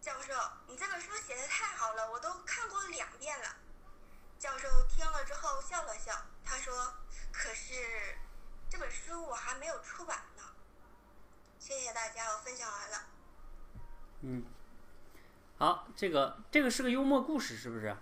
[0.00, 0.34] 教授，
[0.66, 3.56] 你这本书写的太好了，我都看过两遍了。”
[4.38, 6.14] 教授听了之后笑了笑，
[6.44, 6.94] 他说
[7.32, 8.16] ：“可是
[8.70, 10.42] 这本书我还没有出版呢。”
[11.58, 13.06] 谢谢大家，我分享完了。
[14.20, 14.44] 嗯，
[15.58, 17.96] 好，这个这个是个幽默故事，是不是？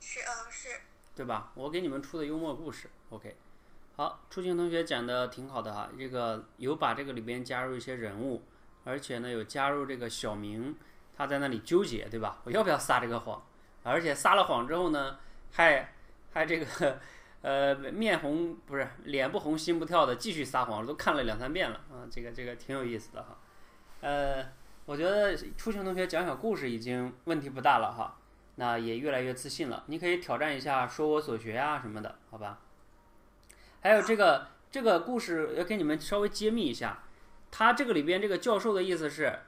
[0.00, 0.68] 是，啊，是。
[1.14, 1.52] 对吧？
[1.54, 3.36] 我给你们出的幽默故事，OK。
[3.96, 8.42] 好，初晴同学讲的挺好的哈，这个有把这个里边加入一些人物，
[8.82, 10.74] 而且呢有加入这个小明，
[11.16, 12.40] 他在那里纠结，对吧？
[12.44, 13.40] 我要不要撒这个谎？
[13.84, 15.18] 而且撒了谎之后呢，
[15.52, 15.94] 还
[16.32, 16.98] 还这个
[17.42, 23.38] 呃面红不是脸不红心不跳的继续撒谎，都看了两三遍了啊，这个这个挺有意思的哈。
[24.00, 24.44] 呃，
[24.86, 28.18] 我觉得初学同学讲小故事已经问题不大了哈，
[28.56, 29.82] 那也越来越自信了。
[29.86, 32.58] 你可以挑战一下说我所学啊什么的，好吧？
[33.80, 37.02] 还有这个这个故事要给你们稍微揭秘一下，
[37.50, 39.38] 他这个里边这个教授的意思是，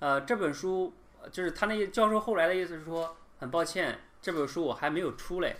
[0.00, 0.92] 呃，这本书
[1.30, 5.54] 就是他那教授后来的意思是说，很抱歉，这本书我还没有出来，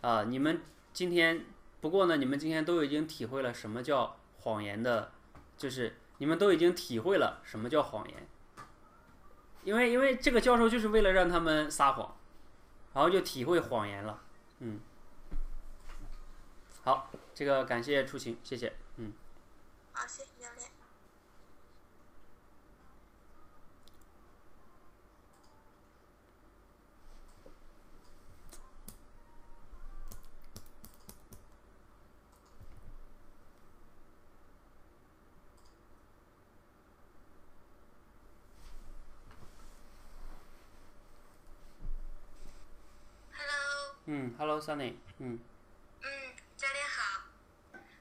[0.00, 0.62] 啊，你们
[0.94, 1.44] 今天
[1.82, 5.12] 不过呢，你们今天都已经体会了什么叫谎言的，
[5.58, 8.26] 就是你们都已经体会了什么叫谎言，
[9.64, 12.16] 因为因为这个教授就是为了让他们撒谎，
[12.92, 14.22] 然后就体会谎言了，
[14.60, 14.78] 嗯，
[16.82, 17.10] 好。
[17.34, 19.12] 这个感谢出行，谢谢，嗯。
[19.92, 20.70] 好，谢谢教练。
[44.38, 44.43] Hello。
[44.54, 45.34] Hello Sunny，嗯。
[46.00, 47.26] 嗯，教练好。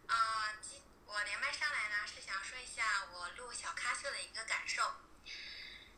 [0.06, 4.84] 啊，今我连麦上来呢，是想说一下我录小咖秀的一个感受。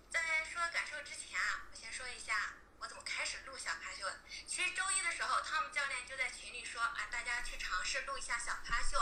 [0.10, 4.22] 在说感受之前啊，我先说一下我怎么开始录小咖秀的。
[4.48, 8.98] 其实周一的时候，汤姆教练就在群里说啊，大家去尝试录一下小咖秀。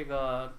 [0.00, 0.50] 这个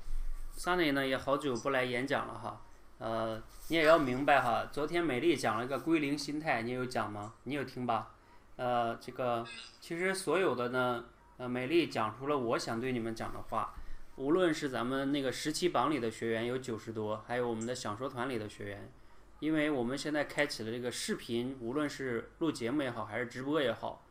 [0.56, 2.62] Sunny 呢也好久不来演讲了哈，
[3.00, 7.34] 呃，你也要明白哈，昨天美丽讲了一个归零心态，你有讲吗？
[7.46, 8.12] 你有听吧？
[8.58, 9.44] 呃，这个
[9.80, 11.06] 其实所有的呢，
[11.38, 13.74] 呃，美丽讲出了我想对你们讲的话，
[14.16, 18.92] 无论是咱们那个十七榜里的学员有九十多，还有我们的享说团里的学员，
[19.40, 24.06] 因为我们现在开启了这个视频，无论是录节目也好，还是直播也好。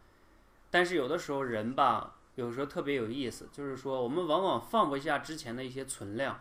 [0.73, 6.41] 但是有的时候人吧，有时候特别有意思，就是说我们往往放不下之前的一些存量，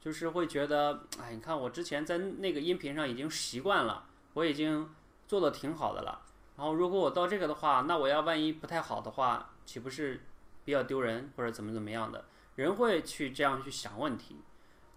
[0.00, 4.88] 就是会觉得，哎，你看我之前在那个音频上已经习惯了，我已经
[5.26, 6.22] 做的挺好的了。
[6.56, 10.20] 然后如果我到这个的话，那我要万一不太好的话，岂不是
[10.64, 12.24] 比较丢人或者怎么怎么样的？
[12.54, 14.36] 人会去这样去想问题。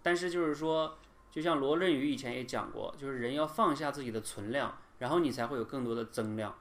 [0.03, 0.95] 但是就是说，
[1.31, 6.53] 就像罗振宇以前也讲过，就是人要放下自己的存量，然后你才会有更多的增量。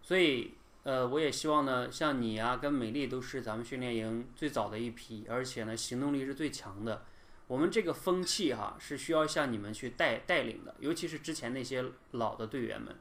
[0.00, 7.04] 所以，呃，我也希望呢，像你啊，跟美丽都是咱们训练营最早的一批，而且呢，行动力是最强的。
[7.46, 11.82] 我们这个风气哈，是需要向你们去带带领的，尤其是之前那些
[12.12, 12.94] 老的队员们，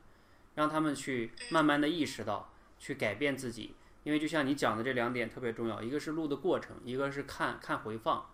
[0.56, 3.76] 让他们去慢慢的意识到，去改变自己。
[4.04, 8.30] 因为就像你讲的这两点特别重要，一个是录的过程，一个是看看回放，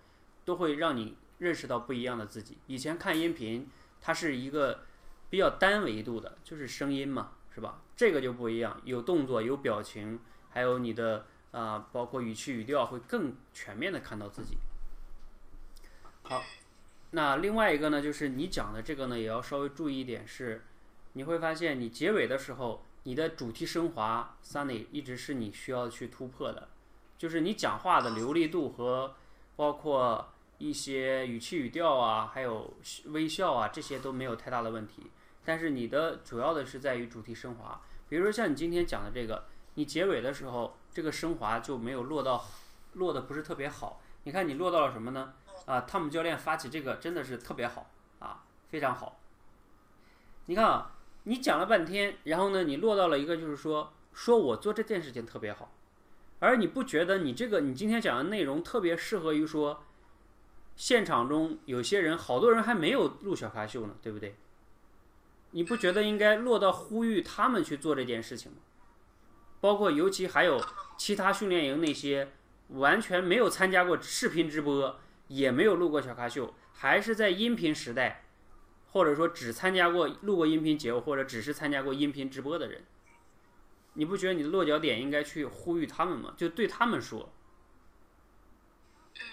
[0.45, 2.57] 都会让你认识到不一样的自己。
[2.67, 3.67] 以前看音频，
[3.99, 4.85] 它是一个
[5.29, 7.31] 比较单维度的，就是声音嘛。
[7.53, 7.81] 是吧？
[7.95, 10.19] 这个就不一样，有动作，有表情，
[10.49, 14.57] 还有你的啊、包括语气语调，会更全面的看到自己。
[16.21, 16.43] 好，
[17.11, 20.63] 那另外一个呢，就是你讲的这个呢，也要稍微注意一点是，
[21.13, 26.69] 你会发现你结尾的时候，你的主题升华，Sunny 一直是你需要去突破的，
[27.17, 29.15] 就是你讲话的流利度和
[29.55, 32.73] 包括一些语气语调啊，还有
[33.05, 35.09] 微笑啊，这些都没有太大的问题。
[35.45, 39.45] 但是你的主要的是在于主题升华，比如说像你今天讲的这个，
[39.75, 42.45] 你结尾的时候这个升华就没有落到，
[42.93, 44.01] 落的不是特别好。
[44.23, 45.33] 你看你落到了什么呢？
[45.65, 47.89] 啊，汤姆教练发起这个真的是特别好
[48.19, 49.19] 啊，非常好。
[50.47, 50.91] 你看啊，
[51.23, 55.71] 你讲了半天，然后呢，你落到了一个就是说，说我做这件事情特别好，
[56.39, 59.83] 而你不觉得你这个你今天讲的内容特别适合于说，
[60.75, 64.35] 现场中有些人好多人还没有录小咖秀呢，对不对？
[65.51, 68.57] 你不觉得应该落到呼吁他们去做这件事情吗？
[69.59, 70.63] 包括尤其还有
[70.97, 72.31] 其他训练营那些
[72.69, 78.23] 完全没有参加过视频直播，也没有录过小咖秀，还是在音频时代，
[78.87, 82.85] 或者说只参加过录过音频节目，或者只是参加过音频直播的人，
[83.93, 86.33] 你不觉得你的落脚点应该去呼吁他们吗？
[86.37, 87.33] 就对他们说，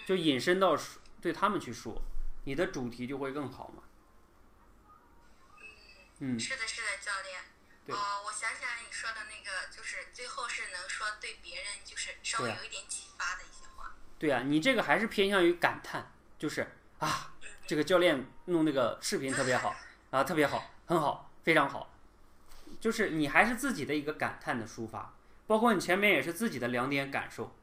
[0.05, 0.75] 就引申到
[1.21, 2.01] 对他们去说，
[2.43, 3.83] 你的主题就会更好吗。
[6.19, 7.41] 嗯，是的，是的，教练。
[7.85, 13.95] 对哦，我想起来你说的那个，就是最后是能说对别人就是稍微有一点启发的一些话。
[14.19, 16.67] 对啊，你这个还是偏向于感叹，就是
[16.99, 17.33] 啊，
[17.65, 19.75] 这个教练弄那个视频特别好
[20.11, 21.93] 啊，特别好，很好，非常好，
[22.81, 25.13] 就是你还是自己的一个感叹的抒发，
[25.45, 27.55] 包括你前面也是自己的两点感受，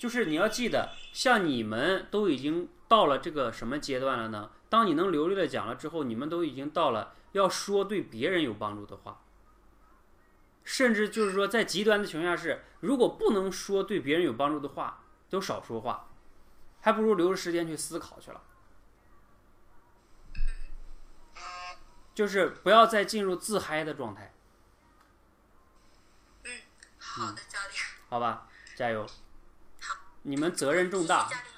[0.00, 4.50] 就是你要记得，像你们都已经到了这个什么阶段了呢？
[4.68, 9.22] 当你能流利的讲了之后，你们都已经到了要说对别人有帮助的话。
[10.64, 16.08] 甚至就是说，在极端的情况下是，如果不能说对别人有帮助的话，都少说话，
[16.80, 18.42] 还不如留着时间去思考去了。
[22.14, 24.32] 就是不要再进入自嗨的状态，
[26.44, 26.50] 嗯，
[26.98, 27.72] 好的，教练。
[28.08, 28.48] 好吧？
[28.74, 29.06] 加油！
[29.80, 31.40] 好，你们责任重大谢谢。
[31.40, 31.54] 教练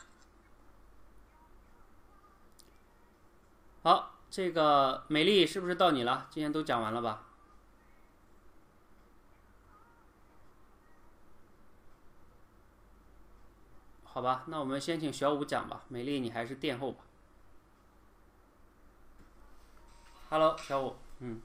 [3.88, 6.28] 好，这个美丽是不是到你了？
[6.30, 7.24] 今天都讲完了吧？
[14.04, 15.84] 好吧，那我们先请小五讲吧。
[15.88, 17.02] 美丽，你还是垫后吧。
[20.28, 21.40] Hello，小五，嗯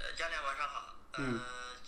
[0.00, 0.96] 呃，教练晚上好。
[1.18, 1.44] 嗯呃，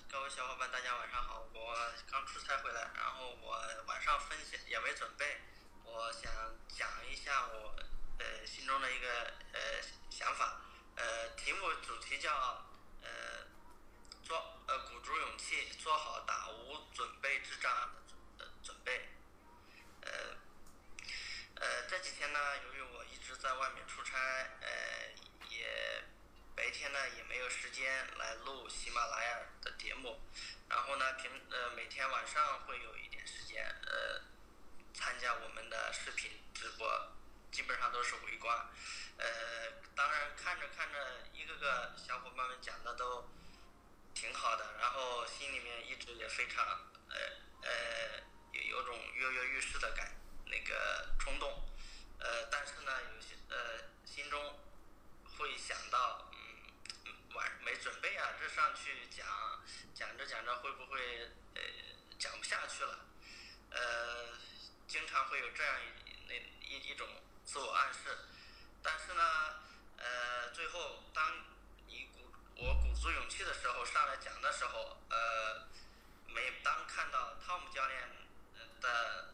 [0.09, 1.43] 各位小伙伴大家晚上好。
[1.53, 1.75] 我
[2.09, 3.59] 刚出差回来，然后我
[3.89, 5.41] 晚上分享也没准备，
[5.83, 6.31] 我想
[6.69, 7.75] 讲一下我
[8.19, 9.09] 呃心中的一个
[9.53, 9.61] 呃
[10.11, 10.61] 想法。
[10.97, 12.66] 呃，题目主题叫
[13.03, 13.47] 呃
[14.24, 14.36] 做
[14.66, 17.73] 呃鼓足勇气，做好打无准备之仗
[18.36, 19.09] 的准备。
[20.03, 20.11] 呃
[21.55, 24.19] 呃，这几天呢，由于我一直在外面出差，
[24.61, 24.69] 呃，
[25.49, 26.03] 也
[26.57, 30.20] 白天呢也没有时间来录喜马拉雅的节目，
[30.69, 34.20] 然后呢，平呃每天晚上会有一点时间呃
[34.95, 36.89] 参加我们的视频直播，
[37.51, 38.57] 基本上都是围观。
[39.16, 39.27] 呃，
[39.97, 43.29] 当然看着看着，一个个小伙伴们讲的都
[44.15, 46.65] 挺好的，然后心里面一直也非常
[47.11, 47.16] 呃
[47.62, 48.23] 呃
[48.53, 50.15] 有有种跃跃欲试的感
[50.47, 51.69] 那个冲动，
[52.20, 54.59] 呃，但是呢，有些呃心中
[55.37, 59.27] 会想到，嗯，晚没准备啊，这上去讲
[59.95, 61.62] 讲着讲着会不会呃
[62.19, 63.07] 讲不下去了？
[63.70, 64.39] 呃，
[64.87, 65.75] 经常会有这样
[66.07, 66.35] 一那
[66.66, 67.07] 一一种
[67.51, 68.15] 自我暗示，
[68.83, 69.23] 但是呢，
[69.97, 71.25] 呃，最后当
[71.87, 75.66] 你鼓我鼓足勇气的时候上来讲的时候，呃，
[76.27, 78.07] 每当看到汤姆教练
[78.83, 79.33] 的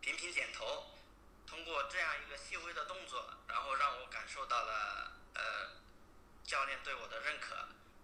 [0.00, 0.94] 频频点头，
[1.44, 5.42] 通过这样一个细微的动作，然后让我感受到了呃
[6.44, 7.56] 教练对我的认可，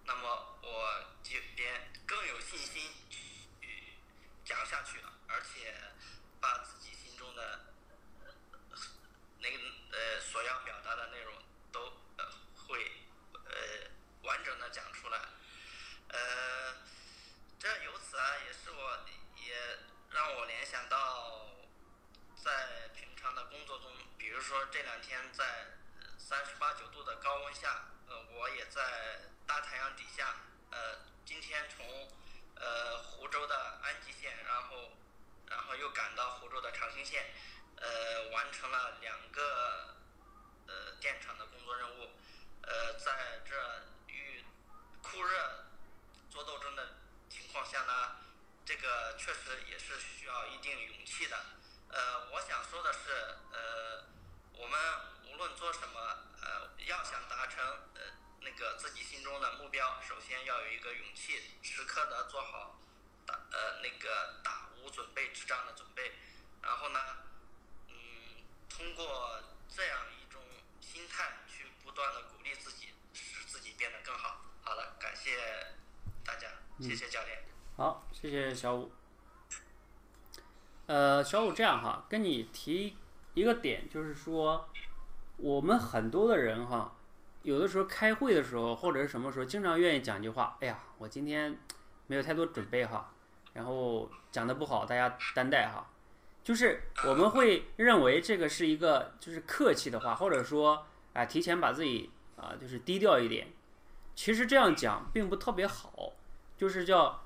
[0.07, 3.95] 那么我就便更有信心去
[4.45, 5.73] 讲下去了，而且
[6.41, 7.76] 把自己心中的
[9.39, 9.59] 那个
[9.93, 11.35] 呃所要表达的内容
[11.73, 11.81] 都
[12.19, 12.25] 呃
[12.67, 12.91] 会
[13.33, 13.91] 呃
[14.23, 15.19] 完整的讲出来，
[16.09, 16.75] 呃，
[17.59, 19.07] 这由此啊也是我
[19.37, 19.79] 也
[20.11, 21.47] 让我联想到
[22.43, 25.67] 在平常的工作中，比如说这两天在
[26.19, 30.35] 三十八九度的高温下，呃，我也在大太阳底下，
[30.71, 31.87] 呃，今天从
[32.57, 34.93] 呃湖州的安吉县，然后
[35.49, 37.33] 然后又赶到湖州的长兴县，
[37.77, 39.95] 呃，完成了两个
[40.67, 42.11] 呃电厂的工作任务，
[42.63, 43.55] 呃，在这
[44.07, 44.45] 与
[45.03, 45.67] 酷热
[46.31, 46.97] 做斗争的
[47.29, 48.17] 情况下呢，
[48.65, 51.37] 这个确实也是需要一定勇气的。
[51.89, 53.11] 呃，我想说的是，
[53.53, 54.05] 呃，
[54.53, 54.81] 我们
[55.31, 56.01] 无论做什么，
[56.43, 58.01] 呃，要想达成呃
[58.41, 62.79] 那个自己心中的目标，首先要有一个勇气，时刻的做好
[63.27, 66.13] 打呃那个打无准备之仗的准备。
[66.63, 66.99] 然后呢，
[68.77, 69.41] 通过
[69.75, 70.39] 这样一种
[70.81, 74.43] 心态去不断的鼓励自己，使自己变得更好。
[74.61, 75.31] 好了，感谢
[76.23, 76.47] 大家，
[76.79, 77.39] 谢谢教练。
[77.75, 78.93] 好，谢谢小五。
[80.85, 82.99] 呃，小五这样哈，跟你提
[83.33, 84.69] 一个点，就是说，
[85.39, 86.95] 我们很多的人哈，
[87.43, 91.59] 有的时候开会的时候或者是什么时候，经常愿意讲一句话，哎呀，我今天
[92.09, 93.11] 没有太多准备哈，
[93.55, 95.91] 然后讲的不好，大家担待哈。
[96.47, 103.49] 就是我们会认为这个是一个就是客气的话，或者说啊、提前把自己啊、就是低调一点。
[104.15, 106.13] 其实这样讲并不特别好，
[106.57, 107.21] 就是叫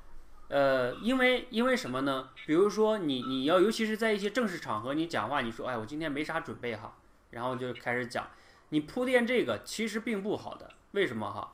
[0.48, 2.30] 呃，因为因为什么呢？
[2.47, 6.97] 比如说你你要尤其是在一些正式场合，你讲话你说哎我今天没啥准备哈，
[7.28, 8.26] 然后就开始讲，
[8.70, 10.72] 你铺垫这个其实并不好的。
[10.92, 11.52] 为什么哈？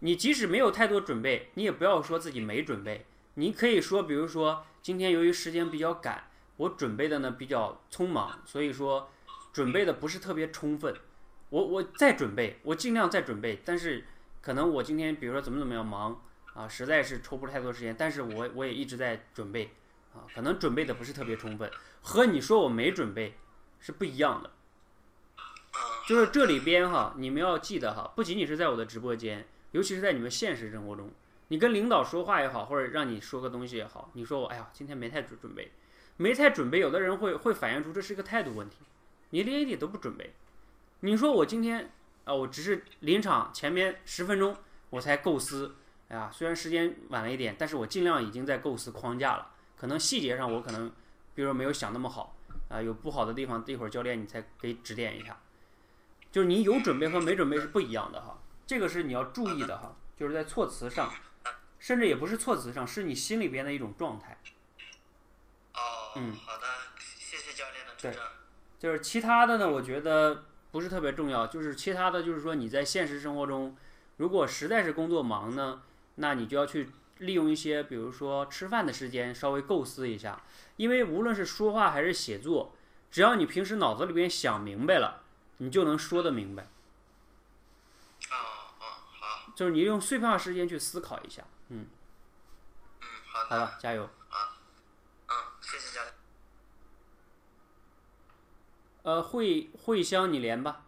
[0.00, 3.06] 你即使没有太多准备，你也不要说自己没准备，
[3.36, 6.27] 你可以说比如说今天由于时间比较赶，
[6.58, 9.08] 我准备的呢比较匆忙，所以说
[9.52, 10.94] 准备的不是特别充分。
[11.48, 14.04] 我我再准备，我尽量再准备，但是
[14.42, 16.20] 可能我今天比如说怎么怎么样忙
[16.52, 19.70] 啊，实在是抽不出太多时间，但是我我也一直在准备
[20.12, 21.70] 啊，可能准备的不是特别充分，
[22.02, 23.34] 和你说我没准备
[23.80, 24.50] 是不一样的。
[26.08, 31.10] 就是这里边哈，你们要记得哈，不仅仅是在我的直播间，尤其是在你们现实生活中，
[31.48, 35.70] 你跟领导说话也好，或者让你说个东西也好，你说我哎呀，今天没太准准备，
[36.18, 38.76] 没太准备，有的人会会反映出这是一个态度问题，
[39.30, 40.34] 你连一点都不准备。
[41.00, 41.90] 你说我今天
[42.24, 44.54] 啊、我只是临场前面十分钟
[44.90, 45.76] 我才构思，
[46.08, 49.50] 哎呀，虽然时间晚了一点，但是我尽量已经在构思框架了。
[49.76, 50.90] 可能细节上我可能，
[51.34, 52.36] 比如说没有想那么好，
[52.68, 55.38] 啊、有不好的地方，一会儿教练你才可以指点一下。
[56.32, 58.38] 就是你有准备和没准备是不一样的哈。
[58.66, 61.10] 这个是你要注意的哈，就是在措辞上，
[61.78, 64.36] 甚至也不是措辞上，是你心里边的一种状态。
[66.08, 66.66] 哦，嗯好的，
[66.98, 68.22] 谢谢教练的指对正。
[68.78, 71.46] 就是其他的呢，我觉得不是特别重要。
[71.46, 73.76] 就是其他的，就是说你在现实生活中，
[74.18, 75.82] 如果实在是工作忙呢，
[76.16, 80.42] 那你就要去利用一些，比如说吃饭的时间，稍微构思一下。
[80.76, 82.72] 因为无论是说话还是写作，
[83.10, 85.22] 只要你平时脑子里边想明白了，
[85.56, 86.62] 你就能说得明白。
[88.30, 88.36] 哦
[88.78, 88.84] 哦，
[89.20, 91.42] 好，就是你用碎片化时间去思考一下。
[91.70, 91.86] 嗯，
[93.00, 94.08] 嗯，好的，好吧，加油。
[95.70, 96.14] 谢谢教练。
[99.02, 100.86] 呃，慧慧香，你连吧。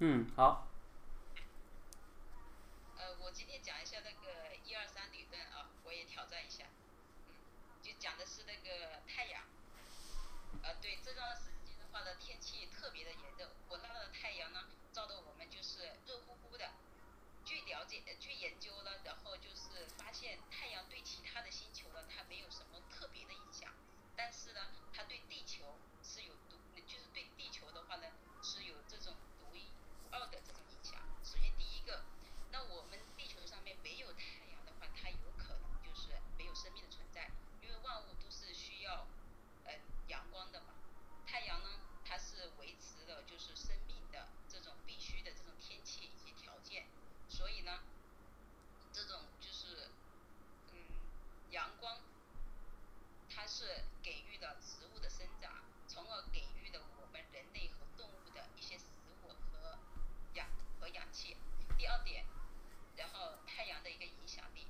[0.00, 0.66] 嗯，好。
[2.98, 6.64] 呃，我今天讲一下那个一二三理论啊，我也挑战一下，
[7.28, 7.34] 嗯，
[7.80, 9.44] 就讲的是那个太阳，
[10.64, 16.72] 呃，对这段时间的话呢，天气特别的炎热，我那的太阳呢，照的我们就是热乎乎的。
[17.44, 23.70] 据了解，呃据研究呢，然后就是发现太阳对其他的星球呢，它没有什么特别的影响，
[24.16, 24.60] 但是呢，
[24.92, 28.08] 它对地球是有独，就是对地球的话呢，
[28.42, 29.68] 是有这种独一
[30.00, 30.98] 无二的这种影响。
[31.22, 32.04] 首先第一个，
[32.50, 37.30] 那我们地球上面没有太阳的话，它有可能就是没有生命的存在，
[37.60, 39.06] 因为万物都是需要
[39.66, 39.74] 呃
[40.08, 40.68] 阳光的嘛。
[41.26, 41.68] 太阳呢，
[42.06, 46.86] 它是维持了就是生命的这种必须的这种天气以及条件，
[47.28, 47.80] 所以呢，
[48.92, 49.88] 这种就是
[50.72, 50.78] 嗯
[51.50, 51.98] 阳光，
[53.64, 55.50] 是给予了植物的生长，
[55.88, 58.84] 从而给予了我们人类和动物的一些食
[59.22, 59.78] 物和
[60.34, 60.46] 氧
[60.78, 61.38] 和氧气。
[61.78, 62.26] 第二点，
[62.96, 64.66] 然后太阳的一个影响力，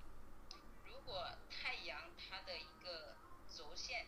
[0.85, 3.17] 如果太阳它的一个
[3.53, 4.07] 轴线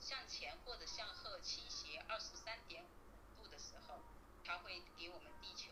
[0.00, 4.00] 向前或者向后倾斜二十三点五度的时候，
[4.44, 5.70] 它会给我们地球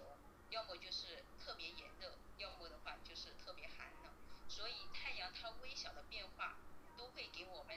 [0.50, 4.12] 要么就是特别炎热，要么的话就是特别寒冷。
[4.46, 6.56] 所以太阳它微小的变化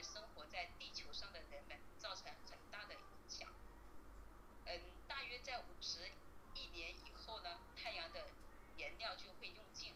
[0.02, 3.48] 生活在地球上的人们造成很大的影响。
[4.66, 6.10] 嗯，大约在五十
[6.54, 8.26] 亿年以后呢，太阳的
[8.76, 9.94] 燃料就会用尽，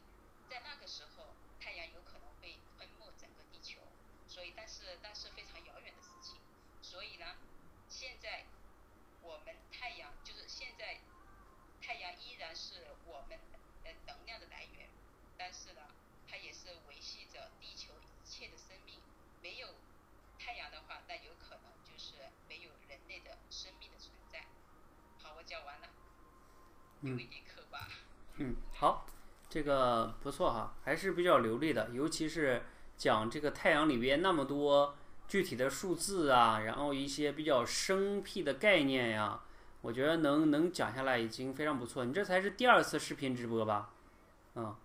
[0.48, 3.80] 在那个时候，太阳有可能会吞没整个地球。
[4.26, 6.40] 所以，但是那是非常遥远的事情。
[6.82, 7.36] 所以呢，
[7.88, 8.44] 现在
[9.22, 11.00] 我们太阳就是现在
[11.80, 13.38] 太阳依然是我们
[13.84, 14.88] 呃能量的来源，
[15.36, 15.82] 但是呢，
[16.26, 18.98] 它也是维系着地球一切的生命。
[19.42, 19.68] 没有
[20.44, 22.16] 太阳的话，那有可能就是
[22.46, 24.44] 没有人类的生命的存在。
[25.22, 25.88] 好，我讲完了，
[27.00, 27.88] 有一点磕巴。
[28.34, 29.06] 嗯，好，
[29.48, 32.62] 这个不错哈，还是比较流利的，尤其是
[32.98, 34.94] 讲这个太阳里边那么多
[35.26, 39.40] 具体的数字啊，然后一些比较生僻的概念呀，
[39.80, 42.04] 我觉得能能讲下来已经非常不错。
[42.04, 43.94] 你这才是第二次视频直播吧？
[44.56, 44.76] 嗯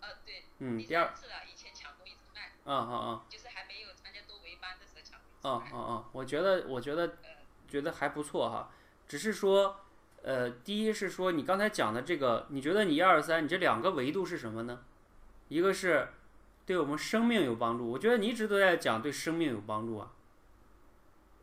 [0.00, 3.41] 呃，对，嗯，第第二，次了，以前抢过一次麦，嗯嗯嗯就是
[5.42, 7.28] 嗯嗯嗯，我觉得我觉得呃，
[7.68, 8.70] 觉得还不错哈，
[9.06, 9.76] 只是说。
[10.24, 14.84] 呃，第一是说你刚才讲的这个，你觉得你一二三，你这两个维度是什么呢？
[15.48, 16.10] 一个是
[16.64, 20.12] 对我们生命有帮助，我觉得你一直都在讲对生命有帮助啊。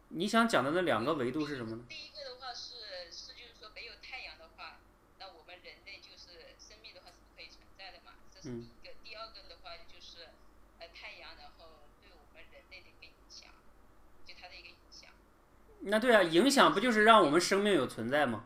[0.08, 1.84] 你想讲的那两个维度是什么呢？
[1.90, 4.80] 第一个的话是是就是说没有太阳的话，
[5.20, 8.96] 那我们人类就是生命的话是不可以存在的嘛，这是第一个。
[9.04, 10.32] 第二个的话就是
[10.80, 13.52] 呃太阳，然后对我们人类的一个影响，
[14.26, 15.12] 就它的一个影响。
[15.82, 18.44] 那对啊，影响不就是让我们生命有存在吗？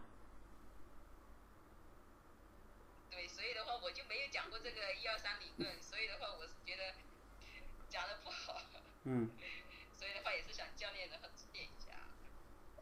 [3.09, 6.93] 对，所以的话我就没有讲过这个一二三理论，所以的话我是觉得
[7.89, 8.61] 讲的不好，
[9.05, 9.29] 嗯。
[9.97, 11.91] 所以的话也是想教练然后指点一下。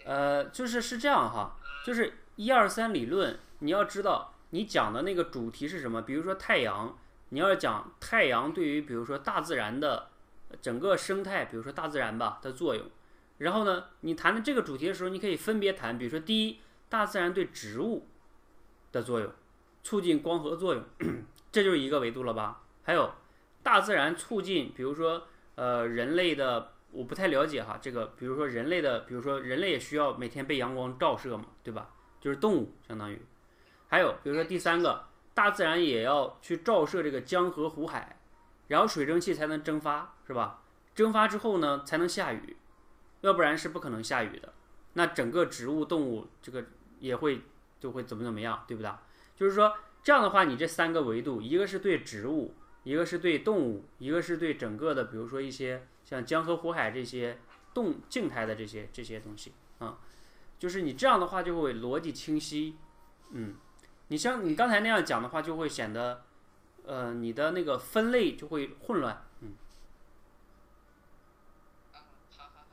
[0.06, 6.02] 呃，就是是这样哈，就是一二三理论，你要知道你讲的那个主题是什么。
[6.02, 6.98] 比如说太阳，
[7.30, 10.10] 你要讲太阳对于比如说大自然的
[10.62, 12.90] 整个生态，比如说大自然吧的作用。
[13.42, 16.60] 然后呢，你谈的这个主题的时候，你可以分别谈，比如说第一，
[16.90, 18.08] 大自然对植物
[18.92, 19.32] 的作用，
[19.84, 20.84] 促进光合作用，
[21.52, 22.64] 这就是一个维度了吧？
[22.84, 23.14] 还有
[23.62, 26.74] 大自然促进，比如说呃人类的。
[26.94, 31.90] 我不太了解哈，这个比如说人类的，比如说人类也需要每天被阳光照射嘛，对吧？
[32.20, 33.18] 就是动物相当于，
[33.88, 38.20] 还有比如说第三个，大自然也要去照射这个江河湖海，
[38.68, 40.64] 然后水蒸气才能蒸发，是吧？
[40.94, 42.58] 蒸发之后呢，才能下雨，
[43.22, 44.54] 要不然是不可能下雨的。
[44.94, 46.66] 那整个植物动物这个
[47.00, 47.42] 也会
[47.80, 48.92] 就会怎么怎么样对不对
[49.36, 49.74] 就是说
[50.04, 52.54] 这样的话你这三个维度一个是对植物
[52.84, 57.40] 一个是对动物一个是对整个的比如说一些像江河湖海这些
[57.74, 59.98] 动静态的这些这些东西啊。
[60.60, 62.76] 就是你这样的话就会逻辑清晰
[63.32, 63.56] 嗯。
[64.10, 66.26] 你像你刚才那样讲的话就会显得
[66.86, 69.54] 呃你的那个分类就会混乱嗯。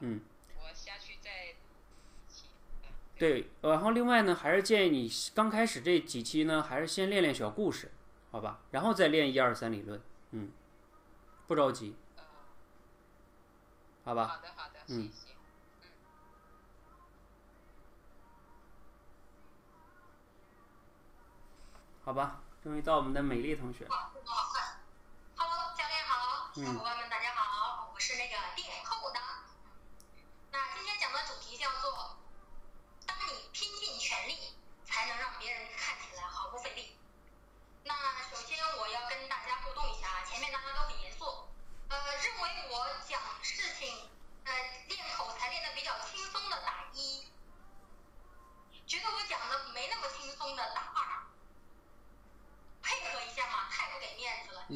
[0.00, 0.20] 嗯。
[3.18, 7.90] 对然后另外呢还是建议你刚开始这几期呢还是先练练小故事
[8.30, 8.60] 好吧？
[8.70, 10.00] 然后再练一二三理论
[10.30, 10.50] 嗯
[11.46, 11.96] 不着急
[14.04, 14.40] 好吧
[14.88, 15.10] 嗯
[22.04, 23.86] 好吧终于到我们的美丽同学。
[23.86, 24.10] 哈
[25.36, 27.07] 喽教练好嗯。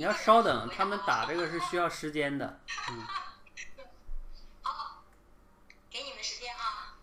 [0.03, 2.59] 你要稍等，他们打这个是需要时间的。
[2.91, 3.07] 嗯。
[4.61, 5.05] 好，
[5.89, 6.97] 给你们时间啊。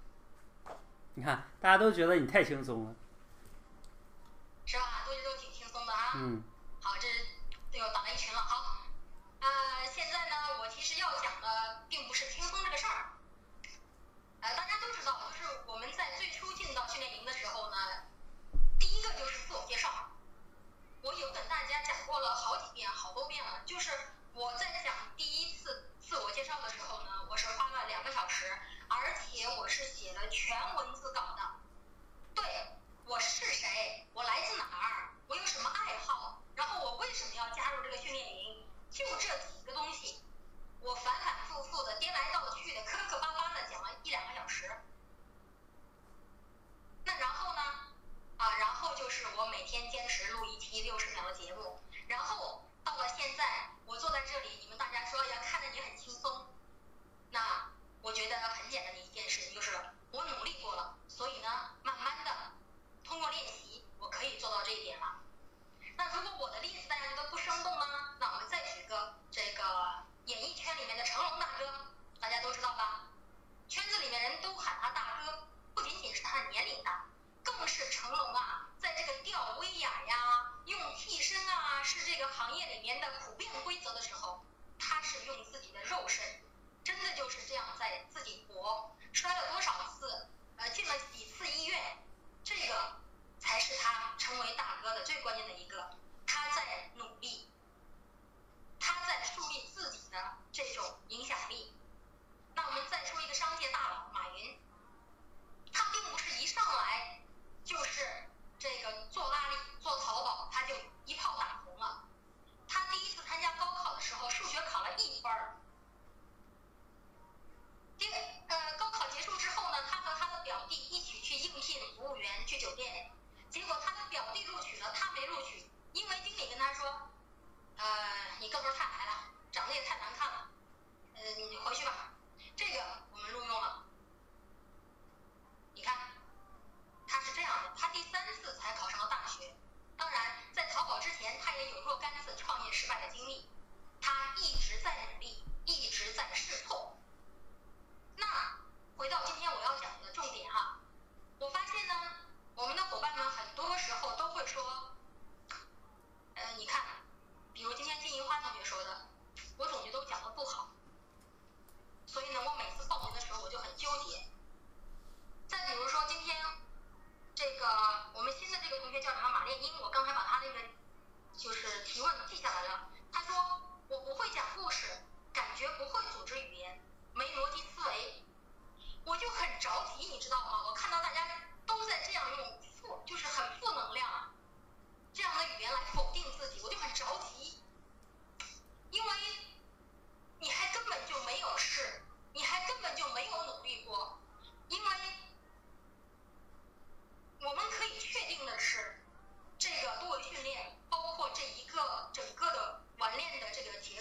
[1.14, 2.94] 你看，大家都觉得你太轻松了。
[4.66, 4.84] 是吧？
[5.06, 6.12] 都觉得我挺轻松的啊。
[6.16, 6.44] 嗯。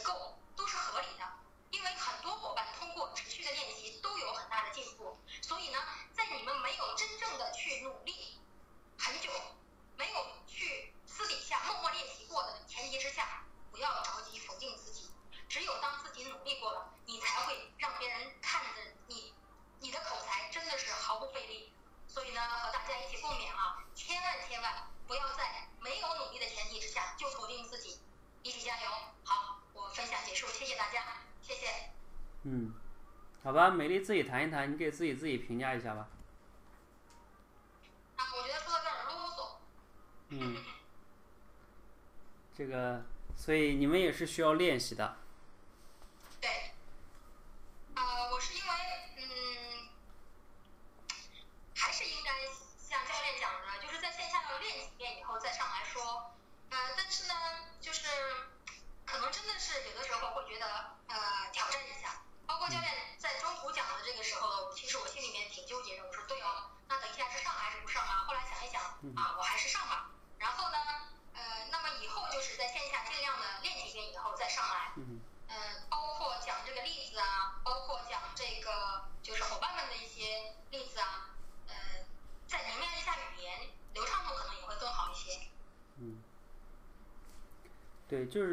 [0.09, 0.38] school.
[33.79, 36.09] 美丽自己谈一谈，你给自己自己评价一下吧。
[38.17, 39.39] 啊，我觉得说到这儿啰嗦。
[40.31, 40.57] 嗯，
[42.53, 43.05] 这个，
[43.37, 45.17] 所以你们也是需要练习的。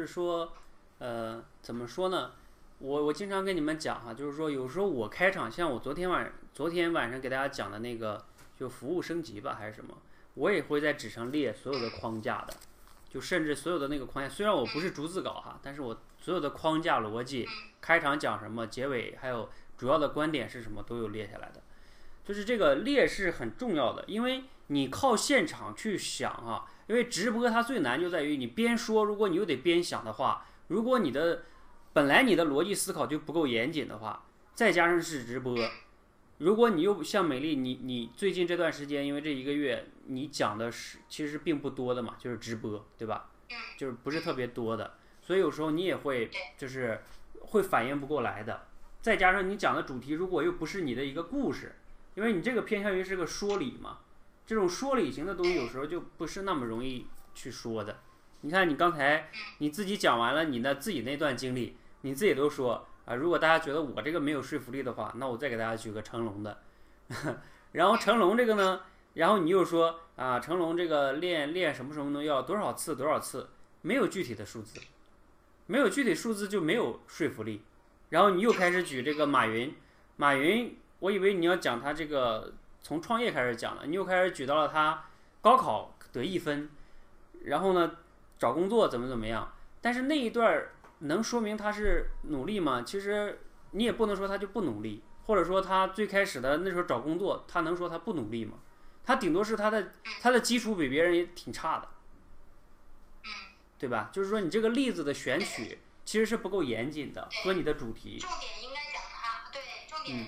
[0.06, 0.52] 说，
[0.98, 2.32] 呃，怎么说呢？
[2.78, 8.22] 我我经常跟你们讲哈，就是说有时候我开场，像我昨天晚昨天晚上给大家讲的那个，
[8.54, 9.96] 就服务升级吧还是什么，
[10.34, 12.54] 我也会在纸上列所有的框架的，
[13.08, 17.48] 就甚至所有的那个框架，虽然我不是逐字稿哈，但是我所有的框架逻辑，
[17.80, 21.62] 开场讲什么，结尾还有主要的观点是什么都有列下来的，
[22.26, 31.44] 就是这个列是很重要的，因为你靠现场去想啊，因为直播它最难就在于你边说，如果你又得边想的话，如果你的
[31.92, 34.24] 本来你的逻辑思考就不够严谨的话，
[34.54, 35.56] 再加上是直播，
[36.38, 43.30] 如果你又像美丽，你你最近这段时间，因为这一个月你讲的是其实并不多的嘛，就是直播，对吧？
[43.78, 46.28] 就是不是特别多的，所以有时候你也会
[46.58, 47.00] 就是
[47.40, 48.66] 会反应不过来的。
[49.00, 51.76] 再加上你讲的主题如果又不是你的一个故事，
[52.16, 53.98] 因为你这个偏向于是个说理嘛，
[54.46, 57.98] 这种说理型的东西有时候就不是那么容易去说的。
[58.42, 61.76] 你看你刚才你自己讲完了你的自己那段经历。
[62.02, 66.56] 你自己都说啊，如果大家觉得我这个没有说服力的话，那我再给大家举个成龙的。
[67.72, 68.82] 然后成龙这个呢，
[69.14, 73.48] 然后你又说啊，成龙这个练练什么什么东西要多少次多少次，
[73.82, 74.78] 没有具体的数字，
[75.66, 77.62] 没有具体数字就没有说服力。
[78.10, 79.74] 然后你又开始举这个马云，
[80.16, 82.52] 马云，我以为你要讲他这个
[82.86, 85.02] 从创业开始讲了，你又开始举到了他
[85.40, 86.70] 高考得一分，
[87.42, 87.96] 然后呢
[88.38, 90.66] 找工作怎么怎么样，但是那一段。
[91.00, 92.80] 能说明他是努力吗？
[92.80, 93.40] 其实
[93.72, 98.56] 你也不能说他就不努力，或者说他最开始的那时候找工作，他能说他不努力吗？
[99.04, 99.92] 他顶多是他的
[100.22, 101.88] 他的基础比别人也挺差的，
[103.78, 104.08] 对吧？
[104.10, 108.18] 就是说你这个例子的选取其实是不够严谨的，和你的主题。
[108.18, 110.26] 重点应该讲他，对，重点应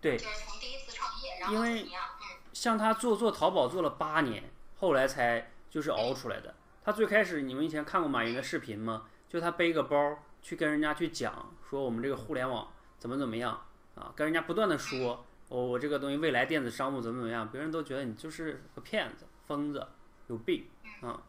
[0.00, 2.02] 对，就是从第一次创业，然后怎么样？
[2.20, 4.44] 嗯，像他做做淘宝做了八年，
[4.78, 6.54] 后来才就是熬出来的。
[6.84, 9.04] 他最开始，你们以前看过马云的视频吗？
[9.28, 12.68] 就他背个包去跟人家去讲，说我们这个互联网
[12.98, 13.60] 怎么怎么样
[13.94, 19.86] 啊，跟人家不断的说，我我这个东西未来电子商务怎么怎么样，别人都觉得你就是个骗子、疯子、
[20.28, 20.66] 有病
[21.02, 21.20] 啊，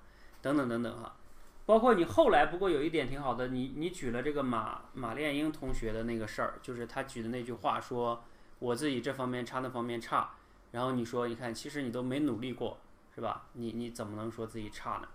[0.41, 1.15] 等等等等哈。
[1.65, 8.23] 包括你后来，不过有一点挺好的，你你举了这个马马炼英同学的那个事儿，就是他举的那句话，说
[8.59, 10.29] 我自己这方面差那方面差，
[10.71, 12.77] 然后你说，你看其实你都没努力过，
[13.15, 13.47] 是吧？
[13.53, 15.07] 你你怎么能说自己差呢？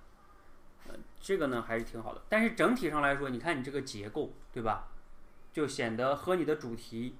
[0.89, 4.89] 呃，这个呢还是挺好的，但是整体上来说，你看你这个结构，对吧？
[5.53, 7.15] 就显得和你的主题，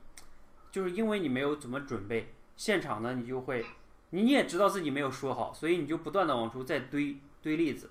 [0.73, 3.65] 就是因为你没有怎么准备，现场呢你就会，
[4.11, 7.91] 你你也知道自己没有说好，所以你就不断的往出再堆堆例子。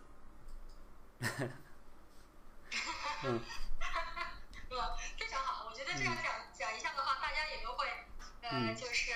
[3.25, 3.39] 嗯，
[8.53, 9.11] 呃，就是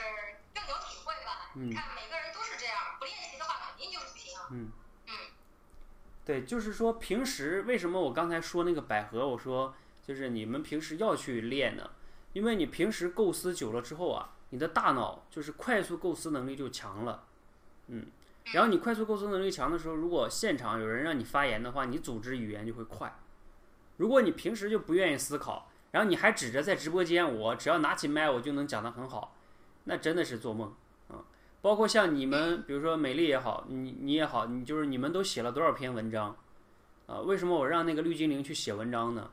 [0.53, 1.51] 更有体会吧。
[1.55, 1.73] 嗯。
[1.73, 4.38] 看每个人都是这样，不练习的话肯定就是不行。
[4.51, 4.72] 嗯。
[5.07, 5.14] 嗯。
[6.26, 11.91] 对，就是说平时为什么我刚才说那个百合，我说就是你们平时要去练呢？
[12.34, 17.26] 因为你平时构思久了之后啊，你的大脑就是快速构思能力就强了，
[17.88, 18.05] 嗯，
[18.53, 23.18] 然后你快速构思能力强的时候，如果现场有人让你发言的话，你组织语言就会快。
[23.95, 29.35] 如果你平时就不愿意思考，然后你还指着在直播间我只要拿起麦我就能讲得很好，
[29.85, 30.73] 那真的是做梦
[31.07, 31.23] 啊！
[31.61, 36.35] 包括像你们，比如说美丽也好，你你也好，你就是你们都写了多少篇文章
[37.07, 37.19] 啊？
[37.19, 39.31] 为什么我让那个绿精灵去写文章呢？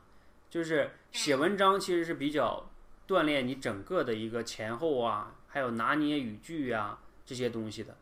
[0.49, 2.69] 就是写文章其实是比较
[3.07, 7.95] 锻炼你整个的一个前后啊，还有拿捏语句啊这些东西的。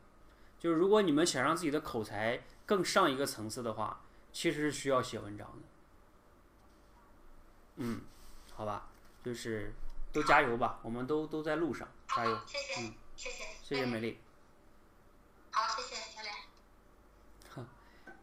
[0.59, 3.99] 就是如果你们想让自己的口才更上一个层次的话，
[4.31, 5.67] 其实是需要写文章的。
[7.77, 8.01] 嗯，
[8.55, 8.87] 好吧，
[9.23, 9.73] 就是
[10.11, 12.39] 都加油吧，我们都都在路上，加油！
[12.45, 14.19] 谢谢，嗯谢谢，谢谢美丽。
[15.51, 16.33] 好，谢谢教练。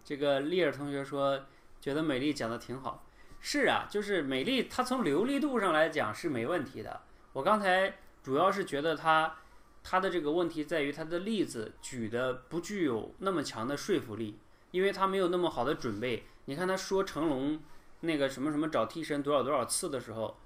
[0.04, 1.46] 这个丽尔同学说，
[1.80, 3.04] 觉得美丽讲的挺好。
[3.40, 7.00] 是啊，就是美丽，她从流利度上来讲是没问题的。
[7.32, 9.36] 我刚才主要是觉得她，
[9.82, 14.38] 她的这个问题在于她的例子举的不具有那么强的说服力，
[14.72, 16.26] 因为她没有那么好的准备。
[16.46, 17.62] 你看她说成龙
[18.00, 20.38] 那个什么什么找替身多少多少次的时候，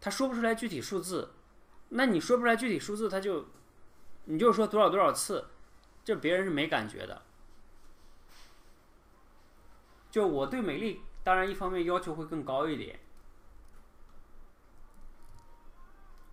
[0.00, 1.32] 他说不出来具体数字，
[1.90, 3.46] 那你说不出来具体数字，他就，
[4.24, 5.48] 你就说多少多少次，
[6.04, 7.22] 这别人是没感觉的。
[10.10, 12.98] 就我对美丽，当然一方面要求会更高一点。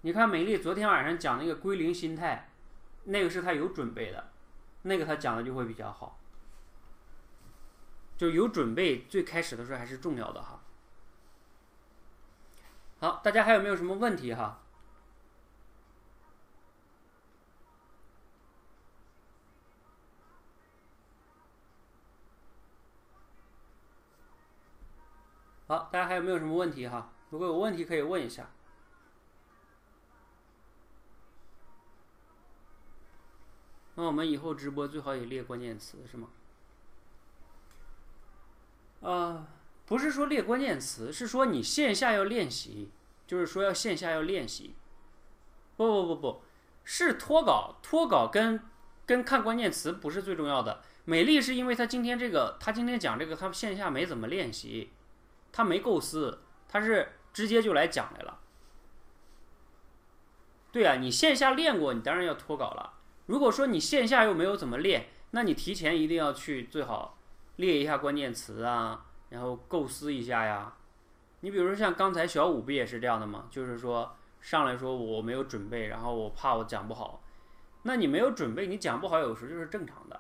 [0.02, 2.52] 你看美丽昨天晚上讲那个归零心态，
[3.06, 4.32] 那个是她有准备的，
[4.84, 6.20] 那个她讲的就会比较好。
[8.16, 10.57] 就有准备，最开始的时候还是重要的哈。
[13.00, 14.60] 好，大家还有没有什么问题哈？
[25.68, 27.10] 好，大家还有没有什么问题哈？
[27.30, 28.50] 如果有问题可以问一下。
[33.96, 36.30] 那我们以后直播最好也列关键词是吗？
[39.02, 39.48] 啊，
[39.88, 42.92] 不是说列关键词，是说你线下要练习，
[43.26, 44.76] 就是说要线下要练习。
[45.78, 46.44] 不不不不，
[46.84, 48.60] 是脱稿，脱稿跟
[49.06, 50.82] 跟看关键词不是最重要的。
[51.06, 54.92] 美丽是因为她今天这个，她今天讲这个，她线下没怎么练习，
[55.54, 58.40] 她没构思，她是直接就来讲来了。
[60.74, 62.96] 对啊，你线下练过，你当然要脱稿了。
[63.28, 67.18] 如果说你线下又没有怎么练，那你提前一定要去最好
[67.56, 70.74] 列一下关键词啊，然后构思一下呀。
[71.42, 73.46] 你比如说像刚才小五不也是这样的吗？
[73.50, 77.22] 就是说上来说我没有准备，然后我怕我讲不好。
[77.84, 80.20] 那你没有准备，你讲不好有时候就是正常的。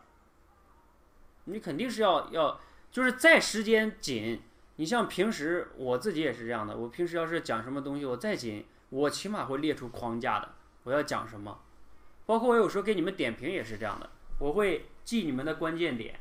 [1.45, 2.59] 你肯定是要要，
[2.91, 4.41] 就是再时间紧，
[4.75, 6.77] 你像平时我自己也是这样的。
[6.77, 10.49] 我平时要是讲什么东西，我再紧，我起码会列出框架的，
[10.83, 11.59] 我要讲什么。
[12.25, 14.09] 包括我有时候给你们点评也是这样的，
[14.39, 16.19] 我会记你们的关键点，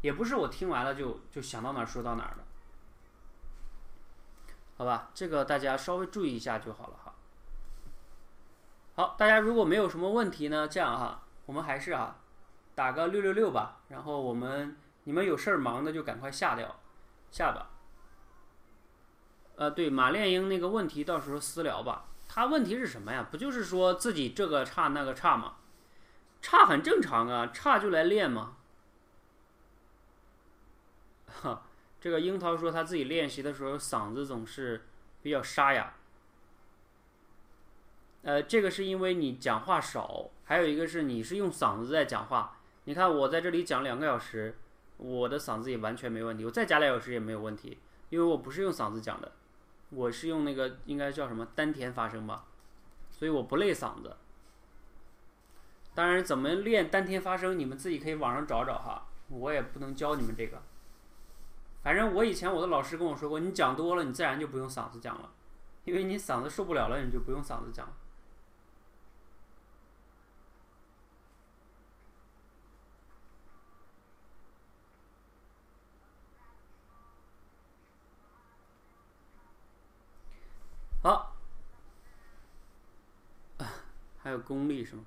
[0.00, 2.44] 也不是我听完了就就想到哪儿说到哪儿的，
[4.76, 5.10] 好吧？
[5.12, 7.14] 这个大家稍微注意一下就好了哈。
[8.94, 12.18] 好，大家如果没有什么问题呢，这样哈，我们还是啊，
[12.74, 13.80] 打个六六六吧。
[13.88, 16.78] 然后我们你们有事儿忙的就赶快下掉，
[17.30, 17.70] 下吧。
[19.56, 22.04] 呃，对马炼英那个问题，到时候私聊吧。
[22.28, 23.26] 他问题是什么呀？
[23.28, 25.54] 不就是说自己这个差那个差吗？
[26.40, 28.57] 差很正常啊，差就来练嘛。
[31.40, 31.62] 哈，
[32.00, 34.82] 这个樱桃说他自己练习的时候嗓子总是
[35.22, 35.94] 比较沙哑。
[38.22, 42.58] 呃，这个是因为你讲话少，还有一个是你是用嗓子在讲话。
[42.84, 44.58] 你看我在这里讲两个小时，
[44.96, 47.78] 我的嗓子也完全没问题，我再加两小时也没有问题，
[48.10, 49.32] 因为我不是用嗓子讲的。
[49.90, 52.44] 我是用那个应该叫什么丹田发声吧，
[53.10, 54.16] 所以我不累嗓子。
[55.94, 60.60] 当然，怎么练丹田发声，你们自己可以网上找找哈，我也不能教你们这个。
[61.82, 65.30] 反正我以前我的老师跟我说过，你讲多了，你自然就不用嗓子讲了，
[65.84, 67.92] 因为你嗓子受不了了，你就不用嗓子讲了。
[81.00, 81.36] 好，
[84.18, 85.04] 还有功力是吗？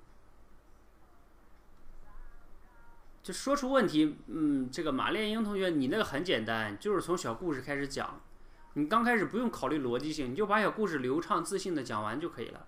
[3.23, 8.19] 就说出问题，嗯，这个马炼英同学，你那个很简单，就是从小故事开始讲，
[8.73, 12.65] 你刚开始不用考虑逻辑性，你就把小故事流畅自信的讲完就可以了。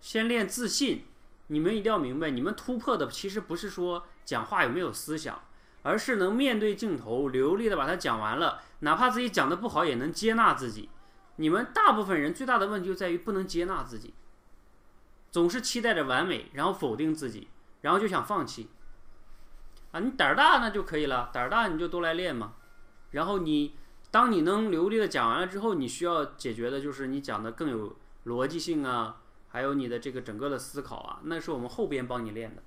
[0.00, 1.04] 先练自信，
[1.46, 5.40] 你们一定要明白，你们突破的其实不是说讲话有没有思想，
[5.82, 10.90] 而是能面对镜头流利的把它讲完了，哪怕自己讲的不好，也能接纳自己。
[11.36, 14.12] 你们大部分人最大的问题就在于不能接纳自己，
[15.30, 17.48] 总是期待着完美，然后否定自己，
[17.80, 18.68] 然后就想放弃。
[19.90, 22.54] 啊，你胆儿大那就可以了，胆儿大你就都来练嘛。
[23.12, 23.74] 然后你，
[24.10, 27.96] 当你能流利的讲完了之后，你需要解决的就是你讲的更有
[28.26, 32.62] 逻辑性啊，还有你的这个整个的思考啊，那是我们后边帮你练的。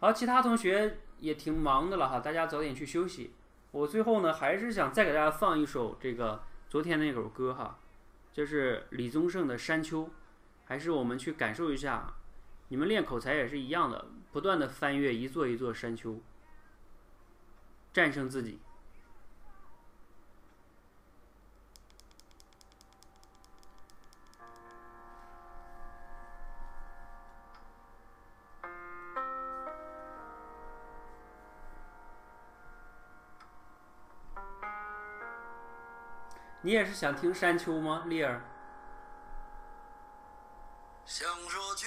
[0.00, 3.32] 好，其他同学也挺忙的了哈，大家早点去休息。
[3.70, 7.78] 我最后呢，还是想再给大家放一首这个昨天那首歌哈，
[8.32, 10.02] 就是李宗盛的《山丘》，
[10.64, 12.14] 还是我们去感受一下。
[12.68, 16.20] 你们练口才也是一样的，不断的翻越一座一座山丘。
[17.92, 18.60] 战胜自己。
[36.60, 38.04] 你也是想听山丘吗？
[38.06, 38.42] 丽儿。
[41.06, 41.86] 想说却。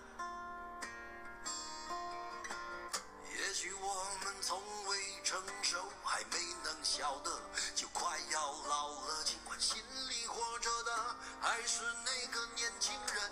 [4.31, 7.41] 人从未成熟，还没能晓得，
[7.75, 8.39] 就快要
[8.69, 9.23] 老了。
[9.25, 9.77] 尽管心
[10.07, 13.31] 里活着的还是那个年轻人，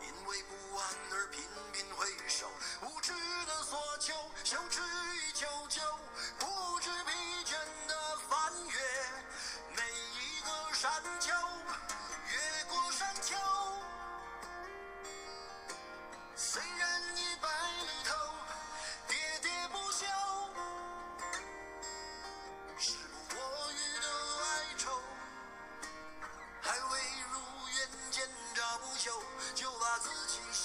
[0.00, 2.48] 因为不安而频频回首，
[2.82, 3.12] 无知
[3.46, 4.14] 的索求，
[4.44, 4.80] 羞耻
[5.16, 5.80] 与求救，
[6.38, 7.12] 不知疲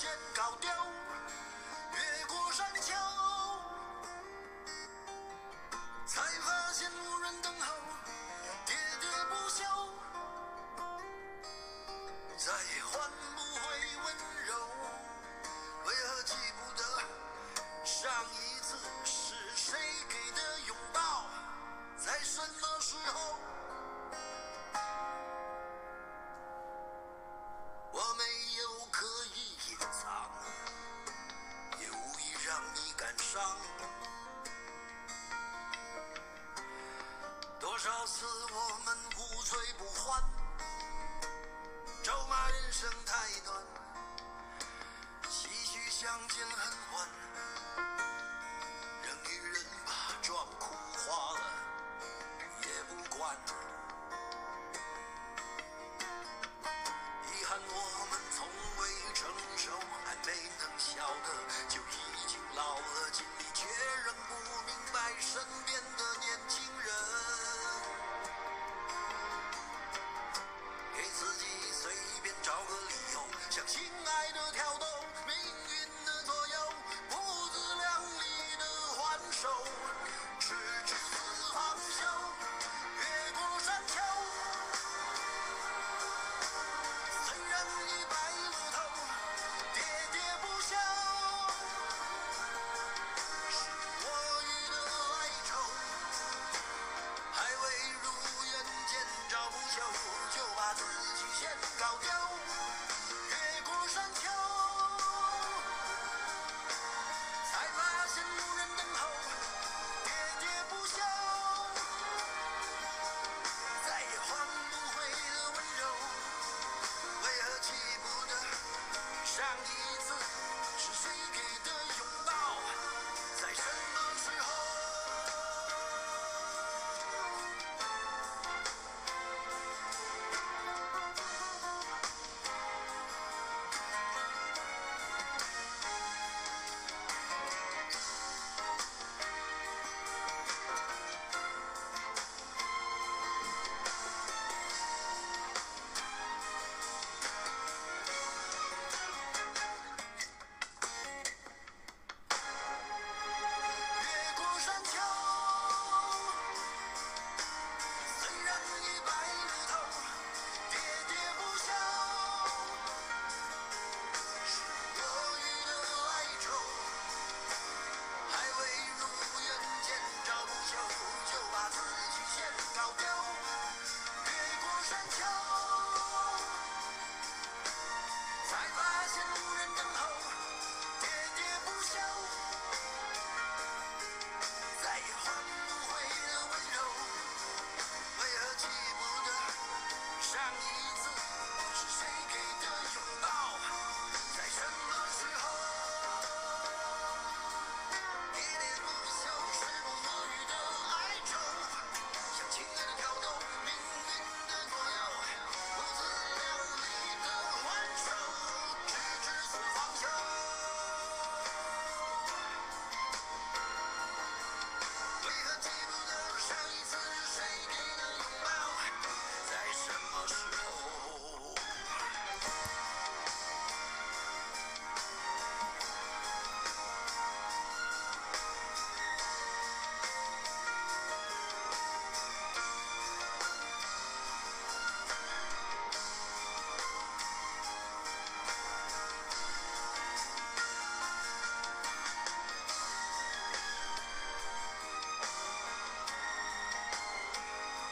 [0.05, 0.69] 先搞掉，
[1.93, 2.93] 越过山丘，
[6.05, 7.73] 才发现无人等候，
[8.67, 8.71] 喋
[9.01, 9.63] 喋不休，